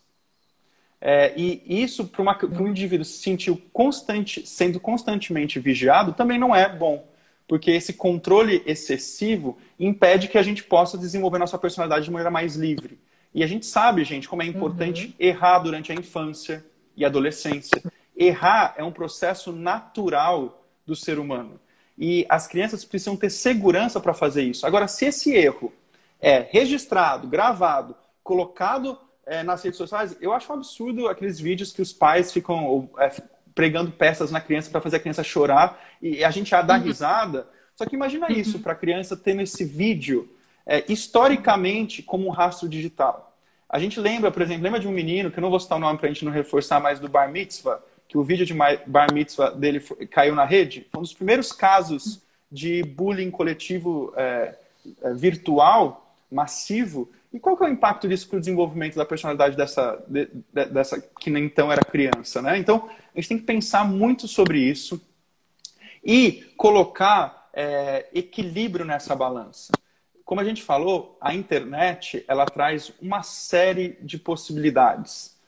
É, 1.02 1.34
e 1.38 1.82
isso, 1.82 2.06
para 2.06 2.62
um 2.62 2.68
indivíduo 2.68 3.06
se 3.06 3.20
sentir 3.20 3.56
constante, 3.72 4.46
sendo 4.46 4.80
constantemente 4.80 5.58
vigiado, 5.58 6.12
também 6.12 6.38
não 6.38 6.54
é 6.54 6.68
bom. 6.68 7.08
Porque 7.48 7.72
esse 7.72 7.94
controle 7.94 8.62
excessivo 8.66 9.58
impede 9.80 10.28
que 10.28 10.38
a 10.38 10.44
gente 10.44 10.64
possa 10.64 10.98
desenvolver 10.98 11.40
nossa 11.40 11.58
personalidade 11.58 12.06
de 12.06 12.12
maneira 12.12 12.30
mais 12.30 12.56
livre. 12.56 13.00
E 13.34 13.44
a 13.44 13.48
gente 13.48 13.66
sabe, 13.66 14.04
gente, 14.04 14.28
como 14.28 14.44
é 14.44 14.46
importante 14.46 15.08
uhum. 15.08 15.14
errar 15.18 15.60
durante 15.60 15.92
a 15.92 15.96
infância 15.96 16.66
e 16.98 17.06
adolescência. 17.06 17.82
Errar 18.16 18.76
é 18.78 18.84
um 18.84 18.92
processo 18.92 19.54
natural 19.54 20.68
do 20.86 20.96
ser 20.96 21.18
humano. 21.18 21.60
E 22.00 22.26
as 22.30 22.48
crianças 22.48 22.86
precisam 22.86 23.18
ter 23.18 23.30
segurança 23.30 24.00
para 24.00 24.14
fazer 24.14 24.44
isso. 24.44 24.66
Agora, 24.66 24.88
se 24.88 25.06
esse 25.06 25.36
erro 25.36 25.74
é 26.22 26.48
registrado, 26.50 27.28
gravado, 27.28 27.94
colocado 28.24 28.98
é, 29.26 29.44
nas 29.44 29.62
redes 29.62 29.78
sociais, 29.78 30.16
eu 30.22 30.32
acho 30.32 30.50
um 30.50 30.56
absurdo 30.56 31.10
aqueles 31.10 31.42
vídeos 31.42 31.74
que 31.74 31.82
os 31.82 31.92
pais 31.92 32.32
ficam 32.32 32.90
é, 32.98 33.12
pregando 33.54 33.92
peças 33.92 34.32
na 34.32 34.40
criança 34.40 34.72
para 34.72 34.80
fazer 34.80 34.96
a 34.96 35.00
criança 35.02 35.24
chorar 35.24 35.78
e 36.02 36.24
a 36.24 36.32
gente 36.32 36.52
dá 36.52 36.78
uhum. 36.78 36.84
risada. 36.84 37.46
Só 37.76 37.86
que 37.86 37.96
imagina 37.98 38.28
uhum. 38.30 38.36
isso 38.36 38.60
para 38.60 38.72
a 38.72 38.76
criança 38.76 39.18
tendo 39.18 39.42
esse 39.42 39.66
vídeo 39.66 40.34
é, 40.66 40.86
historicamente 40.88 42.02
como 42.02 42.28
um 42.28 42.32
rastro 42.32 42.70
digital. 42.70 43.38
A 43.68 43.78
gente 43.78 44.00
lembra, 44.00 44.32
por 44.32 44.42
exemplo, 44.42 44.64
lembra 44.64 44.80
de 44.80 44.88
um 44.88 44.92
menino, 44.92 45.30
que 45.30 45.38
eu 45.38 45.42
não 45.42 45.50
vou 45.50 45.60
citar 45.60 45.78
o 45.78 45.82
nome 45.82 46.00
para 46.00 46.08
a 46.08 46.12
gente 46.14 46.24
não 46.24 46.32
reforçar 46.32 46.80
mais, 46.80 47.00
do 47.00 47.10
Bar 47.10 47.30
Mitzvah, 47.30 47.84
que 48.10 48.18
o 48.18 48.24
vídeo 48.24 48.44
de 48.44 48.56
Bar 48.56 49.14
Mitzvah 49.14 49.52
dele 49.52 49.80
caiu 50.10 50.34
na 50.34 50.44
rede? 50.44 50.88
Foi 50.92 51.00
um 51.00 51.04
dos 51.04 51.14
primeiros 51.14 51.52
casos 51.52 52.20
de 52.52 52.82
bullying 52.84 53.30
coletivo 53.30 54.12
é, 54.18 54.56
é, 55.04 55.14
virtual, 55.14 56.16
massivo, 56.32 57.08
e 57.32 57.40
qual 57.40 57.56
que 57.56 57.64
é 57.64 57.68
o 57.68 57.72
impacto 57.72 58.08
disso 58.08 58.28
para 58.28 58.38
o 58.38 58.40
desenvolvimento 58.40 58.96
da 58.96 59.06
personalidade 59.06 59.56
dessa, 59.56 60.04
de, 60.08 60.28
dessa 60.52 61.00
que 61.00 61.30
então 61.30 61.72
era 61.72 61.82
criança, 61.82 62.42
né? 62.42 62.58
Então, 62.58 62.90
a 63.16 63.20
gente 63.20 63.30
tem 63.30 63.38
que 63.38 63.46
pensar 63.46 63.86
muito 63.86 64.28
sobre 64.28 64.60
isso 64.60 65.00
e 66.04 66.52
colocar 66.58 67.48
é, 67.54 68.08
equilíbrio 68.12 68.84
nessa 68.84 69.16
balança. 69.16 69.72
Como 70.26 70.42
a 70.42 70.44
gente 70.44 70.64
falou, 70.64 71.16
a 71.22 71.36
internet 71.36 72.26
ela 72.28 72.48
traz 72.48 72.92
uma 73.00 73.22
série 73.22 73.98
de 74.02 74.18
possibilidades. 74.18 75.39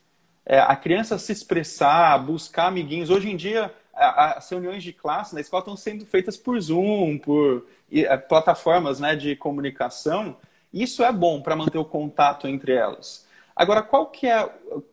É, 0.52 0.60
a 0.60 0.76
criança 0.76 1.18
se 1.18 1.32
expressar, 1.32 2.18
buscar 2.18 2.68
amiguinhos. 2.68 3.10
Hoje 3.10 3.30
em 3.30 3.38
dia, 3.38 3.74
as 3.94 4.50
reuniões 4.50 4.84
de 4.84 4.92
classe 4.92 5.34
na 5.34 5.40
escola 5.40 5.62
estão 5.62 5.78
sendo 5.78 6.06
feitas 6.06 6.36
por 6.36 6.60
Zoom, 6.60 7.18
por 7.20 7.66
é, 7.90 8.18
plataformas 8.18 9.00
né, 9.00 9.16
de 9.16 9.34
comunicação. 9.34 10.36
Isso 10.74 11.06
é 11.06 11.12
bom 11.14 11.42
para 11.42 11.56
manter 11.56 11.78
o 11.78 11.86
contato 11.86 12.50
entre 12.50 12.74
elas. 12.74 13.26
Agora, 13.56 13.82
qual 13.82 14.08
que 14.08 14.28
é, 14.28 14.50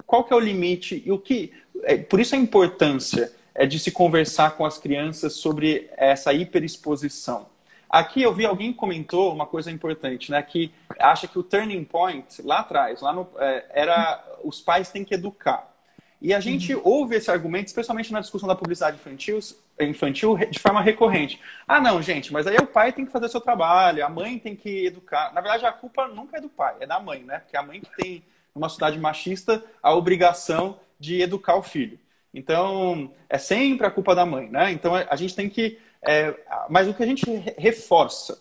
qual 0.07 0.23
que 0.23 0.33
é 0.33 0.37
o 0.37 0.41
limite 0.41 1.03
e 1.05 1.11
o 1.11 1.19
que... 1.19 1.53
É, 1.83 1.97
por 1.97 2.21
isso 2.21 2.37
a 2.37 2.39
importância 2.39 3.33
é 3.53 3.67
de 3.67 3.81
se 3.81 3.91
conversar 3.91 4.53
com 4.53 4.65
as 4.65 4.79
crianças 4.79 5.33
sobre 5.33 5.91
essa 5.97 6.33
hiperexposição. 6.33 7.47
Aqui 7.89 8.22
eu 8.22 8.34
vi 8.34 8.45
alguém 8.45 8.72
comentou 8.72 9.32
uma 9.32 9.47
coisa 9.47 9.70
importante, 9.70 10.30
né? 10.30 10.43
Que 10.43 10.72
acha 10.99 11.26
que 11.26 11.39
o 11.39 11.43
turning 11.43 11.84
point 11.84 12.43
lá 12.43 12.61
atrás, 12.61 13.01
lá 13.01 13.12
no, 13.12 13.28
é, 13.39 13.64
era 13.70 14.24
os 14.45 14.61
pais 14.61 14.91
têm 14.91 15.05
que 15.05 15.14
educar. 15.14 15.68
E 16.20 16.34
a 16.34 16.41
gente 16.41 16.74
uhum. 16.74 16.82
ouve 16.84 17.14
esse 17.14 17.30
argumento, 17.30 17.68
especialmente 17.68 18.12
na 18.12 18.20
discussão 18.20 18.49
da 18.49 18.55
publicidade 18.55 18.97
infantil, 18.97 19.39
infantil, 19.80 20.36
de 20.51 20.59
forma 20.59 20.82
recorrente. 20.82 21.41
Ah, 21.66 21.80
não, 21.80 22.03
gente, 22.03 22.32
mas 22.32 22.47
aí 22.47 22.57
o 22.57 22.66
pai 22.66 22.93
tem 22.93 23.07
que 23.07 23.12
fazer 23.12 23.28
seu 23.28 23.41
trabalho, 23.41 24.05
a 24.05 24.09
mãe 24.09 24.39
tem 24.39 24.57
que 24.57 24.86
educar. 24.86 25.32
Na 25.32 25.41
verdade, 25.41 25.64
a 25.64 25.72
culpa 25.72 26.09
nunca 26.09 26.39
é 26.39 26.41
do 26.41 26.49
pai, 26.49 26.74
é 26.80 26.86
da 26.86 26.99
mãe, 26.99 27.22
né? 27.22 27.39
Porque 27.39 27.57
é 27.57 27.61
a 27.61 27.62
mãe 27.62 27.80
que 27.80 27.91
tem, 27.97 28.24
numa 28.55 28.68
sociedade 28.68 28.99
machista, 28.99 29.64
a 29.80 29.95
obrigação 29.95 30.80
de 30.99 31.22
educar 31.22 31.55
o 31.55 31.62
filho. 31.62 31.99
Então, 32.34 33.12
é 33.28 33.39
sempre 33.39 33.86
a 33.86 33.91
culpa 33.91 34.14
da 34.14 34.26
mãe, 34.26 34.49
né? 34.49 34.72
Então, 34.72 34.95
a 34.95 35.16
gente 35.16 35.34
tem 35.34 35.49
que. 35.49 35.78
É, 36.03 36.35
mas 36.69 36.89
o 36.89 36.95
que 36.95 37.03
a 37.03 37.07
gente 37.07 37.25
reforça, 37.57 38.41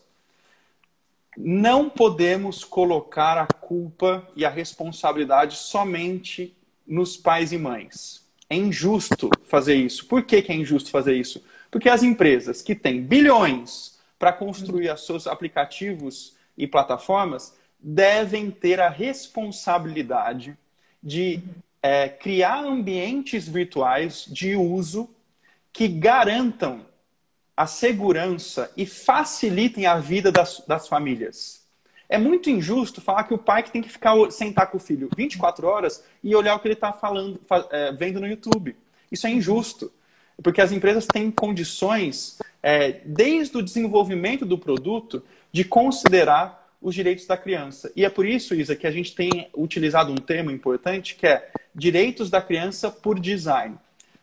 não 1.35 1.89
podemos 1.89 2.63
colocar 2.63 3.37
a 3.37 3.45
culpa 3.45 4.27
e 4.35 4.43
a 4.43 4.49
responsabilidade 4.49 5.55
somente 5.57 6.55
nos 6.85 7.15
pais 7.15 7.51
e 7.51 7.57
mães. 7.57 8.25
É 8.49 8.55
injusto 8.55 9.29
fazer 9.43 9.75
isso. 9.75 10.05
Por 10.05 10.23
que, 10.23 10.41
que 10.41 10.51
é 10.51 10.55
injusto 10.55 10.89
fazer 10.89 11.15
isso? 11.15 11.43
Porque 11.69 11.89
as 11.89 12.01
empresas 12.01 12.61
que 12.61 12.73
têm 12.73 13.01
bilhões 13.01 13.99
para 14.17 14.33
construir 14.33 14.91
os 14.91 15.05
seus 15.05 15.27
aplicativos 15.27 16.35
e 16.57 16.65
plataformas 16.65 17.53
devem 17.79 18.49
ter 18.49 18.79
a 18.79 18.89
responsabilidade 18.89 20.57
de 21.03 21.41
é, 21.81 22.09
criar 22.09 22.63
ambientes 22.63 23.47
virtuais 23.47 24.25
de 24.27 24.55
uso 24.55 25.09
que 25.71 25.87
garantam 25.87 26.85
a 27.57 27.65
segurança 27.65 28.71
e 28.77 28.85
facilitem 28.85 29.87
a 29.87 29.97
vida 29.97 30.31
das, 30.31 30.63
das 30.67 30.87
famílias. 30.87 31.65
É 32.07 32.17
muito 32.17 32.51
injusto 32.51 33.01
falar 33.01 33.23
que 33.23 33.33
o 33.33 33.37
pai 33.37 33.63
que 33.63 33.71
tem 33.71 33.81
que 33.81 33.89
ficar 33.89 34.13
sentar 34.29 34.67
com 34.67 34.77
o 34.77 34.79
filho 34.79 35.09
24 35.17 35.65
horas 35.67 36.03
e 36.23 36.35
olhar 36.35 36.55
o 36.55 36.59
que 36.59 36.67
ele 36.67 36.75
está 36.75 36.93
falando, 36.93 37.41
é, 37.71 37.91
vendo 37.91 38.19
no 38.19 38.27
YouTube. 38.27 38.75
Isso 39.11 39.25
é 39.25 39.31
injusto, 39.31 39.91
porque 40.41 40.61
as 40.61 40.71
empresas 40.71 41.07
têm 41.07 41.31
condições, 41.31 42.37
é, 42.61 43.01
desde 43.03 43.57
o 43.57 43.63
desenvolvimento 43.63 44.45
do 44.45 44.57
produto, 44.57 45.23
de 45.51 45.63
considerar 45.63 46.65
os 46.79 46.93
direitos 46.93 47.25
da 47.25 47.35
criança. 47.35 47.91
E 47.95 48.05
é 48.05 48.09
por 48.09 48.25
isso, 48.25 48.53
Isa, 48.53 48.75
que 48.75 48.85
a 48.85 48.91
gente 48.91 49.15
tem 49.15 49.49
utilizado 49.55 50.11
um 50.11 50.15
termo 50.15 50.51
importante 50.51 51.15
que 51.15 51.25
é 51.25 51.49
direitos 51.73 52.29
da 52.29 52.39
criança 52.39 52.91
por 52.91 53.19
design. 53.19 53.77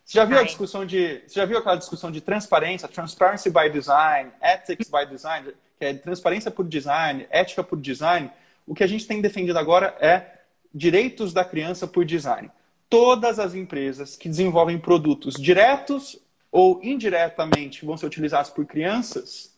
Você 0.05 0.19
já 0.19 0.25
viu 0.25 0.39
a 0.39 0.43
discussão 0.43 0.85
de, 0.85 1.23
você 1.27 1.41
já 1.41 1.47
viu 1.47 1.59
aquela 1.59 1.77
discussão 1.77 2.11
de 2.11 2.21
transparência, 2.21 2.87
transparency 2.89 3.51
by 3.51 3.71
design, 3.71 4.31
ethics 4.43 4.91
by 4.91 5.07
design? 5.07 5.55
que 5.79 5.85
é 5.85 5.95
transparência 5.95 6.51
por 6.51 6.67
design, 6.67 7.27
ética 7.31 7.63
por 7.63 7.81
design, 7.81 8.31
o 8.67 8.75
que 8.75 8.85
a 8.85 8.87
gente 8.87 9.07
tem 9.07 9.21
defendido 9.21 9.59
agora 9.59 9.97
é 10.01 10.39
direitos 10.73 11.33
da 11.33 11.45
criança 11.45 11.87
por 11.87 12.05
design. 12.05 12.51
Todas 12.89 13.39
as 13.39 13.55
empresas 13.55 14.17
que 14.17 14.29
desenvolvem 14.29 14.79
produtos 14.79 15.35
diretos 15.35 16.19
ou 16.51 16.81
indiretamente 16.83 17.85
vão 17.85 17.97
ser 17.97 18.07
utilizados 18.07 18.51
por 18.51 18.65
crianças, 18.65 19.53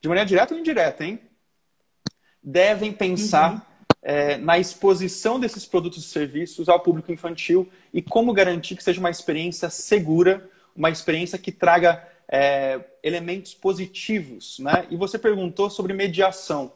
de 0.00 0.08
maneira 0.08 0.28
direta 0.28 0.54
ou 0.54 0.60
indireta, 0.60 1.04
hein? 1.04 1.20
Devem 2.42 2.92
pensar 2.92 3.54
uhum. 3.54 3.60
É, 4.08 4.36
na 4.36 4.56
exposição 4.56 5.40
desses 5.40 5.66
produtos 5.66 6.04
e 6.04 6.08
serviços 6.08 6.68
ao 6.68 6.78
público 6.78 7.10
infantil 7.10 7.68
e 7.92 8.00
como 8.00 8.32
garantir 8.32 8.76
que 8.76 8.84
seja 8.84 9.00
uma 9.00 9.10
experiência 9.10 9.68
segura, 9.68 10.48
uma 10.76 10.90
experiência 10.90 11.36
que 11.36 11.50
traga 11.50 12.06
é, 12.28 12.80
elementos 13.02 13.52
positivos, 13.52 14.60
né? 14.60 14.86
E 14.90 14.96
você 14.96 15.18
perguntou 15.18 15.68
sobre 15.68 15.92
mediação 15.92 16.72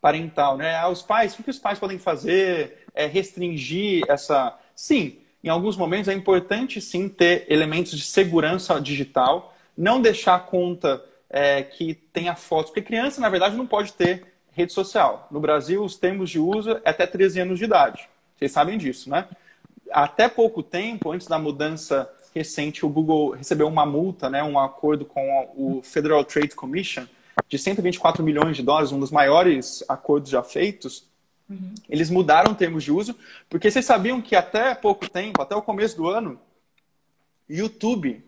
parental, 0.00 0.56
né? 0.56 0.74
Ah, 0.74 0.88
os 0.88 1.00
pais, 1.00 1.38
o 1.38 1.44
que 1.44 1.50
os 1.50 1.60
pais 1.60 1.78
podem 1.78 1.96
fazer? 1.96 2.84
É 2.92 3.06
restringir 3.06 4.02
essa... 4.08 4.58
Sim, 4.74 5.18
em 5.44 5.48
alguns 5.48 5.76
momentos 5.76 6.08
é 6.08 6.12
importante 6.12 6.80
sim 6.80 7.08
ter 7.08 7.46
elementos 7.48 7.96
de 7.96 8.02
segurança 8.02 8.80
digital, 8.80 9.54
não 9.76 10.02
deixar 10.02 10.34
a 10.34 10.40
conta 10.40 11.04
é, 11.30 11.62
que 11.62 11.94
tenha 11.94 12.34
fotos, 12.34 12.72
porque 12.72 12.82
criança, 12.82 13.20
na 13.20 13.28
verdade, 13.28 13.56
não 13.56 13.66
pode 13.66 13.92
ter 13.92 14.26
rede 14.58 14.72
social. 14.72 15.28
No 15.30 15.38
Brasil, 15.38 15.84
os 15.84 15.96
termos 15.96 16.28
de 16.28 16.40
uso 16.40 16.72
é 16.84 16.90
até 16.90 17.06
13 17.06 17.40
anos 17.40 17.58
de 17.58 17.64
idade. 17.64 18.08
Vocês 18.36 18.50
sabem 18.50 18.76
disso, 18.76 19.08
né? 19.08 19.28
Até 19.90 20.28
pouco 20.28 20.62
tempo, 20.62 21.12
antes 21.12 21.28
da 21.28 21.38
mudança 21.38 22.10
recente 22.34 22.84
o 22.84 22.88
Google 22.88 23.30
recebeu 23.30 23.66
uma 23.66 23.86
multa, 23.86 24.28
né, 24.28 24.42
um 24.42 24.58
acordo 24.58 25.04
com 25.04 25.50
o 25.56 25.82
Federal 25.82 26.22
Trade 26.24 26.54
Commission 26.54 27.06
de 27.48 27.58
124 27.58 28.22
milhões 28.22 28.56
de 28.56 28.62
dólares, 28.62 28.92
um 28.92 29.00
dos 29.00 29.10
maiores 29.10 29.82
acordos 29.88 30.30
já 30.30 30.42
feitos. 30.42 31.06
Uhum. 31.48 31.74
Eles 31.88 32.10
mudaram 32.10 32.54
termos 32.54 32.84
de 32.84 32.92
uso, 32.92 33.16
porque 33.48 33.70
vocês 33.70 33.84
sabiam 33.84 34.20
que 34.20 34.36
até 34.36 34.74
pouco 34.74 35.08
tempo, 35.08 35.40
até 35.40 35.54
o 35.56 35.62
começo 35.62 35.96
do 35.96 36.08
ano, 36.08 36.38
YouTube 37.48 38.22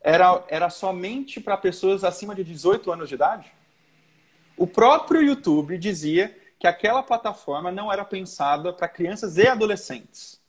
era, 0.00 0.44
era 0.48 0.70
somente 0.70 1.40
para 1.40 1.56
pessoas 1.56 2.04
acima 2.04 2.34
de 2.34 2.44
18 2.44 2.92
anos 2.92 3.08
de 3.08 3.14
idade? 3.16 3.52
O 4.56 4.66
próprio 4.66 5.22
YouTube 5.22 5.78
dizia 5.78 6.36
que 6.58 6.66
aquela 6.66 7.02
plataforma 7.02 7.72
não 7.72 7.92
era 7.92 8.04
pensada 8.04 8.72
para 8.72 8.88
crianças 8.88 9.36
e 9.36 9.46
adolescentes. 9.46 10.40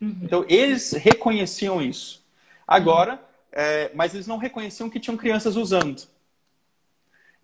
Uhum. 0.00 0.18
Então, 0.22 0.44
eles 0.48 0.92
reconheciam 0.92 1.80
isso. 1.80 2.22
Agora, 2.66 3.20
é, 3.52 3.90
mas 3.94 4.14
eles 4.14 4.26
não 4.26 4.38
reconheciam 4.38 4.88
que 4.88 5.00
tinham 5.00 5.16
crianças 5.16 5.56
usando. 5.56 6.02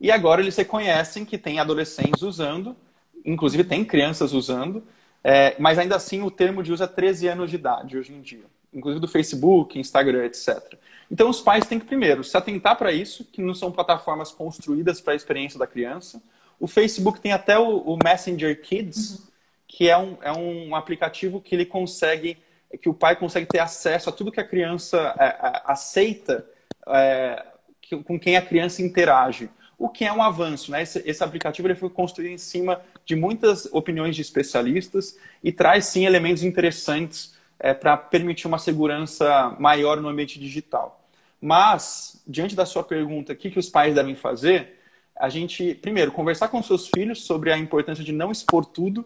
E 0.00 0.10
agora 0.10 0.40
eles 0.40 0.56
reconhecem 0.56 1.24
que 1.24 1.36
tem 1.36 1.58
adolescentes 1.58 2.22
usando, 2.22 2.76
inclusive 3.24 3.64
tem 3.64 3.84
crianças 3.84 4.32
usando, 4.32 4.82
é, 5.22 5.56
mas 5.58 5.78
ainda 5.78 5.96
assim 5.96 6.22
o 6.22 6.30
termo 6.30 6.62
de 6.62 6.72
uso 6.72 6.84
é 6.84 6.86
13 6.86 7.28
anos 7.28 7.50
de 7.50 7.56
idade 7.56 7.98
hoje 7.98 8.12
em 8.12 8.20
dia. 8.20 8.44
Inclusive 8.72 9.00
do 9.00 9.08
Facebook, 9.08 9.78
Instagram, 9.78 10.24
etc. 10.24 10.78
Então, 11.10 11.30
os 11.30 11.40
pais 11.40 11.66
têm 11.66 11.78
que, 11.78 11.86
primeiro, 11.86 12.22
se 12.22 12.36
atentar 12.36 12.76
para 12.76 12.92
isso, 12.92 13.24
que 13.24 13.40
não 13.40 13.54
são 13.54 13.72
plataformas 13.72 14.30
construídas 14.30 15.00
para 15.00 15.14
a 15.14 15.16
experiência 15.16 15.58
da 15.58 15.66
criança. 15.66 16.22
O 16.60 16.66
Facebook 16.66 17.20
tem 17.20 17.32
até 17.32 17.58
o, 17.58 17.78
o 17.78 17.98
Messenger 18.02 18.60
Kids, 18.60 19.10
uhum. 19.10 19.26
que 19.66 19.88
é 19.88 19.96
um, 19.96 20.18
é 20.20 20.32
um 20.32 20.74
aplicativo 20.74 21.40
que 21.40 21.54
ele 21.54 21.64
consegue, 21.64 22.36
que 22.82 22.88
o 22.88 22.94
pai 22.94 23.16
consegue 23.16 23.46
ter 23.46 23.60
acesso 23.60 24.10
a 24.10 24.12
tudo 24.12 24.32
que 24.32 24.40
a 24.40 24.46
criança 24.46 25.14
é, 25.18 25.24
é, 25.24 25.62
aceita 25.64 26.44
é, 26.86 27.46
que, 27.80 27.96
com 28.02 28.18
quem 28.18 28.36
a 28.36 28.42
criança 28.42 28.82
interage. 28.82 29.48
O 29.78 29.88
que 29.88 30.04
é 30.04 30.12
um 30.12 30.20
avanço, 30.20 30.72
né? 30.72 30.82
Esse, 30.82 31.02
esse 31.08 31.22
aplicativo 31.22 31.68
ele 31.68 31.76
foi 31.76 31.88
construído 31.88 32.32
em 32.32 32.38
cima 32.38 32.82
de 33.06 33.14
muitas 33.14 33.64
opiniões 33.66 34.16
de 34.16 34.22
especialistas 34.22 35.16
e 35.42 35.52
traz 35.52 35.86
sim 35.86 36.04
elementos 36.04 36.42
interessantes 36.42 37.37
é, 37.58 37.74
para 37.74 37.96
permitir 37.96 38.46
uma 38.46 38.58
segurança 38.58 39.56
maior 39.58 40.00
no 40.00 40.08
ambiente 40.08 40.38
digital. 40.38 41.04
Mas, 41.40 42.20
diante 42.26 42.54
da 42.54 42.66
sua 42.66 42.82
pergunta, 42.82 43.32
o 43.32 43.36
que, 43.36 43.50
que 43.50 43.58
os 43.58 43.68
pais 43.68 43.94
devem 43.94 44.14
fazer? 44.14 44.78
A 45.16 45.28
gente, 45.28 45.74
primeiro, 45.74 46.12
conversar 46.12 46.48
com 46.48 46.62
seus 46.62 46.88
filhos 46.88 47.24
sobre 47.24 47.52
a 47.52 47.58
importância 47.58 48.04
de 48.04 48.12
não 48.12 48.30
expor 48.30 48.64
tudo, 48.64 49.04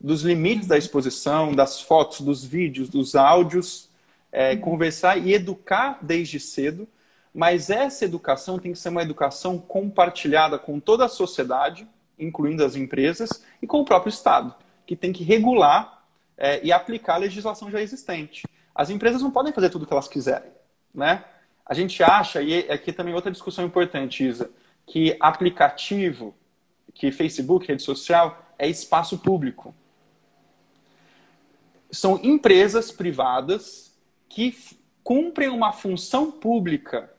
dos 0.00 0.22
limites 0.22 0.66
da 0.66 0.78
exposição, 0.78 1.52
das 1.52 1.80
fotos, 1.80 2.22
dos 2.22 2.44
vídeos, 2.44 2.88
dos 2.88 3.14
áudios, 3.14 3.90
é, 4.32 4.56
conversar 4.56 5.18
e 5.18 5.32
educar 5.34 5.98
desde 6.00 6.40
cedo. 6.40 6.88
Mas 7.34 7.70
essa 7.70 8.04
educação 8.04 8.58
tem 8.58 8.72
que 8.72 8.78
ser 8.78 8.88
uma 8.88 9.02
educação 9.02 9.58
compartilhada 9.58 10.58
com 10.58 10.80
toda 10.80 11.04
a 11.04 11.08
sociedade, 11.08 11.86
incluindo 12.18 12.64
as 12.64 12.76
empresas, 12.76 13.44
e 13.62 13.66
com 13.66 13.80
o 13.80 13.84
próprio 13.84 14.10
Estado, 14.10 14.54
que 14.86 14.96
tem 14.96 15.12
que 15.12 15.22
regular 15.22 15.99
é, 16.40 16.64
e 16.64 16.72
aplicar 16.72 17.16
a 17.16 17.18
legislação 17.18 17.70
já 17.70 17.80
existente. 17.82 18.48
As 18.74 18.88
empresas 18.88 19.20
não 19.20 19.30
podem 19.30 19.52
fazer 19.52 19.68
tudo 19.68 19.82
o 19.82 19.86
que 19.86 19.92
elas 19.92 20.08
quiserem, 20.08 20.50
né? 20.92 21.22
A 21.66 21.74
gente 21.74 22.02
acha, 22.02 22.42
e 22.42 22.68
aqui 22.70 22.92
também 22.92 23.14
outra 23.14 23.30
discussão 23.30 23.64
importante, 23.64 24.26
Isa, 24.26 24.50
que 24.86 25.16
aplicativo, 25.20 26.34
que 26.94 27.12
Facebook, 27.12 27.68
rede 27.68 27.82
social, 27.82 28.42
é 28.58 28.66
espaço 28.68 29.18
público. 29.18 29.74
São 31.92 32.18
empresas 32.22 32.90
privadas 32.90 33.94
que 34.28 34.56
cumprem 35.04 35.48
uma 35.48 35.72
função 35.72 36.32
pública 36.32 37.12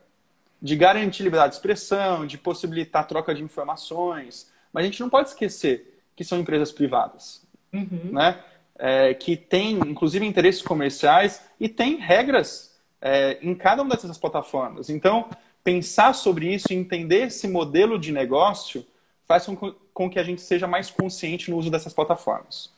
de 0.62 0.76
garantir 0.76 1.24
liberdade 1.24 1.52
de 1.52 1.58
expressão, 1.58 2.26
de 2.26 2.38
possibilitar 2.38 3.08
troca 3.08 3.34
de 3.34 3.44
informações, 3.44 4.52
mas 4.74 4.84
a 4.84 4.88
gente 4.88 5.00
não 5.00 5.10
pode 5.10 5.30
esquecer 5.30 6.02
que 6.16 6.24
são 6.24 6.40
empresas 6.40 6.72
privadas, 6.72 7.46
uhum. 7.74 8.12
né? 8.12 8.44
É, 8.84 9.14
que 9.14 9.38
têm, 9.38 9.74
inclusive, 9.78 10.26
interesses 10.26 10.64
comerciais 10.64 11.40
e 11.60 11.70
têm 11.70 11.98
regras 11.98 12.76
é, 13.00 13.38
em 13.40 13.54
cada 13.54 13.84
uma 13.84 13.94
dessas 13.94 14.18
plataformas. 14.18 14.90
Então, 14.90 15.30
pensar 15.64 16.14
sobre 16.14 16.52
isso 16.52 16.66
e 16.72 16.76
entender 16.76 17.28
esse 17.28 17.48
modelo 17.48 18.00
de 18.00 18.12
negócio 18.12 18.84
faz 19.28 19.46
com, 19.46 19.56
com 19.94 20.10
que 20.10 20.18
a 20.18 20.24
gente 20.24 20.42
seja 20.42 20.66
mais 20.66 20.90
consciente 20.90 21.52
no 21.52 21.58
uso 21.58 21.70
dessas 21.70 21.94
plataformas. 21.94 22.72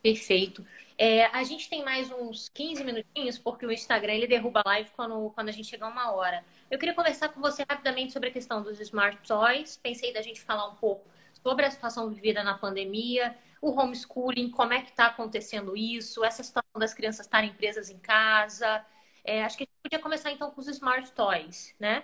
Perfeito. 0.00 0.64
É, 0.96 1.26
a 1.26 1.42
gente 1.44 1.68
tem 1.68 1.84
mais 1.84 2.10
uns 2.12 2.48
15 2.50 2.84
minutinhos, 2.84 3.38
porque 3.38 3.66
o 3.66 3.72
Instagram 3.72 4.12
ele 4.12 4.26
derruba 4.26 4.60
a 4.64 4.68
live 4.68 4.90
quando, 4.94 5.30
quando 5.30 5.48
a 5.48 5.52
gente 5.52 5.68
chegar 5.68 5.88
uma 5.88 6.12
hora. 6.12 6.44
Eu 6.70 6.78
queria 6.78 6.94
conversar 6.94 7.30
com 7.30 7.40
você 7.40 7.64
rapidamente 7.68 8.12
sobre 8.12 8.28
a 8.28 8.32
questão 8.32 8.62
dos 8.62 8.78
smart 8.80 9.18
toys. 9.26 9.78
Pensei 9.82 10.12
da 10.12 10.22
gente 10.22 10.40
falar 10.40 10.68
um 10.68 10.74
pouco 10.74 11.02
sobre 11.42 11.64
a 11.64 11.70
situação 11.70 12.10
vivida 12.10 12.44
na 12.44 12.54
pandemia, 12.54 13.34
o 13.60 13.70
homeschooling, 13.78 14.50
como 14.50 14.72
é 14.72 14.80
que 14.80 14.90
está 14.90 15.06
acontecendo 15.06 15.76
isso, 15.76 16.24
essa 16.24 16.42
situação 16.42 16.78
das 16.78 16.94
crianças 16.94 17.26
estarem 17.26 17.52
presas 17.52 17.90
em 17.90 17.98
casa, 17.98 18.84
é, 19.24 19.44
acho 19.44 19.56
que 19.56 19.64
a 19.64 19.66
gente 19.66 19.82
podia 19.82 19.98
começar 19.98 20.32
então 20.32 20.50
com 20.50 20.60
os 20.60 20.68
Smart 20.68 21.10
Toys, 21.12 21.74
né? 21.78 22.02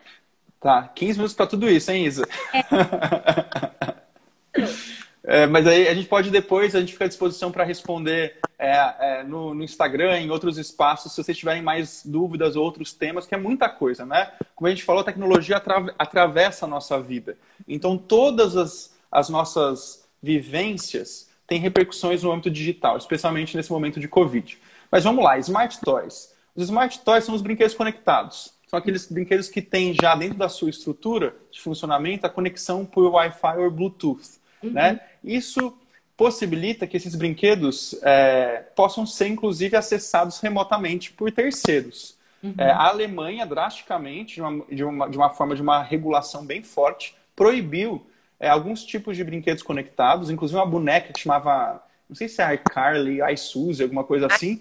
Tá, 0.60 0.88
15 0.88 1.18
minutos 1.18 1.34
para 1.34 1.46
tudo 1.46 1.68
isso, 1.68 1.90
hein, 1.90 2.06
Isa? 2.06 2.26
É. 2.52 2.64
é, 5.44 5.46
mas 5.46 5.66
aí 5.66 5.88
a 5.88 5.94
gente 5.94 6.08
pode 6.08 6.30
depois, 6.30 6.74
a 6.74 6.80
gente 6.80 6.92
fica 6.92 7.04
à 7.04 7.08
disposição 7.08 7.50
para 7.52 7.64
responder 7.64 8.38
é, 8.58 8.94
é, 9.00 9.22
no, 9.22 9.54
no, 9.54 9.62
Instagram, 9.62 10.18
em 10.18 10.30
outros 10.30 10.58
espaços, 10.58 11.12
se 11.12 11.22
vocês 11.22 11.36
tiverem 11.36 11.62
mais 11.62 12.02
dúvidas 12.04 12.56
ou 12.56 12.64
outros 12.64 12.92
temas, 12.92 13.26
que 13.26 13.34
é 13.34 13.38
muita 13.38 13.68
coisa, 13.68 14.04
né? 14.04 14.32
Como 14.54 14.66
a 14.66 14.70
gente 14.70 14.84
falou, 14.84 15.02
a 15.02 15.04
tecnologia 15.04 15.62
atravessa 15.98 16.64
a 16.64 16.68
nossa 16.68 17.00
vida. 17.00 17.36
Então, 17.68 17.96
todas 17.98 18.56
as, 18.56 18.94
as 19.10 19.28
nossas 19.28 20.06
vivências 20.22 21.25
têm 21.46 21.60
repercussões 21.60 22.22
no 22.22 22.32
âmbito 22.32 22.50
digital, 22.50 22.96
especialmente 22.96 23.56
nesse 23.56 23.70
momento 23.70 24.00
de 24.00 24.08
Covid. 24.08 24.58
Mas 24.90 25.04
vamos 25.04 25.24
lá, 25.24 25.38
Smart 25.38 25.80
Toys. 25.80 26.34
Os 26.56 26.64
smart 26.64 27.00
toys 27.00 27.24
são 27.24 27.34
os 27.34 27.42
brinquedos 27.42 27.74
conectados. 27.74 28.54
São 28.66 28.78
aqueles 28.78 29.06
brinquedos 29.06 29.48
que 29.48 29.60
têm 29.60 29.94
já 29.94 30.16
dentro 30.16 30.38
da 30.38 30.48
sua 30.48 30.70
estrutura 30.70 31.36
de 31.50 31.60
funcionamento 31.60 32.26
a 32.26 32.30
conexão 32.30 32.84
por 32.84 33.12
Wi-Fi 33.12 33.58
ou 33.58 33.70
Bluetooth. 33.70 34.40
Uhum. 34.62 34.72
Né? 34.72 35.00
Isso 35.22 35.76
possibilita 36.16 36.86
que 36.86 36.96
esses 36.96 37.14
brinquedos 37.14 37.94
é, 38.02 38.64
possam 38.74 39.06
ser, 39.06 39.28
inclusive, 39.28 39.76
acessados 39.76 40.40
remotamente 40.40 41.12
por 41.12 41.30
terceiros. 41.30 42.16
Uhum. 42.42 42.54
É, 42.56 42.70
a 42.70 42.88
Alemanha, 42.88 43.44
drasticamente, 43.46 44.36
de 44.36 44.42
uma, 44.42 44.64
de, 44.64 44.84
uma, 44.84 45.10
de 45.10 45.16
uma, 45.16 45.30
forma 45.30 45.54
de 45.54 45.62
uma 45.62 45.82
regulação 45.82 46.44
bem 46.44 46.62
forte, 46.62 47.14
proibiu 47.36 48.04
é, 48.38 48.48
alguns 48.48 48.84
tipos 48.84 49.16
de 49.16 49.24
brinquedos 49.24 49.62
conectados, 49.62 50.30
inclusive 50.30 50.58
uma 50.58 50.66
boneca 50.66 51.12
que 51.12 51.20
chamava, 51.20 51.82
não 52.08 52.16
sei 52.16 52.28
se 52.28 52.42
é 52.42 52.54
iCarly, 52.54 53.20
iSuzy, 53.32 53.82
alguma 53.82 54.04
coisa 54.04 54.26
assim, 54.26 54.60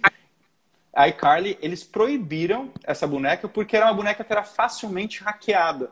a 0.94 1.10
iCarly, 1.10 1.58
eles 1.62 1.84
proibiram 1.84 2.72
essa 2.84 3.06
boneca 3.06 3.50
porque 3.50 3.76
era 3.76 3.86
uma 3.86 3.94
boneca 3.94 4.24
que 4.24 4.32
era 4.32 4.44
facilmente 4.44 5.22
hackeada. 5.22 5.92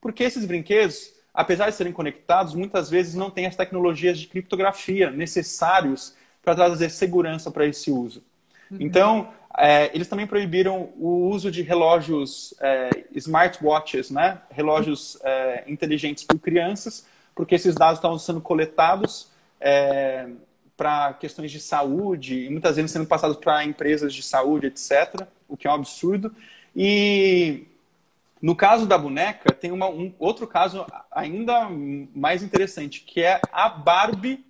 Porque 0.00 0.22
esses 0.22 0.44
brinquedos, 0.44 1.12
apesar 1.32 1.68
de 1.68 1.74
serem 1.74 1.92
conectados, 1.92 2.54
muitas 2.54 2.88
vezes 2.88 3.14
não 3.14 3.30
têm 3.30 3.46
as 3.46 3.56
tecnologias 3.56 4.18
de 4.18 4.28
criptografia 4.28 5.10
necessários 5.10 6.14
para 6.40 6.54
trazer 6.54 6.90
segurança 6.90 7.50
para 7.50 7.66
esse 7.66 7.90
uso. 7.90 8.22
Uhum. 8.70 8.76
Então, 8.80 9.32
é, 9.56 9.90
eles 9.94 10.06
também 10.06 10.26
proibiram 10.26 10.92
o 10.96 11.28
uso 11.28 11.50
de 11.50 11.62
relógios 11.62 12.54
é, 12.60 12.90
smartwatches, 13.14 14.10
né? 14.10 14.40
relógios 14.50 15.18
é, 15.22 15.64
inteligentes 15.66 16.22
por 16.22 16.38
crianças, 16.38 17.06
porque 17.34 17.54
esses 17.54 17.74
dados 17.74 17.98
estavam 17.98 18.18
sendo 18.18 18.40
coletados 18.40 19.30
é, 19.60 20.28
para 20.76 21.14
questões 21.14 21.50
de 21.50 21.60
saúde, 21.60 22.46
e 22.46 22.50
muitas 22.50 22.76
vezes 22.76 22.90
sendo 22.90 23.06
passados 23.06 23.36
para 23.36 23.64
empresas 23.64 24.12
de 24.12 24.22
saúde, 24.22 24.66
etc., 24.66 25.26
o 25.48 25.56
que 25.56 25.66
é 25.66 25.70
um 25.70 25.74
absurdo. 25.74 26.34
E 26.74 27.66
no 28.40 28.54
caso 28.54 28.86
da 28.86 28.98
boneca, 28.98 29.52
tem 29.52 29.72
uma, 29.72 29.88
um 29.88 30.12
outro 30.18 30.46
caso 30.46 30.86
ainda 31.10 31.68
mais 32.14 32.42
interessante, 32.42 33.00
que 33.00 33.22
é 33.22 33.40
a 33.52 33.68
Barbie, 33.68 34.44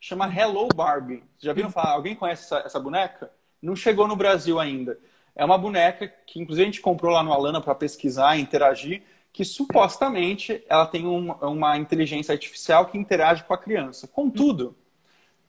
chama 0.00 0.26
Hello 0.26 0.68
Barbie. 0.74 1.22
Já 1.40 1.52
viram 1.52 1.70
falar? 1.70 1.92
Alguém 1.92 2.14
conhece 2.14 2.44
essa, 2.44 2.58
essa 2.66 2.78
boneca? 2.78 3.30
Não 3.60 3.74
chegou 3.74 4.06
no 4.06 4.14
Brasil 4.14 4.60
ainda. 4.60 4.98
É 5.34 5.44
uma 5.44 5.58
boneca 5.58 6.06
que, 6.26 6.40
inclusive, 6.40 6.62
a 6.62 6.70
gente 6.70 6.80
comprou 6.80 7.12
lá 7.12 7.22
no 7.22 7.32
Alana 7.32 7.60
para 7.60 7.74
pesquisar 7.74 8.36
e 8.36 8.40
interagir, 8.40 9.02
que 9.34 9.44
supostamente 9.44 10.64
ela 10.68 10.86
tem 10.86 11.04
uma, 11.04 11.34
uma 11.44 11.76
inteligência 11.76 12.32
artificial 12.32 12.86
que 12.86 12.96
interage 12.96 13.42
com 13.42 13.52
a 13.52 13.58
criança. 13.58 14.06
Contudo, 14.06 14.76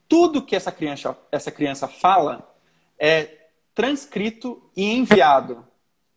tudo 0.08 0.42
que 0.42 0.56
essa 0.56 0.72
criança, 0.72 1.16
essa 1.30 1.52
criança 1.52 1.86
fala 1.86 2.52
é 2.98 3.46
transcrito 3.72 4.60
e 4.76 4.92
enviado. 4.92 5.64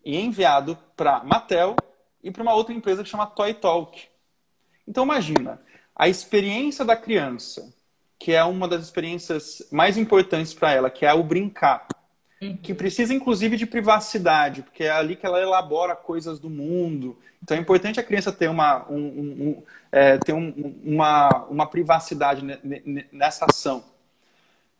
E 0.03 0.20
enviado 0.20 0.80
para 0.97 1.24
Mattel 1.24 1.76
e 2.24 2.32
para 2.32 2.41
uma 2.41 2.55
outra 2.55 2.74
empresa 2.74 3.03
que 3.03 3.09
chama 3.09 3.28
Toy 3.28 3.53
Talk. 3.53 4.01
Então 4.88 5.03
imagina, 5.03 5.59
a 5.95 6.09
experiência 6.09 6.84
da 6.84 6.97
criança, 6.97 7.72
que 8.17 8.32
é 8.32 8.43
uma 8.43 8.67
das 8.67 8.82
experiências 8.82 9.61
mais 9.72 9.95
importantes 9.95 10.55
para 10.55 10.74
ela, 10.74 10.89
que 10.89 11.05
é 11.05 11.13
o 11.13 11.24
brincar, 11.24 11.88
uhum. 12.41 12.57
que 12.57 12.73
precisa 12.73 13.13
inclusive 13.13 13.57
de 13.57 13.65
privacidade, 13.65 14.63
porque 14.63 14.83
é 14.83 14.91
ali 14.91 15.15
que 15.15 15.25
ela 15.25 15.39
elabora 15.39 15.95
coisas 15.95 16.39
do 16.39 16.49
mundo. 16.49 17.17
Então 17.41 17.55
é 17.55 17.59
importante 17.59 17.99
a 17.99 18.03
criança 18.03 18.31
ter 18.31 18.49
uma, 18.49 18.85
um, 18.89 18.97
um, 18.97 19.63
é, 19.91 20.17
ter 20.17 20.33
um, 20.33 20.75
uma, 20.83 21.45
uma 21.49 21.67
privacidade 21.67 22.43
nessa 23.11 23.45
ação. 23.49 23.83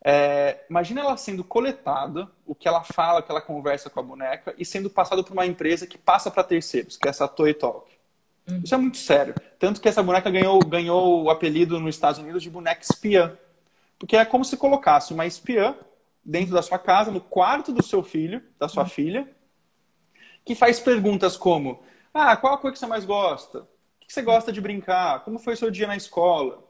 É, 0.02 0.64
imagina 0.68 1.02
ela 1.02 1.16
sendo 1.16 1.44
coletada, 1.44 2.28
o 2.46 2.54
que 2.54 2.66
ela 2.66 2.82
fala, 2.82 3.20
o 3.20 3.22
que 3.22 3.30
ela 3.30 3.40
conversa 3.40 3.90
com 3.90 4.00
a 4.00 4.02
boneca, 4.02 4.54
e 4.56 4.64
sendo 4.64 4.88
passado 4.88 5.22
por 5.22 5.32
uma 5.32 5.46
empresa 5.46 5.86
que 5.86 5.98
passa 5.98 6.30
para 6.30 6.42
terceiros, 6.42 6.96
que 6.96 7.06
é 7.06 7.10
essa 7.10 7.28
Toy 7.28 7.52
Talk. 7.52 7.90
Uhum. 8.48 8.60
Isso 8.64 8.74
é 8.74 8.78
muito 8.78 8.96
sério. 8.96 9.34
Tanto 9.58 9.80
que 9.80 9.88
essa 9.88 10.02
boneca 10.02 10.30
ganhou, 10.30 10.58
ganhou 10.64 11.24
o 11.24 11.30
apelido 11.30 11.78
nos 11.78 11.94
Estados 11.94 12.18
Unidos 12.18 12.42
de 12.42 12.50
boneca 12.50 12.82
espiã. 12.82 13.36
Porque 13.98 14.16
é 14.16 14.24
como 14.24 14.44
se 14.44 14.56
colocasse 14.56 15.12
uma 15.12 15.26
espiã 15.26 15.74
dentro 16.24 16.54
da 16.54 16.62
sua 16.62 16.78
casa, 16.78 17.10
no 17.10 17.20
quarto 17.20 17.72
do 17.72 17.82
seu 17.82 18.02
filho, 18.02 18.42
da 18.58 18.68
sua 18.68 18.84
uhum. 18.84 18.88
filha, 18.88 19.28
que 20.44 20.54
faz 20.54 20.80
perguntas 20.80 21.36
como: 21.36 21.82
Ah, 22.12 22.36
qual 22.36 22.54
a 22.54 22.58
cor 22.58 22.72
que 22.72 22.78
você 22.78 22.86
mais 22.86 23.04
gosta? 23.04 23.60
O 23.60 23.66
que 24.00 24.12
você 24.12 24.22
gosta 24.22 24.52
de 24.52 24.60
brincar? 24.60 25.24
Como 25.24 25.38
foi 25.38 25.54
o 25.54 25.56
seu 25.56 25.70
dia 25.70 25.86
na 25.86 25.96
escola? 25.96 26.64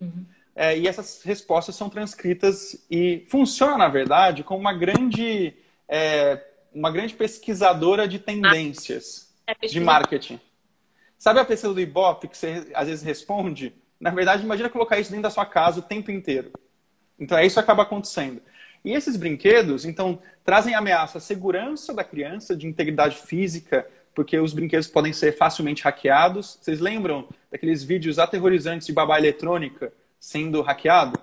Uhum. 0.00 0.24
É, 0.56 0.78
e 0.78 0.86
essas 0.86 1.22
respostas 1.22 1.74
são 1.74 1.90
transcritas 1.90 2.86
e 2.88 3.26
funciona, 3.28 3.76
na 3.76 3.88
verdade, 3.88 4.44
como 4.44 4.60
uma 4.60 4.72
grande 4.72 5.56
é, 5.88 6.40
uma 6.72 6.90
grande 6.90 7.14
pesquisadora 7.14 8.06
de 8.06 8.18
tendências 8.18 9.34
ah, 9.46 9.54
é 9.60 9.66
de 9.66 9.80
marketing. 9.80 10.40
Sabe 11.18 11.40
a 11.40 11.44
pesquisa 11.44 11.72
do 11.72 11.80
Ibope 11.80 12.28
que 12.28 12.36
você 12.36 12.70
às 12.74 12.88
vezes 12.88 13.04
responde? 13.04 13.74
Na 13.98 14.10
verdade, 14.10 14.42
imagina 14.42 14.68
colocar 14.68 14.98
isso 14.98 15.10
dentro 15.10 15.22
da 15.22 15.30
sua 15.30 15.46
casa 15.46 15.80
o 15.80 15.82
tempo 15.82 16.10
inteiro. 16.10 16.52
Então, 17.18 17.38
é 17.38 17.46
isso 17.46 17.54
que 17.54 17.60
acaba 17.60 17.84
acontecendo. 17.84 18.42
E 18.84 18.92
esses 18.92 19.16
brinquedos, 19.16 19.84
então, 19.84 20.18
trazem 20.44 20.74
ameaça 20.74 21.18
à 21.18 21.20
segurança 21.20 21.94
da 21.94 22.04
criança, 22.04 22.54
de 22.54 22.66
integridade 22.66 23.16
física, 23.16 23.88
porque 24.14 24.38
os 24.38 24.52
brinquedos 24.52 24.86
podem 24.86 25.12
ser 25.12 25.32
facilmente 25.36 25.82
hackeados. 25.82 26.58
Vocês 26.60 26.80
lembram 26.80 27.28
daqueles 27.50 27.82
vídeos 27.82 28.18
aterrorizantes 28.18 28.86
de 28.86 28.92
babá 28.92 29.18
eletrônica 29.18 29.92
sendo 30.20 30.60
hackeado? 30.60 31.18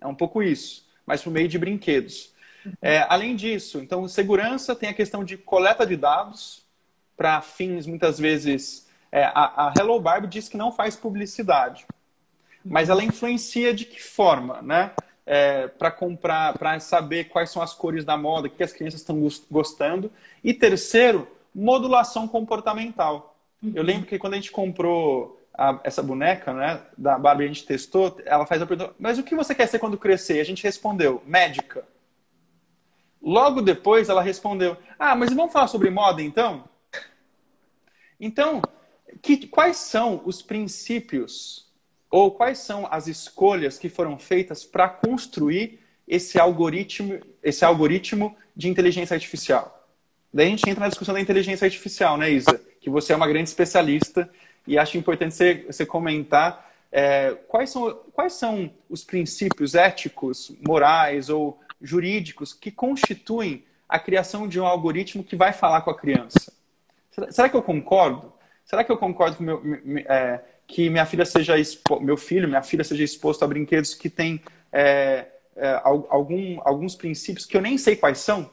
É 0.00 0.06
um 0.06 0.14
pouco 0.14 0.42
isso, 0.42 0.88
mas 1.06 1.22
por 1.22 1.30
meio 1.32 1.48
de 1.48 1.58
brinquedos. 1.58 2.32
É, 2.80 3.06
além 3.08 3.36
disso, 3.36 3.78
então, 3.78 4.06
segurança 4.08 4.74
tem 4.74 4.88
a 4.88 4.94
questão 4.94 5.24
de 5.24 5.36
coleta 5.36 5.86
de 5.86 5.96
dados 5.96 6.64
para 7.16 7.40
fins, 7.40 7.86
muitas 7.86 8.18
vezes, 8.18 8.88
é, 9.10 9.24
a, 9.24 9.68
a 9.68 9.74
Hello 9.76 10.00
Barbie 10.00 10.26
diz 10.26 10.48
que 10.48 10.56
não 10.56 10.72
faz 10.72 10.96
publicidade, 10.96 11.86
mas 12.64 12.88
ela 12.88 13.04
influencia 13.04 13.72
de 13.74 13.84
que 13.84 14.02
forma, 14.02 14.62
né? 14.62 14.92
É, 15.24 15.68
para 15.68 15.90
comprar, 15.90 16.58
para 16.58 16.80
saber 16.80 17.24
quais 17.24 17.50
são 17.50 17.62
as 17.62 17.72
cores 17.72 18.04
da 18.04 18.16
moda, 18.16 18.48
o 18.48 18.50
que 18.50 18.62
as 18.62 18.72
crianças 18.72 19.00
estão 19.00 19.16
gostando. 19.50 20.10
E 20.42 20.52
terceiro, 20.52 21.28
modulação 21.54 22.26
comportamental. 22.26 23.36
Uhum. 23.62 23.72
Eu 23.74 23.82
lembro 23.82 24.06
que 24.06 24.18
quando 24.18 24.34
a 24.34 24.36
gente 24.36 24.50
comprou 24.50 25.40
a, 25.54 25.78
essa 25.84 26.02
boneca, 26.02 26.52
né, 26.52 26.80
da 26.96 27.18
Barbie, 27.18 27.44
a 27.44 27.48
gente 27.48 27.66
testou, 27.66 28.20
ela 28.24 28.46
faz 28.46 28.60
a 28.62 28.66
pergunta, 28.66 28.94
mas 28.98 29.18
o 29.18 29.22
que 29.22 29.34
você 29.34 29.54
quer 29.54 29.66
ser 29.66 29.78
quando 29.78 29.98
crescer? 29.98 30.40
A 30.40 30.44
gente 30.44 30.62
respondeu, 30.62 31.22
médica. 31.26 31.84
Logo 33.22 33.62
depois 33.62 34.08
ela 34.08 34.22
respondeu, 34.22 34.76
ah, 34.98 35.14
mas 35.14 35.32
vamos 35.32 35.52
falar 35.52 35.68
sobre 35.68 35.90
moda 35.90 36.20
então? 36.20 36.64
Então, 38.18 38.62
que, 39.20 39.46
quais 39.46 39.76
são 39.76 40.22
os 40.24 40.42
princípios 40.42 41.61
ou 42.12 42.30
quais 42.30 42.58
são 42.58 42.86
as 42.90 43.06
escolhas 43.06 43.78
que 43.78 43.88
foram 43.88 44.18
feitas 44.18 44.64
para 44.64 44.86
construir 44.86 45.80
esse 46.06 46.38
algoritmo, 46.38 47.18
esse 47.42 47.64
algoritmo 47.64 48.36
de 48.54 48.68
inteligência 48.68 49.14
artificial? 49.14 49.88
Daí 50.32 50.46
a 50.46 50.50
gente 50.50 50.68
entra 50.68 50.80
na 50.80 50.88
discussão 50.88 51.14
da 51.14 51.20
inteligência 51.20 51.64
artificial, 51.64 52.18
né, 52.18 52.30
Isa? 52.30 52.60
Que 52.82 52.90
você 52.90 53.14
é 53.14 53.16
uma 53.16 53.26
grande 53.26 53.48
especialista 53.48 54.30
e 54.66 54.76
acho 54.76 54.98
importante 54.98 55.34
você, 55.34 55.64
você 55.66 55.86
comentar 55.86 56.70
é, 56.92 57.34
quais, 57.48 57.70
são, 57.70 57.94
quais 58.12 58.34
são 58.34 58.70
os 58.90 59.02
princípios 59.02 59.74
éticos, 59.74 60.54
morais 60.66 61.30
ou 61.30 61.58
jurídicos 61.80 62.52
que 62.52 62.70
constituem 62.70 63.64
a 63.88 63.98
criação 63.98 64.46
de 64.46 64.60
um 64.60 64.66
algoritmo 64.66 65.24
que 65.24 65.34
vai 65.34 65.54
falar 65.54 65.80
com 65.80 65.90
a 65.90 65.96
criança. 65.96 66.52
Será, 67.30 67.48
que 67.48 67.56
eu 67.56 67.62
concordo? 67.62 68.32
Será 68.66 68.84
que 68.84 68.92
eu 68.92 68.98
concordo 68.98 69.36
que, 69.36 69.42
meu, 69.42 69.62
é, 70.06 70.40
que 70.66 70.88
minha 70.88 71.06
filha 71.06 71.24
seja 71.24 71.58
expo... 71.58 72.00
meu 72.00 72.16
filho, 72.16 72.48
minha 72.48 72.62
filha 72.62 72.84
seja 72.84 73.02
exposto 73.04 73.44
a 73.44 73.48
brinquedos 73.48 73.94
que 73.94 74.08
têm 74.08 74.42
é, 74.72 75.26
é, 75.56 75.80
algum, 75.82 76.60
alguns 76.64 76.94
princípios 76.94 77.44
que 77.44 77.56
eu 77.56 77.60
nem 77.60 77.76
sei 77.76 77.96
quais 77.96 78.18
são, 78.18 78.50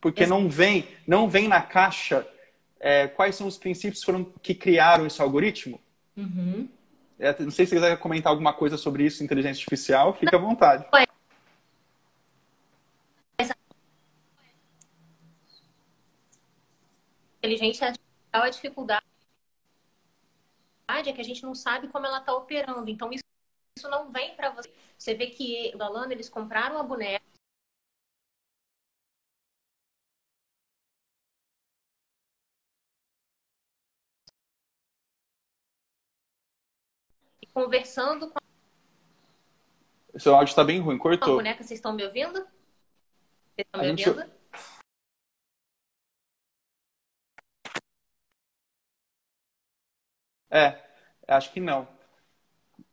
porque 0.00 0.26
não 0.26 0.48
vem, 0.48 0.86
não 1.06 1.28
vem 1.28 1.48
na 1.48 1.60
caixa 1.62 2.26
é, 2.82 3.06
quais 3.06 3.36
são 3.36 3.46
os 3.46 3.56
princípios 3.56 4.02
foram 4.02 4.24
que 4.42 4.54
criaram 4.54 5.06
esse 5.06 5.22
algoritmo? 5.22 5.80
Uhum. 6.16 6.68
É, 7.16 7.28
não 7.38 7.52
sei 7.52 7.64
se 7.64 7.70
você 7.70 7.76
quiser 7.76 7.96
comentar 7.98 8.32
alguma 8.32 8.52
coisa 8.52 8.76
sobre 8.76 9.04
isso, 9.06 9.22
inteligência 9.22 9.60
artificial, 9.60 10.12
fica 10.12 10.36
à 10.36 10.40
vontade. 10.40 10.84
Inteligência 17.38 17.86
artificial, 17.86 18.42
a 18.42 18.48
dificuldade 18.50 19.11
é 21.00 21.12
que 21.12 21.20
a 21.20 21.24
gente 21.24 21.42
não 21.42 21.54
sabe 21.54 21.88
como 21.88 22.06
ela 22.06 22.18
está 22.18 22.34
operando. 22.34 22.88
Então, 22.88 23.10
isso, 23.12 23.24
isso 23.76 23.88
não 23.88 24.08
vem 24.10 24.34
para 24.36 24.50
você. 24.50 24.72
Você 24.98 25.14
vê 25.14 25.26
que 25.28 25.72
o 25.74 25.82
Alano, 25.82 26.12
eles 26.12 26.28
compraram 26.28 26.78
a 26.78 26.82
boneca, 26.82 27.24
conversando 37.52 38.30
com. 38.30 38.38
O 40.14 40.20
seu 40.20 40.34
áudio 40.34 40.50
está 40.50 40.64
bem 40.64 40.80
ruim, 40.80 40.98
cortou. 40.98 41.34
A 41.34 41.36
boneca, 41.36 41.62
vocês 41.62 41.78
estão 41.78 41.92
me 41.92 42.04
ouvindo? 42.04 42.32
Vocês 42.32 43.66
estão 43.66 43.80
me 43.80 43.88
gente... 43.88 44.08
ouvindo? 44.08 44.32
É, 50.50 50.81
acho 51.32 51.52
que 51.52 51.60
não. 51.60 51.86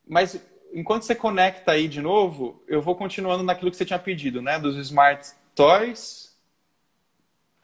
Mas 0.07 0.41
enquanto 0.73 1.03
você 1.03 1.15
conecta 1.15 1.71
aí 1.71 1.87
de 1.87 2.01
novo, 2.01 2.63
eu 2.67 2.81
vou 2.81 2.95
continuando 2.95 3.43
naquilo 3.43 3.71
que 3.71 3.77
você 3.77 3.85
tinha 3.85 3.99
pedido, 3.99 4.41
né? 4.41 4.59
Dos 4.59 4.75
Smart 4.77 5.31
Toys. 5.53 6.35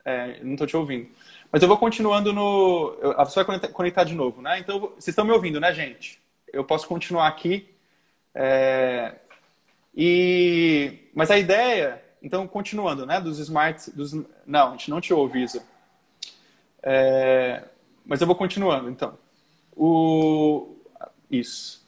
É, 0.04 0.44
não 0.44 0.54
estou 0.54 0.68
te 0.68 0.78
ouvindo. 0.78 1.10
Mas 1.52 1.62
eu 1.62 1.68
vou 1.68 1.78
continuando 1.78 2.34
no. 2.34 2.96
Você 3.18 3.44
vai 3.44 3.70
conectar 3.70 4.04
de 4.04 4.14
novo, 4.14 4.42
né? 4.42 4.60
Então, 4.60 4.80
vocês 4.80 5.08
estão 5.10 5.26
me 5.26 5.32
ouvindo, 5.32 5.60
né, 5.60 5.74
gente? 5.74 6.24
eu 6.56 6.64
posso 6.64 6.88
continuar 6.88 7.28
aqui. 7.28 7.70
É, 8.34 9.16
e, 9.96 11.10
mas 11.14 11.30
a 11.30 11.38
ideia, 11.38 12.02
então, 12.22 12.48
continuando, 12.48 13.06
né, 13.06 13.20
dos 13.20 13.40
smarts, 13.40 13.90
dos, 13.90 14.14
não, 14.46 14.70
a 14.70 14.72
gente 14.72 14.90
não 14.90 15.02
te 15.02 15.14
ouve, 15.14 15.44
Isa. 15.44 15.64
É, 16.82 17.64
mas 18.06 18.22
eu 18.22 18.28
vou 18.28 18.36
continuando, 18.36 18.90
então. 18.90 19.18
O, 19.76 20.76
isso. 21.30 21.86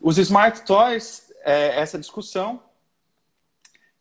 Os 0.00 0.18
smart 0.18 0.64
toys, 0.64 1.32
é, 1.44 1.80
essa 1.80 1.98
discussão. 1.98 2.62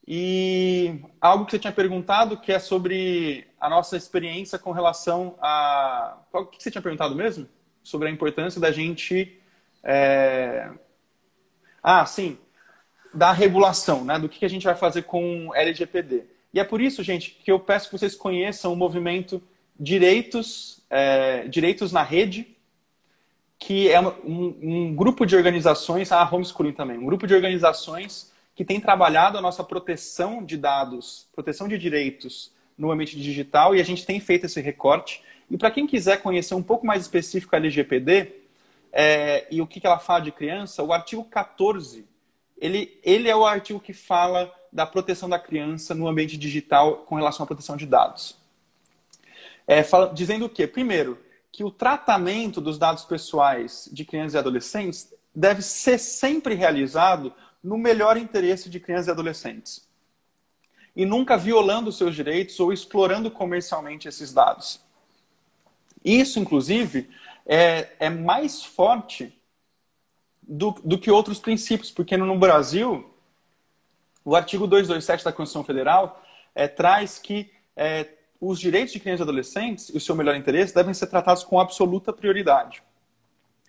E 0.08 1.00
algo 1.20 1.46
que 1.46 1.52
você 1.52 1.60
tinha 1.60 1.72
perguntado, 1.72 2.38
que 2.38 2.52
é 2.52 2.60
sobre 2.60 3.48
a 3.60 3.70
nossa 3.70 3.96
experiência 3.96 4.58
com 4.58 4.72
relação 4.72 5.36
a. 5.40 6.18
O 6.34 6.46
que 6.46 6.62
você 6.62 6.72
tinha 6.72 6.82
perguntado 6.82 7.16
mesmo? 7.16 7.48
Sobre 7.84 8.08
a 8.08 8.12
importância 8.12 8.60
da 8.60 8.72
gente 8.72 9.42
é... 9.84 10.70
Ah, 11.82 12.06
sim, 12.06 12.38
da 13.14 13.32
regulação, 13.32 14.06
né? 14.06 14.20
Do 14.20 14.30
que 14.30 14.46
a 14.46 14.50
gente 14.50 14.64
vai 14.64 14.76
fazer 14.76 15.04
com 15.04 15.54
LGPD. 15.54 16.26
E 16.54 16.60
é 16.60 16.64
por 16.64 16.82
isso, 16.82 17.04
gente, 17.04 17.32
que 17.32 17.52
eu 17.52 17.60
peço 17.60 17.90
que 17.90 17.98
vocês 17.98 18.16
conheçam 18.16 18.74
o 18.74 18.76
movimento 18.76 19.42
Direitos, 19.80 20.84
é, 20.90 21.48
Direitos 21.48 21.92
na 21.92 22.04
Rede, 22.04 22.56
que 23.62 23.92
é 23.92 24.02
um, 24.02 24.58
um, 24.60 24.96
grupo 24.96 25.24
de 25.24 25.36
organizações, 25.36 26.12
a 26.12 26.24
ah, 26.24 26.30
homeschooling 26.30 26.74
também, 26.74 26.98
um 26.98 27.06
grupo 27.06 27.28
de 27.28 27.36
organizações 27.36 28.34
que 28.56 28.66
tem 28.66 28.80
trabalhado 28.80 29.38
a 29.38 29.42
nossa 29.42 29.64
proteção 29.64 30.44
de 30.44 30.58
dados, 30.58 31.28
proteção 31.32 31.68
de 31.68 31.78
direitos 31.78 32.52
no 32.76 32.92
ambiente 32.92 33.22
digital, 33.22 33.76
e 33.76 33.80
a 33.80 33.84
gente 33.84 34.04
tem 34.04 34.20
feito 34.20 34.48
esse 34.48 34.60
recorte. 34.60 35.24
E 35.48 35.58
para 35.60 35.70
quem 35.70 35.86
quiser 35.86 36.24
conhecer 36.24 36.56
um 36.56 36.64
pouco 36.64 36.88
mais 36.88 37.04
específico 37.04 37.56
a 37.56 37.60
LGPD, 37.60 38.34
é, 38.92 39.46
e 39.52 39.62
o 39.62 39.68
que, 39.68 39.80
que 39.80 39.86
ela 39.86 40.00
fala 40.00 40.22
de 40.22 40.32
criança, 40.32 40.82
o 40.82 40.92
artigo 40.92 41.24
14, 41.24 42.04
ele, 42.58 43.00
ele 43.04 43.30
é 43.30 43.36
o 43.36 43.46
artigo 43.46 43.80
que 43.80 43.94
fala 43.94 44.52
da 44.74 44.88
proteção 44.88 45.30
da 45.30 45.38
criança 45.38 45.94
no 45.94 46.08
ambiente 46.08 46.36
digital 46.36 47.06
com 47.06 47.14
relação 47.14 47.44
à 47.44 47.48
proteção 47.48 47.78
de 47.78 47.86
dados. 47.86 48.36
É, 49.68 49.84
fala, 49.84 50.12
dizendo 50.12 50.46
o 50.46 50.50
quê? 50.50 50.66
Primeiro, 50.66 51.20
que 51.52 51.64
o 51.64 51.72
tratamento 51.72 52.62
dos 52.62 52.78
dados 52.78 53.04
pessoais 53.04 53.90
de 53.92 54.06
crianças 54.06 54.36
e 54.36 54.38
adolescentes 54.38 55.14
deve 55.36 55.62
ser 55.62 55.98
sempre 55.98 56.56
realizado 56.56 57.34
no 57.64 57.78
melhor 57.78 58.18
interesse 58.18 58.70
de 58.70 58.80
crianças 58.80 59.08
e 59.08 59.12
adolescentes. 59.12 59.88
E 60.96 61.06
nunca 61.06 61.38
violando 61.38 61.92
seus 61.92 62.16
direitos 62.16 62.60
ou 62.60 62.72
explorando 62.72 63.30
comercialmente 63.30 64.08
esses 64.08 64.34
dados. 64.34 64.82
Isso, 66.04 66.40
inclusive, 66.40 67.10
é, 67.46 67.90
é 68.00 68.10
mais 68.10 68.64
forte 68.64 69.38
do, 70.42 70.72
do 70.84 70.98
que 70.98 71.12
outros 71.12 71.40
princípios, 71.40 71.92
porque 71.92 72.18
no 72.18 72.38
Brasil, 72.38 73.10
o 74.26 74.36
artigo 74.36 74.68
227 74.68 75.24
da 75.24 75.32
Constituição 75.32 75.64
Federal 75.64 76.22
é, 76.54 76.68
traz 76.68 77.18
que 77.18 77.52
é, 77.76 78.10
os 78.42 78.60
direitos 78.60 78.92
de 78.92 79.00
crianças 79.00 79.20
e 79.20 79.24
adolescentes 79.24 79.90
e 79.90 79.98
o 79.98 80.02
seu 80.02 80.16
melhor 80.16 80.36
interesse 80.36 80.74
devem 80.74 80.96
ser 80.96 81.06
tratados 81.06 81.44
com 81.44 81.60
absoluta 81.60 82.12
prioridade. 82.12 82.82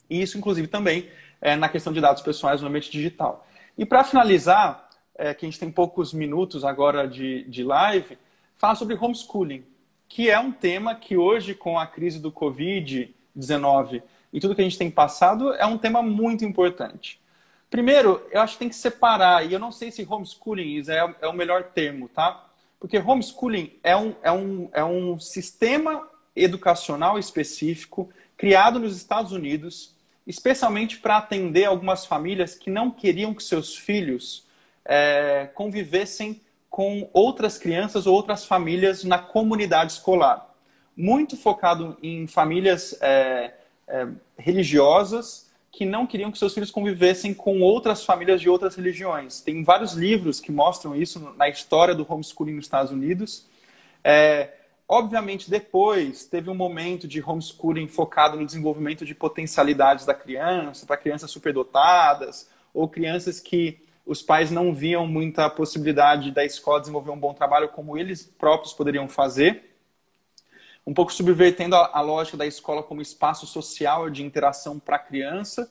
E 0.09 0.23
isso, 0.23 0.39
inclusive, 0.39 0.67
também 0.67 1.11
é, 1.43 1.55
na 1.55 1.69
questão 1.69 1.93
de 1.93 2.01
dados 2.01 2.23
pessoais 2.23 2.63
no 2.63 2.69
ambiente 2.69 2.91
digital. 2.91 3.47
E 3.77 3.85
para 3.85 4.03
finalizar, 4.03 4.89
é, 5.15 5.35
que 5.35 5.45
a 5.45 5.49
gente 5.49 5.61
tem 5.61 5.71
poucos 5.71 6.15
minutos 6.15 6.65
agora 6.65 7.07
de, 7.07 7.45
de 7.45 7.63
live, 7.63 8.17
falar 8.57 8.75
sobre 8.75 8.95
homeschooling, 8.95 9.63
que 10.09 10.31
é 10.31 10.39
um 10.39 10.51
tema 10.51 10.95
que 10.95 11.19
hoje, 11.19 11.55
com 11.55 11.79
a 11.79 11.87
crise 11.87 12.19
do 12.19 12.33
Covid 12.33 13.15
19 13.35 14.03
e 14.33 14.41
tudo 14.41 14.55
que 14.55 14.61
a 14.63 14.65
gente 14.65 14.79
tem 14.79 14.91
passado 14.91 15.53
é 15.55 15.67
um 15.67 15.77
tema 15.77 16.03
muito 16.03 16.45
importante. 16.45 17.21
Primeiro, 17.69 18.27
eu 18.31 18.41
acho 18.41 18.55
que 18.55 18.59
tem 18.61 18.69
que 18.69 18.75
separar, 18.75 19.47
e 19.47 19.53
eu 19.53 19.59
não 19.59 19.73
sei 19.73 19.91
se 19.91 20.07
homeschooling 20.09 20.83
é, 20.89 21.15
é 21.23 21.29
o 21.29 21.33
melhor 21.33 21.65
termo, 21.65 22.09
tá? 22.09 22.47
Porque 22.83 22.99
homeschooling 22.99 23.79
é 23.81 23.97
um, 23.97 24.13
é 24.25 24.33
um, 24.33 24.69
é 24.73 24.85
um 24.85 25.17
sistema 25.21 26.11
educacional 26.35 27.17
específico 27.17 28.11
criado 28.37 28.81
nos 28.81 28.97
Estados 28.97 29.31
Unidos, 29.31 29.95
especialmente 30.27 30.99
para 30.99 31.19
atender 31.19 31.67
algumas 31.67 32.05
famílias 32.05 32.57
que 32.57 32.71
não 32.71 32.91
queriam 32.91 33.33
que 33.35 33.45
seus 33.45 33.77
filhos 33.77 34.49
é, 34.85 35.49
convivessem 35.55 36.41
com 36.69 37.09
outras 37.13 37.57
crianças 37.57 38.05
ou 38.05 38.17
outras 38.17 38.45
famílias 38.45 39.05
na 39.05 39.19
comunidade 39.21 39.93
escolar. 39.93 40.53
Muito 40.97 41.37
focado 41.37 41.97
em 42.03 42.27
famílias 42.27 43.01
é, 43.01 43.55
é, 43.87 44.09
religiosas 44.37 45.52
que 45.73 45.87
não 45.87 46.07
queriam 46.07 46.31
que 46.31 46.39
seus 46.39 46.53
filhos 46.53 46.71
convivessem 46.71 47.33
com 47.33 47.63
outras 47.63 48.05
famílias 48.05 48.43
de 48.43 48.49
outras 48.49 48.77
religiões. 48.77 49.41
Tem 49.41 49.65
vários 49.65 49.95
livros 49.95 50.39
que 50.39 50.53
mostram 50.53 50.95
isso 50.95 51.35
na 51.39 51.49
história 51.49 51.95
do 51.95 52.07
homeschooling 52.07 52.53
nos 52.53 52.67
Estados 52.67 52.93
Unidos. 52.93 53.49
É, 54.05 54.51
obviamente, 54.87 55.51
depois 55.51 56.27
teve 56.27 56.51
um 56.51 56.55
momento 56.55 57.09
de 57.09 57.23
homeschooling 57.23 57.89
focado 57.89 58.37
no 58.37 58.45
desenvolvimento 58.45 59.07
de 59.07 59.15
potencialidades 59.15 60.05
da 60.05 60.13
criança, 60.13 60.85
para 60.85 60.99
crianças 60.99 61.31
superdotadas 61.31 62.51
ou 62.75 62.87
crianças 62.87 63.41
que 63.41 63.81
os 64.05 64.21
pais 64.21 64.51
não 64.51 64.75
viam 64.75 65.07
muita 65.07 65.49
possibilidade 65.49 66.31
da 66.33 66.45
escola 66.45 66.81
desenvolver 66.81 67.13
um 67.13 67.19
bom 67.19 67.33
trabalho 67.33 67.71
como 67.71 67.97
eles 67.97 68.25
próprios 68.39 68.75
poderiam 68.75 69.09
fazer. 69.09 69.72
Um 70.87 70.93
pouco 70.93 71.13
subvertendo 71.13 71.77
a, 71.77 71.91
a 71.93 72.01
lógica 72.01 72.37
da 72.37 72.47
escola 72.47 72.83
como 72.83 73.01
espaço 73.01 73.47
social 73.47 74.11
de 74.11 74.23
interação 74.23 74.79
para 74.79 74.97
a 74.97 74.99
criança. 74.99 75.71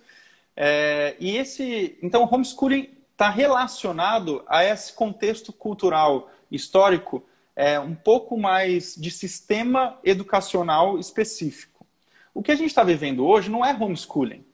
É, 0.55 1.15
e 1.19 1.37
esse, 1.37 1.97
então, 2.01 2.23
o 2.23 2.33
homeschooling 2.33 2.89
está 3.11 3.29
relacionado 3.29 4.43
a 4.47 4.63
esse 4.63 4.93
contexto 4.93 5.53
cultural 5.53 6.29
histórico, 6.49 7.23
é, 7.55 7.79
um 7.79 7.93
pouco 7.93 8.37
mais 8.37 8.95
de 8.95 9.11
sistema 9.11 9.99
educacional 10.03 10.97
específico. 10.97 11.85
O 12.33 12.41
que 12.41 12.51
a 12.51 12.55
gente 12.55 12.69
está 12.69 12.83
vivendo 12.83 13.25
hoje 13.25 13.49
não 13.49 13.65
é 13.65 13.73
homeschooling, 13.73 14.45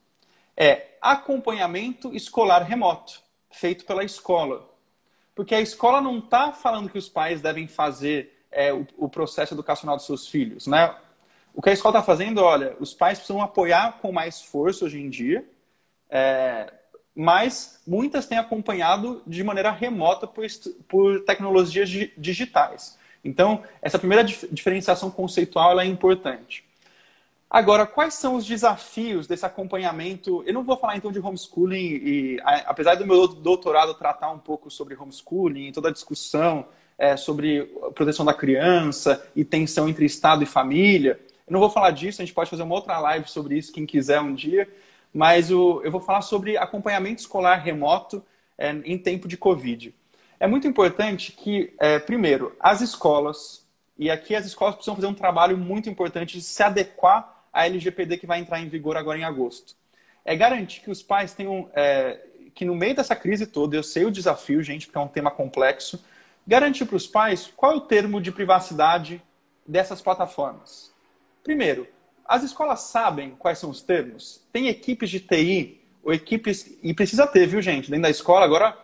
é 0.55 0.97
acompanhamento 1.01 2.13
escolar 2.15 2.63
remoto 2.63 3.21
feito 3.51 3.85
pela 3.85 4.03
escola. 4.03 4.67
Porque 5.33 5.53
a 5.53 5.61
escola 5.61 6.01
não 6.01 6.19
está 6.19 6.51
falando 6.51 6.89
que 6.89 6.97
os 6.97 7.07
pais 7.07 7.41
devem 7.41 7.67
fazer 7.67 8.36
é, 8.51 8.73
o, 8.73 8.85
o, 8.97 9.09
processo 9.09 9.53
educacional 9.53 9.95
dos 9.95 10.05
seus 10.05 10.27
filhos, 10.27 10.67
né? 10.67 10.95
O 11.53 11.61
que 11.61 11.69
a 11.69 11.73
escola 11.73 11.97
está 11.97 12.05
fazendo, 12.05 12.41
olha, 12.41 12.75
os 12.79 12.93
pais 12.93 13.17
precisam 13.17 13.41
apoiar 13.41 13.99
com 13.99 14.11
mais 14.11 14.41
força 14.41 14.85
hoje 14.85 15.01
em 15.01 15.09
dia, 15.09 15.43
é, 16.09 16.71
mas 17.15 17.81
muitas 17.87 18.27
têm 18.27 18.37
acompanhado 18.37 19.23
de 19.25 19.43
maneira 19.43 19.71
remota 19.71 20.27
por, 20.27 20.45
por 20.87 21.21
tecnologias 21.25 21.89
digitais. 22.15 22.97
Então, 23.23 23.63
essa 23.81 23.97
primeira 23.97 24.23
diferenciação 24.23 25.09
conceitual 25.09 25.79
é 25.79 25.85
importante. 25.85 26.63
Agora, 27.49 27.87
quais 27.87 28.13
são 28.13 28.35
os 28.35 28.45
desafios 28.45 29.25
desse 29.25 29.45
acompanhamento? 29.45 30.43
Eu 30.45 30.53
não 30.53 30.63
vou 30.63 30.77
falar 30.77 30.97
então 30.97 31.11
de 31.11 31.19
homeschooling, 31.19 32.01
e, 32.03 32.39
apesar 32.43 32.95
do 32.95 33.07
meu 33.07 33.25
doutorado 33.27 33.93
tratar 33.93 34.31
um 34.31 34.39
pouco 34.39 34.69
sobre 34.69 34.95
homeschooling, 34.95 35.71
toda 35.71 35.87
a 35.87 35.93
discussão 35.93 36.67
é, 36.97 37.15
sobre 37.15 37.63
proteção 37.93 38.25
da 38.25 38.33
criança 38.33 39.25
e 39.35 39.43
tensão 39.43 39.87
entre 39.87 40.05
Estado 40.05 40.43
e 40.43 40.45
família, 40.45 41.19
eu 41.47 41.53
não 41.53 41.59
vou 41.61 41.69
falar 41.69 41.91
disso, 41.91 42.21
a 42.21 42.25
gente 42.25 42.33
pode 42.33 42.49
fazer 42.49 42.63
uma 42.63 42.75
outra 42.75 42.99
live 42.99 43.29
sobre 43.29 43.57
isso, 43.57 43.71
quem 43.71 43.85
quiser 43.85 44.19
um 44.19 44.33
dia, 44.35 44.67
mas 45.13 45.49
o, 45.49 45.81
eu 45.83 45.91
vou 45.91 46.01
falar 46.01 46.21
sobre 46.21 46.57
acompanhamento 46.57 47.21
escolar 47.21 47.55
remoto 47.55 48.23
é, 48.57 48.71
em 48.83 48.97
tempo 48.97 49.27
de 49.27 49.37
Covid. 49.37 49.95
É 50.39 50.45
muito 50.45 50.67
importante 50.67 51.31
que, 51.31 51.73
é, 51.79 51.99
primeiro, 51.99 52.55
as 52.59 52.81
escolas, 52.81 53.65
e 53.97 54.11
aqui 54.11 54.35
as 54.35 54.45
escolas 54.45 54.75
precisam 54.75 54.95
fazer 54.95 55.07
um 55.07 55.13
trabalho 55.13 55.57
muito 55.57 55.89
importante 55.89 56.37
de 56.37 56.43
se 56.43 56.61
adequar 56.61 57.45
a 57.51 57.65
LGPD 57.65 58.17
que 58.17 58.27
vai 58.27 58.39
entrar 58.39 58.59
em 58.59 58.67
vigor 58.67 58.97
agora 58.97 59.17
em 59.17 59.23
agosto. 59.23 59.75
É 60.23 60.35
garantir 60.35 60.81
que 60.81 60.91
os 60.91 61.01
pais 61.01 61.33
tenham, 61.33 61.69
é, 61.73 62.19
que 62.53 62.65
no 62.65 62.75
meio 62.75 62.93
dessa 62.93 63.15
crise 63.15 63.47
toda, 63.47 63.75
eu 63.75 63.83
sei 63.83 64.05
o 64.05 64.11
desafio, 64.11 64.61
gente, 64.61 64.85
porque 64.85 64.97
é 64.97 65.01
um 65.01 65.07
tema 65.07 65.31
complexo, 65.31 66.03
garantir 66.47 66.85
para 66.85 66.95
os 66.95 67.05
pais 67.05 67.51
qual 67.55 67.73
é 67.73 67.75
o 67.75 67.81
termo 67.81 68.21
de 68.21 68.31
privacidade 68.31 69.21
dessas 69.67 70.01
plataformas. 70.01 70.93
Primeiro, 71.43 71.87
as 72.25 72.43
escolas 72.43 72.81
sabem 72.81 73.31
quais 73.31 73.59
são 73.59 73.69
os 73.69 73.81
termos? 73.81 74.41
Tem 74.51 74.67
equipes 74.67 75.09
de 75.09 75.19
TI 75.19 75.81
ou 76.01 76.13
equipes. 76.13 76.77
E 76.81 76.93
precisa 76.93 77.27
ter, 77.27 77.45
viu, 77.47 77.61
gente? 77.61 77.89
Dentro 77.89 78.03
da 78.03 78.09
escola, 78.09 78.45
agora, 78.45 78.77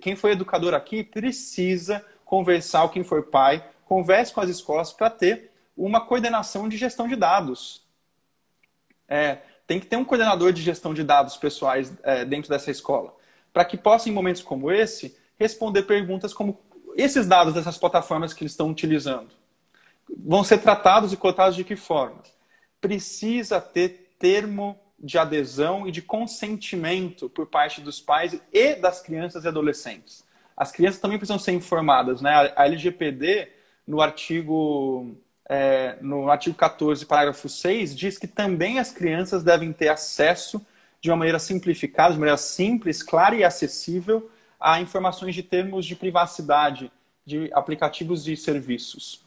quem 0.00 0.14
foi 0.14 0.32
educador 0.32 0.72
aqui 0.72 1.02
precisa 1.02 2.04
conversar, 2.24 2.88
quem 2.90 3.02
for 3.02 3.24
pai, 3.24 3.68
converse 3.84 4.32
com 4.32 4.40
as 4.40 4.48
escolas 4.48 4.92
para 4.92 5.10
ter 5.10 5.50
uma 5.76 6.00
coordenação 6.00 6.68
de 6.68 6.76
gestão 6.76 7.08
de 7.08 7.16
dados. 7.16 7.84
É, 9.08 9.38
tem 9.66 9.80
que 9.80 9.86
ter 9.86 9.96
um 9.96 10.04
coordenador 10.04 10.52
de 10.52 10.62
gestão 10.62 10.94
de 10.94 11.02
dados 11.02 11.36
pessoais 11.36 11.92
é, 12.04 12.24
dentro 12.24 12.48
dessa 12.48 12.70
escola, 12.70 13.14
para 13.52 13.64
que 13.64 13.76
possa, 13.76 14.08
em 14.08 14.12
momentos 14.12 14.42
como 14.42 14.70
esse, 14.70 15.16
responder 15.38 15.82
perguntas 15.82 16.32
como 16.32 16.60
esses 17.00 17.26
dados 17.26 17.54
dessas 17.54 17.78
plataformas 17.78 18.32
que 18.32 18.42
eles 18.42 18.52
estão 18.52 18.70
utilizando 18.70 19.30
vão 20.24 20.42
ser 20.42 20.58
tratados 20.58 21.12
e 21.12 21.16
cotados 21.16 21.56
de 21.56 21.64
que 21.64 21.76
forma? 21.76 22.22
Precisa 22.80 23.60
ter 23.60 24.14
termo 24.18 24.78
de 24.98 25.16
adesão 25.16 25.86
e 25.86 25.90
de 25.90 26.02
consentimento 26.02 27.30
por 27.30 27.46
parte 27.46 27.80
dos 27.80 28.00
pais 28.00 28.38
e 28.52 28.74
das 28.74 29.00
crianças 29.00 29.44
e 29.44 29.48
adolescentes. 29.48 30.24
As 30.56 30.70
crianças 30.70 31.00
também 31.00 31.16
precisam 31.16 31.38
ser 31.38 31.52
informadas, 31.52 32.20
né? 32.20 32.52
A 32.54 32.66
LGPD, 32.66 33.48
no 33.86 34.02
artigo 34.02 35.16
é, 35.48 35.96
no 36.00 36.30
artigo 36.30 36.54
14, 36.54 37.04
parágrafo 37.06 37.48
6, 37.48 37.96
diz 37.96 38.16
que 38.16 38.28
também 38.28 38.78
as 38.78 38.92
crianças 38.92 39.42
devem 39.42 39.72
ter 39.72 39.88
acesso 39.88 40.64
de 41.00 41.10
uma 41.10 41.16
maneira 41.16 41.40
simplificada, 41.40 42.12
de 42.12 42.20
maneira 42.20 42.36
simples, 42.36 43.02
clara 43.02 43.34
e 43.34 43.42
acessível 43.42 44.30
a 44.60 44.80
informações 44.80 45.34
de 45.34 45.42
termos 45.42 45.86
de 45.86 45.96
privacidade 45.96 46.92
de 47.24 47.50
aplicativos 47.52 48.28
e 48.28 48.36
serviços. 48.36 49.22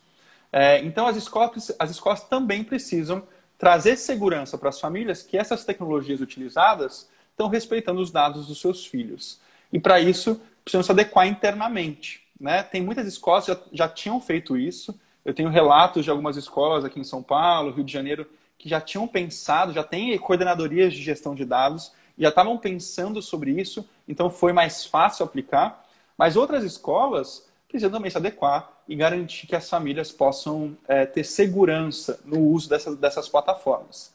É, 0.52 0.80
então, 0.80 1.08
as 1.08 1.18
escolas, 1.18 1.76
as 1.80 1.90
escolas 1.90 2.24
também 2.24 2.64
precisam 2.64 3.24
trazer 3.58 3.98
segurança 3.98 4.58
para 4.58 4.70
as 4.70 4.80
famílias 4.80 5.24
que 5.24 5.38
essas 5.38 5.66
tecnologias 5.66 6.22
utilizadas 6.22 7.10
estão 7.32 7.48
respeitando 7.48 8.02
os 8.02 8.12
dados 8.12 8.48
dos 8.48 8.62
seus 8.62 8.86
filhos. 8.86 9.40
E, 9.72 9.80
para 9.80 10.00
isso, 10.00 10.40
precisam 10.64 10.84
se 10.84 10.92
adequar 10.92 11.28
internamente. 11.28 12.22
Né? 12.40 12.62
Tem 12.62 12.82
muitas 12.82 13.08
escolas 13.08 13.46
que 13.46 13.52
já, 13.52 13.60
já 13.72 13.90
tinham 13.90 14.22
feito 14.22 14.56
isso, 14.56 15.00
eu 15.26 15.34
tenho 15.34 15.50
relatos 15.50 16.04
de 16.04 16.12
algumas 16.12 16.36
escolas 16.36 16.84
aqui 16.84 17.00
em 17.00 17.04
São 17.04 17.24
Paulo, 17.24 17.72
Rio 17.72 17.84
de 17.84 17.94
Janeiro, 17.94 18.28
que 18.58 18.68
já 18.70 18.82
tinham 18.82 19.08
pensado, 19.08 19.74
já 19.74 19.84
têm 19.84 20.18
coordenadorias 20.18 20.94
de 20.94 21.02
gestão 21.02 21.34
de 21.34 21.46
dados, 21.46 21.94
já 22.18 22.30
estavam 22.30 22.58
pensando 22.58 23.22
sobre 23.22 23.52
isso, 23.60 23.88
então 24.08 24.30
foi 24.30 24.54
mais 24.54 24.86
fácil 24.86 25.26
aplicar. 25.26 25.84
Mas 26.18 26.36
outras 26.36 26.64
escolas 26.64 27.48
precisam 27.68 27.92
também 27.92 28.12
se 28.12 28.18
adequar 28.18 28.72
e 28.88 28.96
garantir 28.96 29.48
que 29.48 29.56
as 29.56 29.70
famílias 29.70 30.12
possam 30.12 30.78
é, 30.88 31.06
ter 31.06 31.24
segurança 31.24 32.20
no 32.24 32.40
uso 32.40 32.70
dessas, 32.70 32.98
dessas 32.98 33.28
plataformas. 33.28 34.14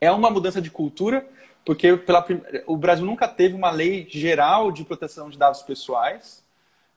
É 0.00 0.10
uma 0.10 0.30
mudança 0.30 0.62
de 0.62 0.70
cultura, 0.70 1.28
porque 1.64 1.96
pela, 1.96 2.24
o 2.66 2.76
Brasil 2.76 3.04
nunca 3.04 3.26
teve 3.26 3.54
uma 3.54 3.70
lei 3.70 4.06
geral 4.08 4.70
de 4.70 4.84
proteção 4.84 5.28
de 5.28 5.36
dados 5.36 5.62
pessoais. 5.62 6.44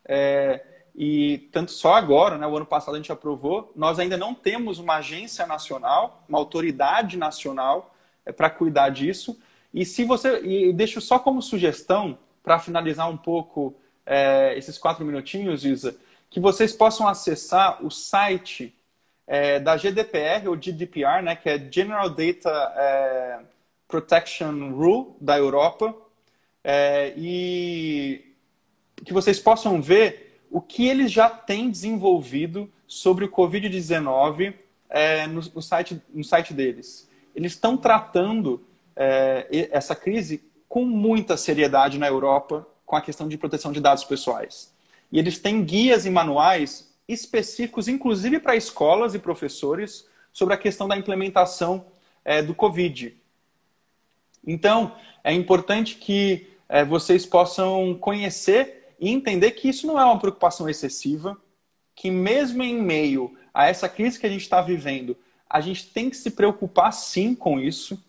É, 0.06 0.64
e 0.96 1.50
tanto 1.52 1.72
só 1.72 1.96
agora, 1.96 2.38
né, 2.38 2.46
o 2.46 2.56
ano 2.56 2.66
passado 2.66 2.94
a 2.94 2.98
gente 2.98 3.12
aprovou, 3.12 3.72
nós 3.76 3.98
ainda 3.98 4.16
não 4.16 4.34
temos 4.34 4.78
uma 4.78 4.98
agência 4.98 5.48
nacional, 5.48 6.24
uma 6.30 6.38
autoridade 6.38 7.18
nacional 7.18 7.96
é, 8.26 8.32
para 8.32 8.50
cuidar 8.50 8.90
disso. 8.90 9.38
E 9.74 9.86
se 9.86 10.04
você 10.04 10.42
e 10.42 10.72
deixo 10.72 11.02
só 11.02 11.18
como 11.18 11.42
sugestão 11.42 12.18
para 12.44 12.60
finalizar 12.60 13.10
um 13.10 13.18
pouco 13.18 13.76
é, 14.06 14.54
esses 14.58 14.78
quatro 14.78 15.04
minutinhos, 15.06 15.66
Isa, 15.66 15.98
que 16.30 16.40
vocês 16.40 16.74
possam 16.74 17.08
acessar 17.08 17.84
o 17.84 17.90
site 17.90 18.76
é, 19.26 19.60
da 19.60 19.78
GDPR 19.78 20.48
ou 20.48 20.56
GDPR, 20.56 21.24
né, 21.24 21.36
que 21.36 21.50
é 21.50 21.58
General 21.72 22.10
Data 22.10 22.50
é, 22.76 23.40
Protection 23.88 24.72
Rule 24.72 25.16
da 25.20 25.38
Europa, 25.38 25.96
é, 26.64 27.14
e 27.18 28.34
que 29.04 29.14
vocês 29.14 29.40
possam 29.40 29.82
ver 29.82 30.42
o 30.50 30.62
que 30.62 30.88
eles 30.88 31.12
já 31.12 31.30
têm 31.30 31.70
desenvolvido 31.70 32.72
sobre 32.88 33.26
o 33.26 33.32
Covid-19 33.32 34.54
é, 34.90 35.26
no, 35.28 35.42
no, 35.42 35.62
site, 35.62 36.02
no 36.14 36.24
site 36.24 36.54
deles. 36.54 37.10
Eles 37.36 37.54
estão 37.54 37.76
tratando 37.76 38.64
é, 38.96 39.68
essa 39.72 39.96
crise 39.96 40.44
com 40.68 40.86
muita 40.86 41.38
seriedade 41.38 41.98
na 41.98 42.08
Europa 42.08 42.68
com 42.86 42.96
a 42.96 43.02
questão 43.02 43.28
de 43.28 43.38
proteção 43.38 43.72
de 43.72 43.80
dados 43.80 44.04
pessoais. 44.04 44.74
E 45.12 45.20
eles 45.20 45.38
têm 45.40 45.64
guias 45.64 46.06
e 46.06 46.10
manuais 46.10 46.92
específicos, 47.08 47.88
inclusive 47.88 48.40
para 48.40 48.56
escolas 48.56 49.14
e 49.14 49.20
professores, 49.20 50.08
sobre 50.32 50.54
a 50.54 50.58
questão 50.58 50.88
da 50.88 50.98
implementação 50.98 51.86
é, 52.26 52.42
do 52.42 52.56
Covid. 52.56 53.16
Então, 54.46 54.96
é 55.24 55.32
importante 55.32 55.96
que 55.96 56.48
é, 56.68 56.84
vocês 56.84 57.26
possam 57.26 57.96
conhecer 57.96 58.96
e 59.00 59.10
entender 59.10 59.52
que 59.52 59.70
isso 59.70 59.86
não 59.86 60.00
é 60.00 60.06
uma 60.06 60.20
preocupação 60.20 60.68
excessiva, 60.68 61.38
que 61.96 62.10
mesmo 62.10 62.64
em 62.64 62.82
meio 62.82 63.38
a 63.54 63.68
essa 63.68 63.88
crise 63.88 64.20
que 64.20 64.26
a 64.26 64.30
gente 64.30 64.42
está 64.42 64.62
vivendo, 64.62 65.16
a 65.50 65.62
gente 65.62 65.88
tem 65.88 66.10
que 66.10 66.18
se 66.18 66.32
preocupar 66.32 66.92
sim 66.92 67.36
com 67.36 67.60
isso, 67.60 68.04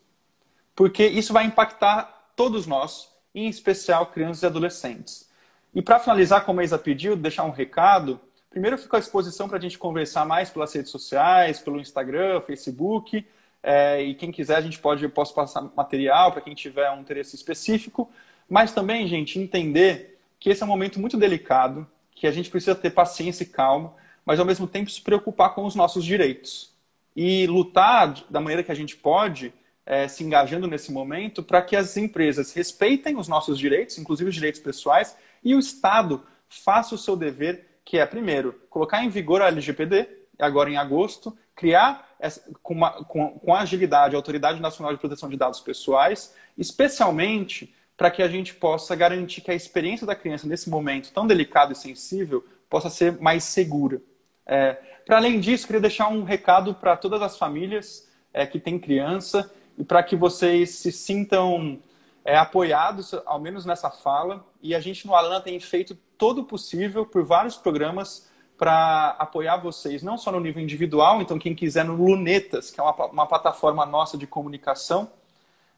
porque 0.74 1.06
isso 1.06 1.32
vai 1.32 1.44
impactar 1.44 2.32
todos 2.36 2.66
nós, 2.66 3.08
em 3.34 3.48
especial 3.48 4.06
crianças 4.06 4.42
e 4.42 4.46
adolescentes. 4.46 5.28
E 5.74 5.82
para 5.82 5.98
finalizar, 5.98 6.44
como 6.44 6.60
a 6.60 6.64
Isa 6.64 6.78
pediu, 6.78 7.16
deixar 7.16 7.44
um 7.44 7.50
recado, 7.50 8.20
primeiro 8.48 8.76
eu 8.76 8.80
fico 8.80 8.96
à 8.96 9.00
disposição 9.00 9.48
para 9.48 9.58
a 9.58 9.60
gente 9.60 9.78
conversar 9.78 10.24
mais 10.24 10.50
pelas 10.50 10.72
redes 10.72 10.90
sociais, 10.90 11.58
pelo 11.58 11.80
Instagram, 11.80 12.40
Facebook, 12.42 13.26
é, 13.62 14.02
e 14.02 14.14
quem 14.14 14.30
quiser 14.30 14.56
a 14.56 14.60
gente 14.60 14.78
pode, 14.78 15.02
eu 15.02 15.10
posso 15.10 15.34
passar 15.34 15.62
material 15.74 16.32
para 16.32 16.42
quem 16.42 16.54
tiver 16.54 16.90
um 16.90 17.00
interesse 17.00 17.34
específico, 17.34 18.10
mas 18.48 18.72
também, 18.72 19.08
gente, 19.08 19.38
entender 19.38 20.18
que 20.38 20.50
esse 20.50 20.62
é 20.62 20.66
um 20.66 20.68
momento 20.68 21.00
muito 21.00 21.16
delicado, 21.16 21.86
que 22.14 22.26
a 22.26 22.30
gente 22.30 22.50
precisa 22.50 22.74
ter 22.74 22.90
paciência 22.90 23.42
e 23.42 23.46
calma, 23.46 23.94
mas 24.24 24.38
ao 24.38 24.46
mesmo 24.46 24.66
tempo 24.66 24.90
se 24.90 25.00
preocupar 25.00 25.54
com 25.54 25.64
os 25.64 25.74
nossos 25.74 26.04
direitos 26.04 26.72
e 27.16 27.46
lutar 27.46 28.14
da 28.28 28.40
maneira 28.40 28.62
que 28.62 28.70
a 28.70 28.74
gente 28.74 28.96
pode, 28.96 29.52
é, 29.86 30.08
se 30.08 30.24
engajando 30.24 30.66
nesse 30.66 30.90
momento, 30.90 31.42
para 31.42 31.62
que 31.62 31.76
as 31.76 31.96
empresas 31.96 32.52
respeitem 32.52 33.16
os 33.16 33.28
nossos 33.28 33.58
direitos, 33.58 33.98
inclusive 33.98 34.30
os 34.30 34.34
direitos 34.34 34.60
pessoais, 34.60 35.16
e 35.42 35.54
o 35.54 35.58
Estado 35.58 36.24
faça 36.48 36.94
o 36.94 36.98
seu 36.98 37.16
dever, 37.16 37.78
que 37.84 37.98
é, 37.98 38.06
primeiro, 38.06 38.60
colocar 38.70 39.04
em 39.04 39.08
vigor 39.08 39.42
a 39.42 39.48
LGPD, 39.48 40.08
agora 40.38 40.70
em 40.70 40.76
agosto, 40.76 41.36
criar 41.54 42.14
essa, 42.18 42.42
com, 42.62 42.74
uma, 42.74 43.04
com, 43.04 43.38
com 43.38 43.54
agilidade 43.54 44.14
a 44.14 44.18
Autoridade 44.18 44.60
Nacional 44.60 44.92
de 44.92 44.98
Proteção 44.98 45.28
de 45.28 45.36
Dados 45.36 45.60
Pessoais, 45.60 46.34
especialmente 46.56 47.74
para 47.96 48.10
que 48.10 48.22
a 48.22 48.28
gente 48.28 48.54
possa 48.54 48.96
garantir 48.96 49.40
que 49.40 49.50
a 49.50 49.54
experiência 49.54 50.06
da 50.06 50.16
criança 50.16 50.48
nesse 50.48 50.68
momento 50.68 51.12
tão 51.12 51.26
delicado 51.26 51.72
e 51.72 51.76
sensível 51.76 52.44
possa 52.68 52.90
ser 52.90 53.20
mais 53.20 53.44
segura. 53.44 54.00
É, 54.46 54.72
para 55.06 55.18
além 55.18 55.38
disso, 55.38 55.66
queria 55.66 55.80
deixar 55.80 56.08
um 56.08 56.24
recado 56.24 56.74
para 56.74 56.96
todas 56.96 57.22
as 57.22 57.38
famílias 57.38 58.08
é, 58.32 58.46
que 58.46 58.58
têm 58.58 58.78
criança 58.78 59.50
e 59.78 59.84
para 59.84 60.02
que 60.02 60.16
vocês 60.16 60.70
se 60.70 60.92
sintam 60.92 61.78
é, 62.24 62.36
apoiados, 62.36 63.14
ao 63.26 63.38
menos 63.40 63.66
nessa 63.66 63.90
fala. 63.90 64.44
E 64.62 64.74
a 64.74 64.80
gente 64.80 65.06
no 65.06 65.14
Alana 65.14 65.40
tem 65.40 65.58
feito 65.60 65.96
todo 66.16 66.42
o 66.42 66.44
possível 66.44 67.04
por 67.04 67.24
vários 67.24 67.56
programas 67.56 68.28
para 68.56 69.16
apoiar 69.18 69.56
vocês, 69.56 70.02
não 70.02 70.16
só 70.16 70.30
no 70.30 70.38
nível 70.38 70.62
individual, 70.62 71.20
então 71.20 71.38
quem 71.38 71.54
quiser 71.54 71.84
no 71.84 71.96
Lunetas, 71.96 72.70
que 72.70 72.78
é 72.78 72.82
uma, 72.82 73.06
uma 73.06 73.26
plataforma 73.26 73.84
nossa 73.84 74.16
de 74.16 74.26
comunicação, 74.28 75.10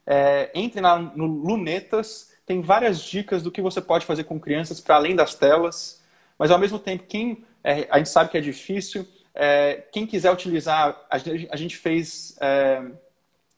é, 0.05 0.51
entre 0.53 0.79
na, 0.79 0.97
no 0.99 1.25
Lunetas, 1.25 2.31
tem 2.45 2.61
várias 2.61 3.01
dicas 3.01 3.41
do 3.41 3.51
que 3.51 3.61
você 3.61 3.81
pode 3.81 4.05
fazer 4.05 4.23
com 4.25 4.39
crianças 4.39 4.79
para 4.79 4.95
além 4.95 5.15
das 5.15 5.33
telas, 5.33 6.01
mas 6.37 6.51
ao 6.51 6.59
mesmo 6.59 6.77
tempo, 6.77 7.03
quem 7.03 7.43
é, 7.63 7.87
a 7.89 7.97
gente 7.97 8.09
sabe 8.09 8.29
que 8.29 8.37
é 8.37 8.41
difícil, 8.41 9.07
é, 9.33 9.83
quem 9.91 10.05
quiser 10.07 10.31
utilizar, 10.31 11.05
a 11.09 11.17
gente, 11.57 11.75
fez 11.75 12.37
é, 12.39 12.81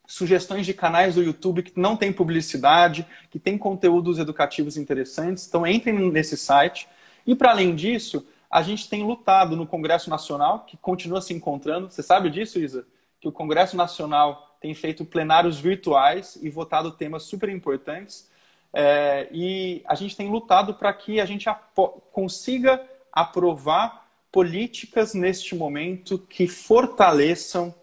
sugestões 0.10 0.66
de 0.66 0.74
canais 0.74 1.14
do 1.14 1.22
YouTube 1.22 1.62
que 1.62 1.80
não 1.80 1.95
tem 1.95 2.12
publicidade, 2.12 3.05
que 3.30 3.38
tem 3.38 3.60
conteúdos 3.60 4.18
educativos 4.18 4.76
interessantes, 4.76 5.47
então 5.47 5.68
entrem 5.68 6.12
nesse 6.12 6.36
site. 6.36 6.89
E 7.28 7.36
para 7.36 7.51
além 7.51 7.76
disso, 7.76 8.26
a 8.49 8.64
gente 8.64 8.89
tem 8.89 9.03
lutado 9.03 9.55
no 9.55 9.68
Congresso 9.68 10.10
Nacional, 10.10 10.62
que 10.66 10.76
continua 10.78 11.22
se 11.22 11.32
encontrando. 11.32 11.91
Você 11.91 12.01
sabe 12.01 12.32
disso, 12.32 12.57
Isa? 12.60 12.88
Que 13.22 13.28
o 13.28 13.32
Congresso 13.32 13.78
Nacional 13.78 14.57
tem 14.60 14.74
feito 14.74 15.05
plenários 15.05 15.60
virtuais 15.60 16.39
e 16.41 16.49
votado 16.49 16.91
temas 16.91 17.24
super 17.24 17.47
importantes. 17.47 18.32
É, 18.74 19.28
e 19.32 19.84
a 19.86 19.93
gente 19.93 20.18
tem 20.18 20.28
lutado 20.28 20.74
para 20.74 20.91
que 20.91 21.22
a 21.22 21.26
gente 21.26 21.45
consiga 22.12 22.84
aprovar 23.12 24.07
políticas 24.32 25.14
neste 25.14 25.53
momento 25.53 26.18
que 26.18 26.47
fortaleçam 26.47 27.76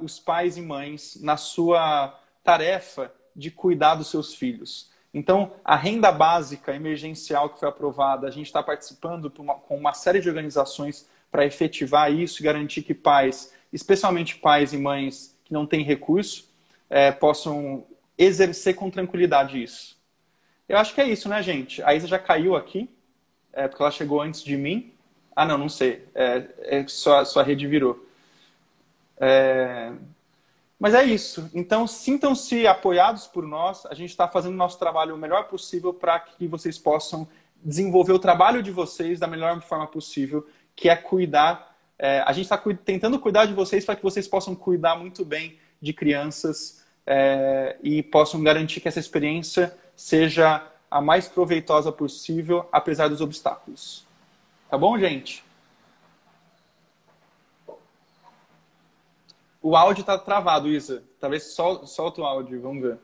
os 0.00 0.18
pais 0.18 0.56
e 0.56 0.62
mães 0.62 1.18
na 1.22 1.36
sua 1.36 2.18
tarefa 2.44 3.12
de 3.34 3.50
cuidar 3.50 3.94
dos 3.94 4.08
seus 4.08 4.34
filhos. 4.34 4.90
Então, 5.12 5.52
a 5.64 5.76
renda 5.76 6.12
básica 6.12 6.74
emergencial 6.74 7.48
que 7.48 7.58
foi 7.58 7.68
aprovada, 7.68 8.26
a 8.26 8.30
gente 8.30 8.46
está 8.46 8.62
participando 8.62 9.32
uma, 9.38 9.54
com 9.54 9.76
uma 9.76 9.94
série 9.94 10.20
de 10.20 10.28
organizações 10.28 11.08
para 11.30 11.44
efetivar 11.44 12.12
isso 12.12 12.42
e 12.42 12.44
garantir 12.44 12.82
que 12.82 12.94
pais, 12.94 13.52
especialmente 13.72 14.36
pais 14.36 14.72
e 14.72 14.78
mães 14.78 15.34
que 15.44 15.52
não 15.52 15.66
têm 15.66 15.82
recurso, 15.82 16.48
é, 16.88 17.10
possam 17.10 17.86
exercer 18.18 18.74
com 18.74 18.90
tranquilidade 18.90 19.62
isso. 19.62 19.96
Eu 20.68 20.78
acho 20.78 20.94
que 20.94 21.00
é 21.00 21.08
isso, 21.08 21.28
né, 21.28 21.42
gente? 21.42 21.82
A 21.82 21.94
Isa 21.94 22.06
já 22.06 22.18
caiu 22.18 22.56
aqui, 22.56 22.90
é, 23.52 23.66
porque 23.68 23.82
ela 23.82 23.90
chegou 23.90 24.20
antes 24.20 24.42
de 24.42 24.56
mim. 24.56 24.92
Ah, 25.34 25.44
não, 25.44 25.56
não 25.56 25.68
sei. 25.68 26.04
É, 26.14 26.46
é 26.58 26.88
sua, 26.88 27.24
sua 27.24 27.42
rede 27.42 27.66
virou. 27.66 28.05
É... 29.18 29.92
Mas 30.78 30.94
é 30.94 31.04
isso. 31.04 31.50
Então, 31.54 31.86
sintam-se 31.86 32.66
apoiados 32.66 33.26
por 33.26 33.46
nós. 33.46 33.86
A 33.86 33.94
gente 33.94 34.10
está 34.10 34.28
fazendo 34.28 34.52
o 34.52 34.56
nosso 34.56 34.78
trabalho 34.78 35.14
o 35.14 35.18
melhor 35.18 35.44
possível 35.44 35.94
para 35.94 36.20
que 36.20 36.46
vocês 36.46 36.78
possam 36.78 37.26
desenvolver 37.64 38.12
o 38.12 38.18
trabalho 38.18 38.62
de 38.62 38.70
vocês 38.70 39.18
da 39.18 39.26
melhor 39.26 39.60
forma 39.62 39.86
possível, 39.86 40.46
que 40.74 40.88
é 40.88 40.96
cuidar. 40.96 41.74
É, 41.98 42.20
a 42.26 42.32
gente 42.32 42.44
está 42.44 42.58
cu 42.58 42.74
tentando 42.74 43.18
cuidar 43.18 43.46
de 43.46 43.54
vocês 43.54 43.84
para 43.84 43.96
que 43.96 44.02
vocês 44.02 44.28
possam 44.28 44.54
cuidar 44.54 44.96
muito 44.96 45.24
bem 45.24 45.58
de 45.80 45.94
crianças 45.94 46.84
é, 47.06 47.76
e 47.82 48.02
possam 48.02 48.42
garantir 48.42 48.80
que 48.80 48.88
essa 48.88 49.00
experiência 49.00 49.74
seja 49.94 50.62
a 50.90 51.00
mais 51.00 51.26
proveitosa 51.26 51.90
possível, 51.90 52.68
apesar 52.70 53.08
dos 53.08 53.22
obstáculos. 53.22 54.06
Tá 54.68 54.76
bom, 54.76 54.98
gente? 54.98 55.45
O 59.68 59.74
áudio 59.74 60.04
tá 60.04 60.16
travado, 60.16 60.68
Isa. 60.68 61.02
Talvez 61.18 61.52
sol, 61.52 61.84
solta 61.88 62.20
o 62.20 62.24
áudio, 62.24 62.62
vamos 62.62 62.80
ver. 62.80 63.00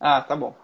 Ah, 0.00 0.22
tá 0.22 0.34
bom. 0.34 0.56